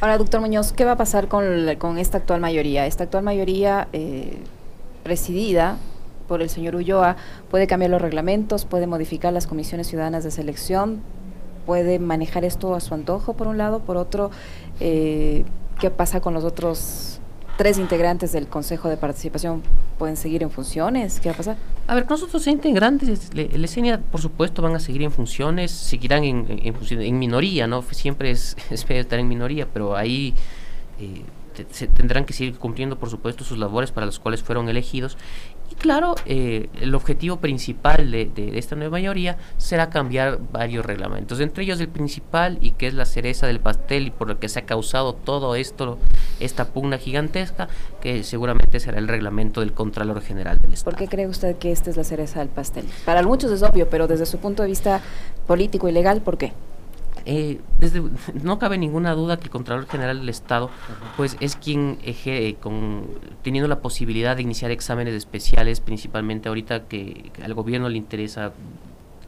Ahora, 0.00 0.18
doctor 0.18 0.40
Muñoz, 0.40 0.72
¿qué 0.72 0.84
va 0.84 0.92
a 0.92 0.96
pasar 0.96 1.28
con, 1.28 1.44
con 1.78 1.98
esta 1.98 2.18
actual 2.18 2.40
mayoría? 2.40 2.86
Esta 2.86 3.04
actual 3.04 3.24
mayoría 3.24 3.88
eh, 3.92 4.38
presidida 5.02 5.78
por 6.26 6.42
el 6.42 6.50
señor 6.50 6.76
Ulloa, 6.76 7.16
puede 7.50 7.66
cambiar 7.66 7.90
los 7.90 8.02
reglamentos, 8.02 8.64
puede 8.64 8.86
modificar 8.86 9.32
las 9.32 9.46
comisiones 9.46 9.86
ciudadanas 9.86 10.24
de 10.24 10.30
selección, 10.30 11.02
puede 11.66 11.98
manejar 11.98 12.44
esto 12.44 12.74
a 12.74 12.80
su 12.80 12.94
antojo, 12.94 13.34
por 13.34 13.46
un 13.46 13.58
lado, 13.58 13.80
por 13.80 13.96
otro, 13.96 14.30
eh, 14.80 15.44
¿qué 15.80 15.90
pasa 15.90 16.20
con 16.20 16.34
los 16.34 16.44
otros 16.44 17.20
tres 17.56 17.78
integrantes 17.78 18.32
del 18.32 18.48
Consejo 18.48 18.88
de 18.88 18.96
Participación? 18.96 19.62
¿Pueden 19.98 20.16
seguir 20.16 20.42
en 20.42 20.50
funciones? 20.50 21.20
¿Qué 21.20 21.28
va 21.28 21.34
a 21.34 21.36
pasar? 21.36 21.56
A 21.86 21.94
ver, 21.94 22.08
nosotros 22.08 22.46
integrantes, 22.46 23.30
el 23.34 23.64
ESENIA, 23.64 24.00
por 24.00 24.20
supuesto, 24.20 24.62
van 24.62 24.74
a 24.74 24.80
seguir 24.80 25.02
en 25.02 25.12
funciones, 25.12 25.70
seguirán 25.70 26.24
en, 26.24 26.46
en, 26.48 27.18
minoría, 27.18 27.66
¿no? 27.66 27.82
Siempre 27.82 28.30
es, 28.30 28.56
es 28.70 28.84
estar 28.88 29.18
en 29.18 29.28
minoría, 29.28 29.68
pero 29.72 29.96
ahí... 29.96 30.34
Eh, 31.00 31.22
se 31.70 31.86
tendrán 31.86 32.24
que 32.24 32.32
seguir 32.32 32.58
cumpliendo, 32.58 32.98
por 32.98 33.10
supuesto, 33.10 33.44
sus 33.44 33.58
labores 33.58 33.92
para 33.92 34.06
las 34.06 34.18
cuales 34.18 34.42
fueron 34.42 34.68
elegidos 34.68 35.16
y 35.74 35.80
claro, 35.80 36.14
eh, 36.26 36.68
el 36.80 36.94
objetivo 36.94 37.38
principal 37.38 38.10
de, 38.10 38.52
esta 38.54 38.76
nueva 38.76 38.92
mayoría 38.92 39.36
será 39.56 39.90
cambiar 39.90 40.38
varios 40.52 40.84
reglamentos, 40.84 41.40
entre 41.40 41.64
ellos 41.64 41.80
el 41.80 41.88
principal 41.88 42.58
y 42.60 42.72
que 42.72 42.86
es 42.86 42.94
la 42.94 43.04
cereza 43.04 43.46
del 43.46 43.60
pastel 43.60 44.08
y 44.08 44.10
por 44.10 44.30
el 44.30 44.36
que 44.38 44.48
se 44.48 44.60
ha 44.60 44.66
causado 44.66 45.14
todo 45.14 45.54
esto, 45.54 45.98
esta 46.40 46.66
pugna 46.66 46.98
gigantesca, 46.98 47.68
que 48.00 48.22
seguramente 48.24 48.80
será 48.80 48.98
el 48.98 49.08
reglamento 49.08 49.60
del 49.60 49.72
Contralor 49.72 50.20
General 50.20 50.58
del 50.58 50.72
Estado. 50.72 50.96
¿Por 50.96 50.98
qué 50.98 51.08
cree 51.08 51.26
usted 51.26 51.56
que 51.56 51.72
esta 51.72 51.90
es 51.90 51.96
la 51.96 52.04
cereza 52.04 52.40
del 52.40 52.48
pastel? 52.48 52.84
Para 53.04 53.22
muchos 53.22 53.50
es 53.50 53.62
obvio, 53.62 53.88
pero 53.88 54.06
desde 54.06 54.26
su 54.26 54.38
punto 54.38 54.62
de 54.62 54.68
vista 54.68 55.00
político 55.46 55.88
y 55.88 55.92
legal, 55.92 56.20
¿por 56.20 56.38
qué? 56.38 56.52
Eh, 57.26 57.60
desde, 57.78 58.02
no 58.42 58.58
cabe 58.58 58.76
ninguna 58.76 59.14
duda 59.14 59.38
que 59.38 59.44
el 59.44 59.50
Contralor 59.50 59.86
General 59.86 60.18
del 60.18 60.28
Estado 60.28 60.70
pues 61.16 61.36
es 61.40 61.56
quien 61.56 61.98
eje, 62.04 62.56
con, 62.60 63.06
teniendo 63.42 63.68
la 63.68 63.80
posibilidad 63.80 64.36
de 64.36 64.42
iniciar 64.42 64.70
exámenes 64.70 65.14
especiales, 65.14 65.80
principalmente 65.80 66.48
ahorita 66.48 66.84
que, 66.84 67.32
al 67.42 67.54
gobierno 67.54 67.88
le 67.88 67.96
interesa, 67.96 68.52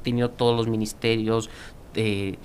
teniendo 0.02 0.30
todos 0.30 0.54
los 0.56 0.68
ministerios 0.68 1.48
eh, 1.94 2.36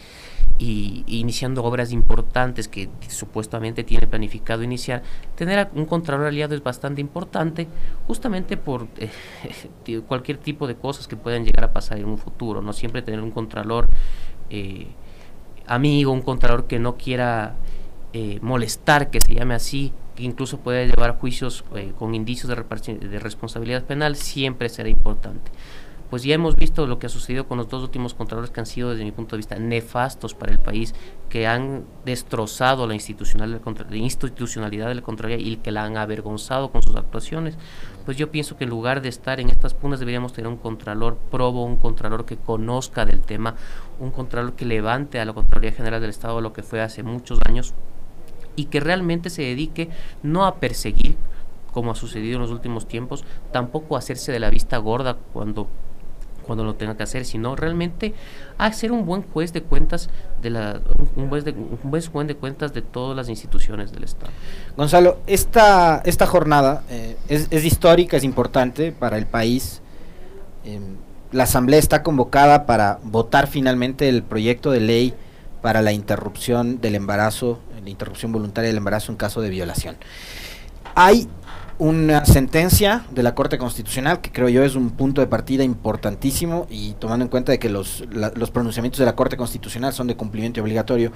y, 0.58 1.04
iniciando 1.08 1.64
obras 1.64 1.92
importantes 1.92 2.68
que 2.68 2.90
supuestamente 3.10 3.84
tiene 3.84 4.08
planificado 4.08 4.64
iniciar, 4.64 5.04
tener 5.36 5.70
un 5.76 5.86
Contralor 5.86 6.28
aliado 6.28 6.56
es 6.56 6.64
bastante 6.64 7.02
importante 7.02 7.68
justamente 8.08 8.56
por 8.56 8.88
eh, 8.98 10.02
cualquier 10.08 10.38
tipo 10.38 10.68
de 10.68 10.76
cosas 10.76 11.08
que 11.08 11.18
puedan 11.18 11.44
llegar 11.44 11.66
a 11.66 11.74
pasar 11.74 11.98
en 11.98 12.06
un 12.06 12.18
futuro, 12.18 12.62
no 12.62 12.72
siempre 12.72 13.02
tener 13.02 13.22
un 13.22 13.32
Contralor 13.32 13.88
eh, 14.50 14.88
amigo, 15.74 16.12
un 16.12 16.22
contralor 16.22 16.66
que 16.68 16.80
no 16.80 16.98
quiera 16.98 17.56
eh, 18.14 18.40
molestar, 18.42 19.10
que 19.10 19.20
se 19.22 19.34
llame 19.34 19.54
así, 19.54 19.94
que 20.16 20.24
incluso 20.24 20.60
puede 20.60 20.88
llevar 20.88 21.18
juicios 21.18 21.64
eh, 21.76 21.94
con 21.98 22.14
indicios 22.14 22.50
de, 22.50 22.96
de 22.96 23.20
responsabilidad 23.20 23.84
penal, 23.84 24.16
siempre 24.16 24.70
será 24.70 24.90
importante 24.90 25.52
pues 26.12 26.24
ya 26.24 26.36
hemos 26.36 26.58
visto 26.58 26.86
lo 26.88 27.00
que 27.00 27.06
ha 27.06 27.10
sucedido 27.10 27.48
con 27.48 27.58
los 27.58 27.70
dos 27.70 27.84
últimos 27.84 28.14
contralores 28.14 28.52
que 28.52 28.60
han 28.60 28.66
sido, 28.66 28.90
desde 28.90 29.06
mi 29.06 29.14
punto 29.14 29.36
de 29.36 29.38
vista, 29.38 29.58
nefastos 29.58 30.36
para 30.36 30.52
el 30.52 30.60
país, 30.60 30.94
que 31.30 31.48
han 31.48 31.86
destrozado 32.04 32.86
la 32.86 32.96
institucionalidad 32.96 34.90
de 34.90 34.96
la 34.96 35.02
Contraloría 35.02 35.38
y 35.38 35.56
que 35.56 35.72
la 35.72 35.86
han 35.86 35.96
avergonzado 35.96 36.70
con 36.70 36.82
sus 36.82 36.98
actuaciones. 36.98 37.58
Pues 38.04 38.18
yo 38.18 38.30
pienso 38.30 38.58
que 38.58 38.66
en 38.66 38.70
lugar 38.70 39.02
de 39.02 39.08
estar 39.08 39.40
en 39.40 39.50
estas 39.50 39.74
puntas 39.74 40.02
deberíamos 40.02 40.34
tener 40.34 40.52
un 40.52 40.58
contralor 40.58 41.16
probo, 41.32 41.64
un 41.64 41.78
contralor 41.78 42.26
que 42.26 42.36
conozca 42.36 43.06
del 43.06 43.22
tema, 43.22 43.56
un 43.98 44.12
contralor 44.12 44.52
que 44.52 44.66
levante 44.66 45.18
a 45.18 45.24
la 45.24 45.32
Contraloría 45.32 45.72
General 45.72 46.02
del 46.02 46.10
Estado 46.10 46.42
lo 46.42 46.52
que 46.52 46.62
fue 46.62 46.82
hace 46.82 47.04
muchos 47.04 47.40
años 47.46 47.74
y 48.58 48.66
que 48.66 48.82
realmente 48.82 49.30
se 49.30 49.44
dedique 49.44 49.90
no 50.24 50.46
a 50.46 50.56
perseguir 50.56 51.16
como 51.72 51.92
ha 51.92 51.96
sucedido 51.96 52.36
en 52.36 52.42
los 52.42 52.52
últimos 52.52 52.86
tiempos, 52.86 53.24
tampoco 53.54 53.96
a 53.96 54.00
hacerse 54.00 54.34
de 54.34 54.42
la 54.42 54.50
vista 54.50 54.78
gorda 54.78 55.16
cuando 55.32 55.68
cuando 56.52 56.66
lo 56.66 56.76
tenga 56.76 56.98
que 56.98 57.04
hacer, 57.04 57.24
sino 57.24 57.56
realmente 57.56 58.14
a 58.58 58.74
ser 58.74 58.92
un 58.92 59.06
buen 59.06 59.22
juez 59.22 59.54
de 59.54 59.64
cuentas 59.64 60.10
de 60.42 60.50
la 60.50 60.82
un 61.16 61.30
buen, 61.30 61.46
de, 61.46 61.52
un 61.52 61.80
buen 61.84 62.06
juez 62.06 62.28
de 62.28 62.36
cuentas 62.36 62.74
de 62.74 62.82
todas 62.82 63.16
las 63.16 63.30
instituciones 63.30 63.94
del 63.94 64.04
Estado. 64.04 64.34
Gonzalo, 64.76 65.20
esta 65.28 66.02
esta 66.04 66.28
jornada 66.28 66.84
eh, 66.90 67.16
es, 67.30 67.64
histórica, 67.64 68.18
es 68.18 68.26
importante 68.26 68.92
para 68.92 69.18
el 69.18 69.28
país. 69.28 69.82
Eh, 70.66 70.82
la 71.32 71.44
asamblea 71.44 71.80
está 71.80 72.04
convocada 72.04 72.66
para 72.66 73.00
votar 73.02 73.48
finalmente 73.48 74.10
el 74.10 74.24
proyecto 74.24 74.72
de 74.72 74.82
ley 74.82 75.14
para 75.62 75.82
la 75.82 75.94
interrupción 75.94 76.82
del 76.82 76.96
embarazo, 76.96 77.60
la 77.82 77.90
interrupción 77.90 78.34
voluntaria 78.34 78.68
del 78.68 78.78
embarazo 78.78 79.14
en 79.14 79.18
caso 79.18 79.40
de 79.40 79.50
violación. 79.50 79.96
Hay 80.96 81.30
una 81.82 82.26
sentencia 82.26 83.06
de 83.10 83.24
la 83.24 83.34
Corte 83.34 83.58
Constitucional 83.58 84.22
que 84.22 84.32
creo 84.32 84.50
yo 84.50 84.64
es 84.64 84.76
un 84.76 84.92
punto 84.92 85.20
de 85.20 85.26
partida 85.26 85.64
importantísimo 85.64 86.68
y 86.70 86.94
tomando 86.94 87.26
en 87.26 87.30
cuenta 87.30 87.54
de 87.54 87.58
que 87.58 87.70
los, 87.70 88.04
los 88.12 88.52
pronunciamientos 88.52 89.00
de 89.00 89.06
la 89.06 89.16
Corte 89.16 89.36
Constitucional 89.36 89.92
son 89.92 90.06
de 90.06 90.16
cumplimiento 90.16 90.62
obligatorio, 90.62 91.12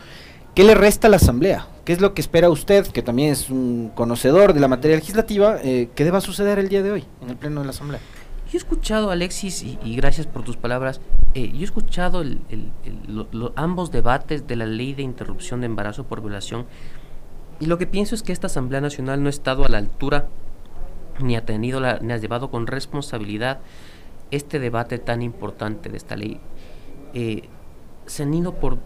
¿qué 0.56 0.64
le 0.64 0.74
resta 0.74 1.06
a 1.06 1.12
la 1.12 1.18
Asamblea? 1.18 1.68
¿Qué 1.86 1.94
es 1.94 2.02
lo 2.02 2.16
que 2.16 2.22
espera 2.22 2.50
usted, 2.50 2.88
que 2.88 3.04
también 3.04 3.32
es 3.32 3.52
un 3.52 3.92
conocedor 3.94 4.56
de 4.56 4.60
la 4.60 4.68
materia 4.68 4.98
legislativa, 4.98 5.58
eh, 5.64 5.90
que 5.94 6.04
deba 6.04 6.20
suceder 6.20 6.58
el 6.58 6.68
día 6.68 6.82
de 6.82 6.94
hoy 6.94 7.06
en 7.22 7.30
el 7.30 7.36
Pleno 7.36 7.60
de 7.60 7.68
la 7.68 7.72
Asamblea? 7.72 8.02
Yo 8.52 8.54
he 8.54 8.58
escuchado, 8.58 9.12
Alexis, 9.12 9.62
y, 9.62 9.96
gracias 9.96 10.26
por 10.26 10.44
tus 10.44 10.58
palabras, 10.58 11.00
eh, 11.36 11.52
yo 11.54 11.62
he 11.62 11.64
escuchado 11.64 12.24
ambos 13.56 13.92
debates 13.92 14.48
de 14.48 14.56
la 14.56 14.66
ley 14.66 14.96
de 14.96 15.04
interrupción 15.04 15.60
de 15.60 15.68
embarazo 15.68 16.06
por 16.06 16.22
violación 16.22 16.66
y 17.60 17.68
lo 17.68 17.78
que 17.78 17.86
pienso 17.86 18.16
es 18.16 18.24
que 18.24 18.34
esta 18.34 18.48
Asamblea 18.48 18.82
Nacional 18.82 19.22
no 19.22 19.28
ha 19.28 19.30
estado 19.30 19.64
a 19.64 19.70
la 19.70 19.78
altura 19.78 20.28
ni 21.20 21.36
ha 21.36 21.46
tenido 21.46 21.80
la, 21.80 22.00
ni 22.00 22.14
ha 22.14 22.18
llevado 22.18 22.50
con 22.50 22.68
responsabilidad 22.68 23.60
este 24.32 24.60
debate 24.60 24.98
tan 24.98 25.22
importante 25.22 25.90
de 25.90 25.98
esta 25.98 26.16
ley. 26.16 26.40
Eh, 27.14 27.44
se 28.06 28.24
han 28.24 28.34
ido 28.34 28.56
por 28.56 28.78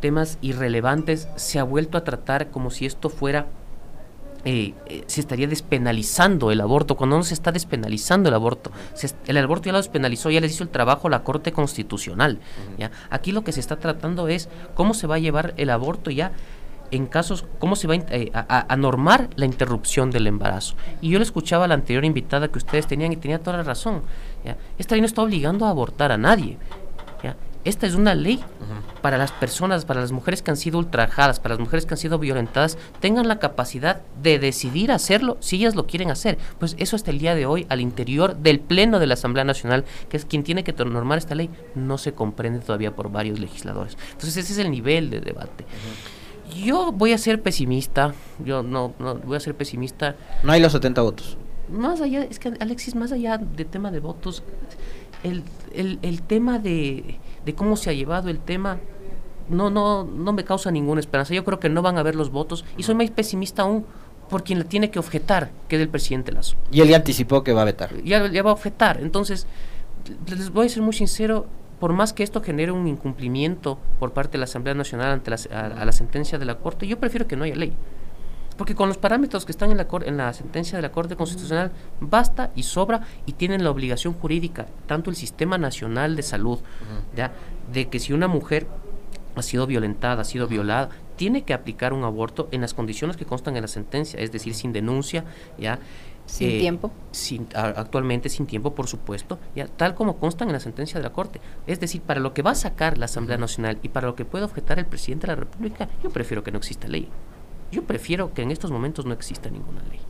temas 0.00 0.38
irrelevantes, 0.40 1.28
se 1.36 1.58
ha 1.58 1.64
vuelto 1.64 1.98
a 1.98 2.04
tratar 2.04 2.50
como 2.50 2.70
si 2.70 2.86
esto 2.86 3.08
fuera, 3.08 3.46
eh, 4.44 4.74
eh, 4.86 5.02
se 5.06 5.20
estaría 5.20 5.48
despenalizando 5.48 6.52
el 6.52 6.60
aborto, 6.60 6.96
cuando 6.96 7.16
no 7.16 7.24
se 7.24 7.34
está 7.34 7.50
despenalizando 7.50 8.28
el 8.28 8.34
aborto. 8.34 8.70
el 9.26 9.36
aborto 9.36 9.66
ya 9.66 9.72
lo 9.72 9.78
despenalizó, 9.78 10.30
ya 10.30 10.40
les 10.40 10.52
hizo 10.52 10.62
el 10.62 10.70
trabajo 10.70 11.08
la 11.08 11.24
Corte 11.24 11.52
Constitucional. 11.52 12.38
¿ya? 12.78 12.92
Aquí 13.10 13.32
lo 13.32 13.42
que 13.42 13.52
se 13.52 13.60
está 13.60 13.76
tratando 13.76 14.28
es 14.28 14.48
cómo 14.74 14.94
se 14.94 15.06
va 15.06 15.16
a 15.16 15.18
llevar 15.18 15.54
el 15.56 15.70
aborto 15.70 16.10
ya 16.10 16.32
en 16.90 17.06
casos, 17.06 17.44
cómo 17.58 17.76
se 17.76 17.86
va 17.86 17.94
eh, 17.96 18.30
a, 18.32 18.76
normar 18.76 19.28
la 19.36 19.46
interrupción 19.46 20.10
del 20.10 20.26
embarazo. 20.26 20.74
Y 21.00 21.10
yo 21.10 21.18
le 21.18 21.24
escuchaba 21.24 21.64
a 21.64 21.68
la 21.68 21.74
anterior 21.74 22.04
invitada 22.04 22.48
que 22.48 22.58
ustedes 22.58 22.86
tenían 22.86 23.12
y 23.12 23.16
tenía 23.16 23.38
toda 23.38 23.58
la 23.58 23.62
razón. 23.62 24.02
Esta 24.78 24.94
ley 24.94 25.00
no 25.02 25.06
está 25.06 25.22
obligando 25.22 25.66
a 25.66 25.70
abortar 25.70 26.12
a 26.12 26.18
nadie. 26.18 26.56
Esta 27.68 27.86
es 27.86 27.94
una 27.94 28.14
ley 28.14 28.42
para 29.02 29.18
las 29.18 29.30
personas, 29.30 29.84
para 29.84 30.00
las 30.00 30.10
mujeres 30.10 30.42
que 30.42 30.50
han 30.50 30.56
sido 30.56 30.78
ultrajadas, 30.78 31.38
para 31.38 31.54
las 31.54 31.60
mujeres 31.60 31.84
que 31.84 31.94
han 31.94 31.98
sido 31.98 32.18
violentadas, 32.18 32.78
tengan 33.00 33.28
la 33.28 33.38
capacidad 33.38 34.00
de 34.22 34.38
decidir 34.38 34.90
hacerlo 34.90 35.36
si 35.40 35.56
ellas 35.56 35.74
lo 35.74 35.86
quieren 35.86 36.10
hacer. 36.10 36.38
Pues 36.58 36.76
eso 36.78 36.96
hasta 36.96 37.10
el 37.10 37.18
día 37.18 37.34
de 37.34 37.44
hoy, 37.44 37.66
al 37.68 37.82
interior 37.82 38.36
del 38.36 38.60
Pleno 38.60 38.98
de 38.98 39.06
la 39.06 39.14
Asamblea 39.14 39.44
Nacional, 39.44 39.84
que 40.08 40.16
es 40.16 40.24
quien 40.24 40.44
tiene 40.44 40.64
que 40.64 40.72
normar 40.72 41.18
esta 41.18 41.34
ley, 41.34 41.50
no 41.74 41.98
se 41.98 42.12
comprende 42.12 42.60
todavía 42.60 42.96
por 42.96 43.10
varios 43.10 43.38
legisladores. 43.38 43.98
Entonces 44.12 44.38
ese 44.38 44.52
es 44.54 44.58
el 44.60 44.70
nivel 44.70 45.10
de 45.10 45.20
debate. 45.20 45.66
Yo 46.54 46.92
voy 46.92 47.12
a 47.12 47.18
ser 47.18 47.42
pesimista, 47.42 48.14
yo 48.44 48.62
no, 48.62 48.94
no 48.98 49.16
voy 49.16 49.36
a 49.36 49.40
ser 49.40 49.54
pesimista. 49.54 50.16
No 50.42 50.52
hay 50.52 50.60
los 50.60 50.72
70 50.72 51.02
votos. 51.02 51.36
Más 51.70 52.00
allá, 52.00 52.24
es 52.24 52.38
que 52.38 52.52
Alexis, 52.60 52.94
más 52.94 53.12
allá 53.12 53.38
de 53.38 53.64
tema 53.64 53.90
de 53.90 54.00
votos, 54.00 54.42
el, 55.22 55.42
el, 55.74 55.98
el 56.02 56.22
tema 56.22 56.58
de, 56.58 57.18
de, 57.44 57.54
cómo 57.54 57.76
se 57.76 57.90
ha 57.90 57.92
llevado 57.92 58.30
el 58.30 58.38
tema 58.38 58.78
no, 59.48 59.70
no, 59.70 60.04
no 60.04 60.32
me 60.32 60.44
causa 60.44 60.70
ninguna 60.70 61.00
esperanza. 61.00 61.34
Yo 61.34 61.44
creo 61.44 61.58
que 61.58 61.68
no 61.68 61.82
van 61.82 61.96
a 61.96 62.00
haber 62.00 62.14
los 62.14 62.30
votos 62.30 62.64
y 62.76 62.82
soy 62.82 62.94
más 62.94 63.10
pesimista 63.10 63.62
aún 63.62 63.84
por 64.28 64.44
quien 64.44 64.58
le 64.58 64.64
tiene 64.64 64.90
que 64.90 64.98
objetar, 64.98 65.50
que 65.68 65.76
es 65.76 65.82
el 65.82 65.88
presidente 65.88 66.32
Lazo. 66.32 66.56
Y 66.70 66.80
él 66.80 66.88
ya 66.88 66.96
anticipó 66.96 67.42
que 67.42 67.52
va 67.52 67.62
a 67.62 67.64
vetar. 67.64 68.02
Ya, 68.02 68.26
ya 68.30 68.42
va 68.42 68.50
a 68.50 68.52
objetar. 68.52 69.00
Entonces, 69.00 69.46
les 70.26 70.50
voy 70.50 70.66
a 70.66 70.68
ser 70.68 70.82
muy 70.82 70.92
sincero, 70.92 71.46
por 71.80 71.92
más 71.92 72.12
que 72.12 72.22
esto 72.22 72.42
genere 72.42 72.72
un 72.72 72.86
incumplimiento 72.88 73.78
por 73.98 74.12
parte 74.12 74.32
de 74.32 74.38
la 74.38 74.44
Asamblea 74.44 74.74
Nacional 74.74 75.12
ante 75.12 75.30
la, 75.30 75.38
a, 75.52 75.84
la 75.84 75.92
sentencia 75.92 76.38
de 76.38 76.44
la 76.44 76.56
Corte, 76.56 76.86
yo 76.86 76.98
prefiero 76.98 77.26
que 77.26 77.36
no 77.36 77.44
haya 77.44 77.56
ley. 77.56 77.72
Porque 78.56 78.74
con 78.74 78.88
los 78.88 78.98
parámetros 78.98 79.44
que 79.44 79.52
están 79.52 79.70
en 79.70 79.76
la, 79.76 79.86
en 80.04 80.16
la 80.16 80.32
sentencia 80.32 80.76
de 80.76 80.82
la 80.82 80.90
Corte 80.90 81.14
Constitucional 81.14 81.70
basta 82.00 82.50
y 82.56 82.64
sobra 82.64 83.02
y 83.24 83.34
tienen 83.34 83.62
la 83.62 83.70
obligación 83.70 84.14
jurídica, 84.14 84.66
tanto 84.86 85.10
el 85.10 85.16
Sistema 85.16 85.58
Nacional 85.58 86.16
de 86.16 86.22
Salud, 86.22 86.58
¿ya? 87.16 87.30
de 87.72 87.88
que 87.88 88.00
si 88.00 88.12
una 88.12 88.26
mujer 88.26 88.66
ha 89.36 89.42
sido 89.42 89.68
violentada, 89.68 90.22
ha 90.22 90.24
sido 90.24 90.48
violada, 90.48 90.88
tiene 91.14 91.42
que 91.42 91.54
aplicar 91.54 91.92
un 91.92 92.02
aborto 92.02 92.48
en 92.50 92.60
las 92.60 92.74
condiciones 92.74 93.16
que 93.16 93.24
constan 93.24 93.56
en 93.56 93.62
la 93.62 93.68
sentencia, 93.68 94.18
es 94.18 94.32
decir, 94.32 94.54
sin 94.54 94.72
denuncia, 94.72 95.24
¿ya? 95.58 95.78
Sin 96.28 96.50
eh, 96.50 96.58
tiempo. 96.58 96.90
Sin, 97.10 97.48
actualmente 97.54 98.28
sin 98.28 98.46
tiempo, 98.46 98.74
por 98.74 98.86
supuesto, 98.86 99.38
ya, 99.56 99.66
tal 99.66 99.94
como 99.94 100.18
constan 100.18 100.48
en 100.48 100.52
la 100.52 100.60
sentencia 100.60 101.00
de 101.00 101.04
la 101.04 101.12
Corte. 101.12 101.40
Es 101.66 101.80
decir, 101.80 102.02
para 102.02 102.20
lo 102.20 102.34
que 102.34 102.42
va 102.42 102.50
a 102.50 102.54
sacar 102.54 102.98
la 102.98 103.06
Asamblea 103.06 103.38
Nacional 103.38 103.78
y 103.82 103.88
para 103.88 104.06
lo 104.06 104.14
que 104.14 104.26
puede 104.26 104.44
objetar 104.44 104.78
el 104.78 104.86
presidente 104.86 105.26
de 105.26 105.32
la 105.32 105.40
República, 105.40 105.88
yo 106.02 106.10
prefiero 106.10 106.44
que 106.44 106.52
no 106.52 106.58
exista 106.58 106.86
ley. 106.86 107.08
Yo 107.72 107.82
prefiero 107.84 108.34
que 108.34 108.42
en 108.42 108.50
estos 108.50 108.70
momentos 108.70 109.06
no 109.06 109.14
exista 109.14 109.48
ninguna 109.48 109.82
ley. 109.90 110.00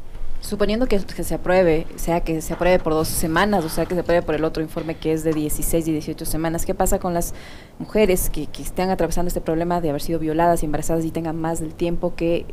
Suponiendo 0.41 0.87
que, 0.87 0.99
se 1.01 1.35
apruebe, 1.35 1.87
sea 1.97 2.21
que 2.21 2.41
se 2.43 2.53
apruebe 2.53 2.79
por 2.79 2.93
dos 2.93 3.09
semanas, 3.09 3.65
o 3.65 3.69
sea 3.69 3.87
que 3.87 3.95
se 3.95 4.01
apruebe 4.01 4.23
por 4.23 4.35
el 4.35 4.45
otro 4.45 4.63
informe 4.63 4.97
que 4.97 5.13
es 5.13 5.25
de 5.25 5.33
16 5.33 5.87
y 5.89 5.93
18 5.93 6.25
semanas, 6.25 6.65
¿qué 6.65 6.75
pasa 6.75 6.99
con 6.99 7.15
las 7.15 7.35
mujeres 7.79 8.31
que, 8.31 8.47
que 8.47 8.63
están 8.63 8.91
atravesando 8.91 9.29
este 9.29 9.41
problema 9.41 9.81
de 9.81 9.91
haber 9.91 10.01
sido 10.01 10.19
violadas 10.19 10.63
y 10.63 10.67
embarazadas 10.67 11.05
y 11.05 11.11
tengan 11.11 11.41
más 11.41 11.61
del 11.61 11.75
tiempo 11.75 12.15
que, 12.15 12.47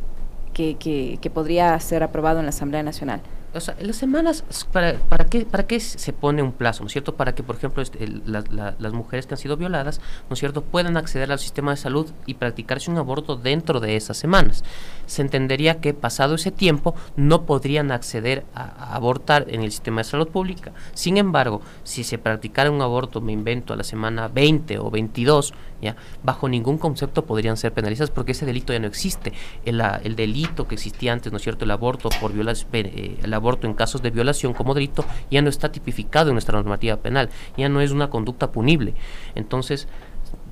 que, 0.54 0.78
que 0.78 1.30
podría 1.30 1.80
ser 1.80 2.01
aprobado 2.01 2.39
en 2.39 2.45
la 2.45 2.49
Asamblea 2.49 2.82
Nacional? 2.82 3.21
O 3.56 3.62
sea, 3.62 3.76
las 3.80 3.96
semanas, 3.96 4.44
¿para, 4.72 4.94
para, 5.00 5.26
qué, 5.26 5.46
¿para 5.46 5.65
qué 5.65 5.80
se 5.80 6.12
pone 6.12 6.44
un 6.44 6.52
plazo, 6.52 6.84
¿no 6.84 6.88
es 6.88 6.94
cierto? 6.94 7.15
Para 7.15 7.34
que, 7.34 7.41
por 7.41 7.56
ejemplo, 7.56 7.82
este, 7.82 8.06
las 8.08 8.94
mujeres 8.94 9.28
que 9.28 9.34
han 9.34 9.38
sido 9.38 9.56
violadas, 9.56 10.02
¿no 10.30 10.34
es 10.34 10.39
cierto?, 10.39 10.62
puedan 10.62 10.98
acceder 10.98 11.32
al 11.32 11.39
sistema 11.39 11.72
de 11.72 11.78
salud 11.78 12.12
y 12.26 12.34
practicarse 12.34 12.91
un 12.91 12.98
aborto 12.98 13.38
dentro 13.38 13.80
de 13.80 13.96
esas 13.96 14.18
semanas. 14.18 14.63
Se 15.06 15.22
entendería 15.22 15.80
que 15.80 15.94
pasado 15.94 16.36
ese 16.36 16.52
tiempo 16.52 16.96
no 17.15 17.46
podrían 17.46 17.91
acceder 17.91 18.46
a, 18.54 18.94
abortar 18.94 19.46
en 19.50 19.62
el 19.62 19.72
sistema 19.72 20.02
de 20.02 20.06
salud 20.06 20.28
pública. 20.28 20.74
Sin 20.94 21.18
embargo, 21.18 21.62
si 21.84 22.04
se 22.04 22.18
practicara 22.18 22.70
un 22.72 22.82
aborto, 22.82 23.22
me 23.22 23.32
invento, 23.32 23.74
a 23.74 23.78
la 23.78 23.84
semana 23.84 24.28
20 24.28 24.80
o 24.80 24.91
22, 24.91 25.54
ya, 25.82 25.96
bajo 26.24 26.50
ningún 26.50 26.78
concepto 26.78 27.26
podrían 27.26 27.58
ser 27.58 27.74
penalizadas 27.74 28.10
porque 28.10 28.32
ese 28.34 28.46
delito 28.46 28.74
ya 28.74 28.80
no 28.80 28.88
existe. 28.88 29.34
El, 29.63 29.82
el 30.04 30.15
delito 30.15 30.68
que 30.68 30.76
existía 30.76 31.13
antes, 31.13 31.32
¿no 31.32 31.38
es 31.38 31.44
cierto?, 31.44 31.63
el 31.63 31.72
aborto 31.72 32.10
por 32.20 32.34
violación, 32.34 32.70
eh, 32.74 33.18
el 33.24 33.34
aborto 33.34 33.44
en 33.63 33.73
casos 33.73 34.01
de 34.01 34.10
violación 34.10 34.53
como 34.53 34.73
delito 34.73 35.05
ya 35.29 35.41
no 35.41 35.49
está 35.49 35.71
tipificado 35.71 36.29
en 36.29 36.36
nuestra 36.36 36.58
normativa 36.58 36.97
penal, 36.97 37.29
ya 37.58 37.69
no 37.69 37.81
es 37.81 37.91
una 37.91 38.10
conducta 38.10 38.51
punible. 38.51 38.93
Entonces, 39.36 39.88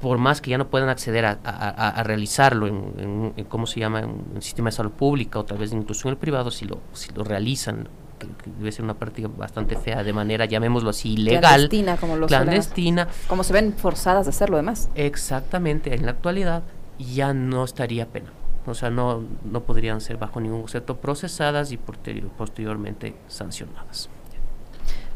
por 0.01 0.17
más 0.17 0.41
que 0.41 0.51
ya 0.51 0.58
no 0.58 0.67
puedan 0.67 0.89
acceder 0.89 1.25
a, 1.25 2.03
realizarlo 2.03 2.67
en, 2.67 3.34
¿cómo 3.49 3.65
se 3.65 3.79
llama?, 3.79 4.01
en 4.01 4.23
el 4.36 4.41
sistema 4.41 4.69
de 4.69 4.75
salud 4.75 4.91
pública 4.91 5.39
o 5.39 5.45
tal 5.45 5.58
vez 5.58 5.71
incluso 5.73 6.08
en 6.08 6.13
el 6.13 6.17
privado, 6.17 6.51
si 6.51 6.65
lo, 6.65 6.79
si 6.93 7.12
lo 7.13 7.23
realizan 7.23 7.88
que, 8.19 8.27
debe 8.58 8.71
ser 8.71 8.86
una 8.86 8.93
práctica 8.93 9.27
bastante 9.27 9.75
fea, 9.75 10.03
de 10.03 10.13
manera, 10.13 10.45
llamémoslo 10.45 10.89
así, 10.89 11.13
ilegal. 11.13 11.41
Clandestina, 11.41 11.97
como 11.97 12.15
lo 12.15 12.27
Clandestina. 12.27 13.08
como 13.27 13.43
se 13.43 13.53
ven 13.53 13.73
forzadas 13.73 14.27
a 14.27 14.29
hacerlo, 14.29 14.58
además. 14.58 14.89
Exactamente, 14.95 15.93
en 15.95 16.06
la 16.06 16.12
actualidad 16.12 16.63
ya 16.99 17.34
no 17.34 17.63
estaría 17.63 18.06
pena 18.06 18.32
o 18.65 18.73
sea, 18.73 18.89
no, 18.89 19.23
no 19.43 19.62
podrían 19.62 20.02
ser 20.02 20.17
bajo 20.17 20.39
ningún 20.39 20.62
concepto 20.62 20.97
procesadas 20.97 21.71
y 21.71 21.78
posteriormente 21.78 23.15
sancionadas. 23.28 24.10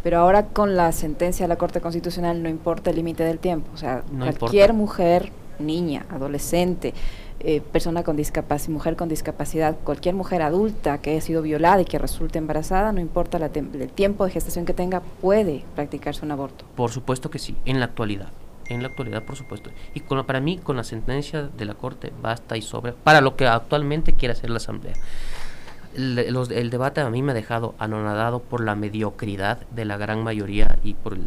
Pero 0.03 0.19
ahora 0.19 0.47
con 0.47 0.75
la 0.75 0.91
sentencia 0.91 1.45
de 1.45 1.47
la 1.49 1.57
Corte 1.57 1.81
Constitucional 1.81 2.41
no 2.41 2.49
importa 2.49 2.89
el 2.91 2.97
límite 2.97 3.23
del 3.23 3.39
tiempo, 3.39 3.69
o 3.73 3.77
sea, 3.77 4.03
cualquier 4.39 4.73
mujer, 4.73 5.31
niña, 5.60 6.05
adolescente, 6.10 6.93
eh, 7.39 7.62
persona 7.62 8.03
con 8.03 8.15
discapacidad, 8.15 8.73
mujer 8.73 8.95
con 8.95 9.10
discapacidad, 9.10 9.75
cualquier 9.83 10.15
mujer 10.15 10.41
adulta 10.41 10.99
que 10.99 11.12
haya 11.12 11.21
sido 11.21 11.41
violada 11.41 11.81
y 11.81 11.86
que 11.86 11.99
resulte 11.99 12.38
embarazada, 12.38 12.91
no 12.91 13.01
importa 13.01 13.38
el 13.38 13.89
tiempo 13.89 14.25
de 14.25 14.31
gestación 14.31 14.65
que 14.65 14.73
tenga, 14.73 15.01
puede 15.01 15.63
practicarse 15.75 16.25
un 16.25 16.31
aborto. 16.31 16.65
Por 16.75 16.91
supuesto 16.91 17.29
que 17.29 17.39
sí, 17.39 17.55
en 17.65 17.79
la 17.79 17.86
actualidad 17.86 18.29
en 18.69 18.82
la 18.82 18.89
actualidad, 18.89 19.23
por 19.23 19.36
supuesto. 19.36 19.71
Y 19.93 20.01
con, 20.01 20.25
para 20.25 20.39
mí, 20.39 20.58
con 20.58 20.77
la 20.77 20.84
sentencia 20.84 21.43
de 21.43 21.65
la 21.65 21.73
Corte, 21.73 22.12
basta 22.21 22.58
y 22.58 22.62
sobra 22.62 22.93
para 23.03 23.21
lo 23.21 23.36
que 23.36 23.47
actualmente 23.47 24.13
quiere 24.13 24.34
hacer 24.34 24.49
la 24.49 24.58
Asamblea. 24.58 24.93
El, 25.95 26.19
el 26.51 26.69
debate 26.69 27.01
a 27.01 27.10
mí 27.10 27.23
me 27.23 27.32
ha 27.32 27.36
dejado 27.36 27.73
anonadado 27.80 28.39
por 28.39 28.63
la 28.63 28.75
mediocridad 28.75 29.65
de 29.71 29.86
la 29.86 29.97
gran 29.97 30.23
mayoría 30.23 30.77
y 30.84 30.93
por 30.93 31.13
el, 31.13 31.25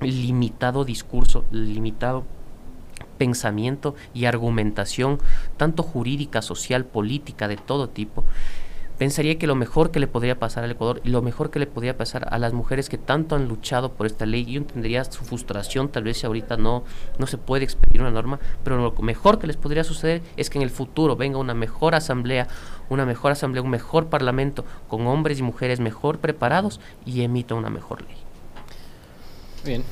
limitado 0.00 0.84
discurso, 0.84 1.44
limitado 1.50 2.24
pensamiento 3.18 3.94
y 4.14 4.26
argumentación, 4.26 5.18
tanto 5.56 5.82
jurídica, 5.82 6.40
social, 6.42 6.84
política, 6.84 7.48
de 7.48 7.56
todo 7.56 7.88
tipo, 7.88 8.24
pensaría 8.98 9.38
que 9.38 9.46
lo 9.46 9.54
mejor 9.54 9.90
que 9.90 10.00
le 10.00 10.08
podría 10.08 10.38
pasar 10.38 10.64
al 10.64 10.72
Ecuador 10.72 11.00
y 11.04 11.08
lo 11.08 11.22
mejor 11.22 11.50
que 11.50 11.58
le 11.58 11.66
podría 11.66 11.96
pasar 11.96 12.26
a 12.30 12.38
las 12.38 12.52
mujeres 12.52 12.88
que 12.88 12.98
tanto 12.98 13.36
han 13.36 13.48
luchado 13.48 13.92
por 13.92 14.06
esta 14.06 14.26
ley, 14.26 14.44
yo 14.44 14.58
entendería 14.58 15.04
su 15.04 15.24
frustración, 15.24 15.88
tal 15.88 16.04
vez 16.04 16.18
si 16.18 16.26
ahorita 16.26 16.56
no, 16.56 16.82
no 17.18 17.26
se 17.26 17.38
puede 17.38 17.64
expedir 17.64 18.00
una 18.00 18.10
norma, 18.10 18.40
pero 18.64 18.76
lo 18.76 18.92
mejor 19.02 19.38
que 19.38 19.46
les 19.46 19.56
podría 19.56 19.84
suceder 19.84 20.20
es 20.36 20.50
que 20.50 20.58
en 20.58 20.62
el 20.62 20.70
futuro 20.70 21.16
venga 21.16 21.38
una 21.38 21.54
mejor 21.54 21.94
asamblea, 21.94 22.48
una 22.88 23.06
mejor 23.06 23.32
asamblea, 23.32 23.62
un 23.62 23.70
mejor 23.70 24.08
parlamento, 24.08 24.64
con 24.88 25.06
hombres 25.06 25.38
y 25.38 25.42
mujeres 25.42 25.80
mejor 25.80 26.18
preparados 26.18 26.80
y 27.06 27.22
emita 27.22 27.54
una 27.54 27.70
mejor 27.70 28.02
ley. 28.02 28.16
Bien. 29.64 29.84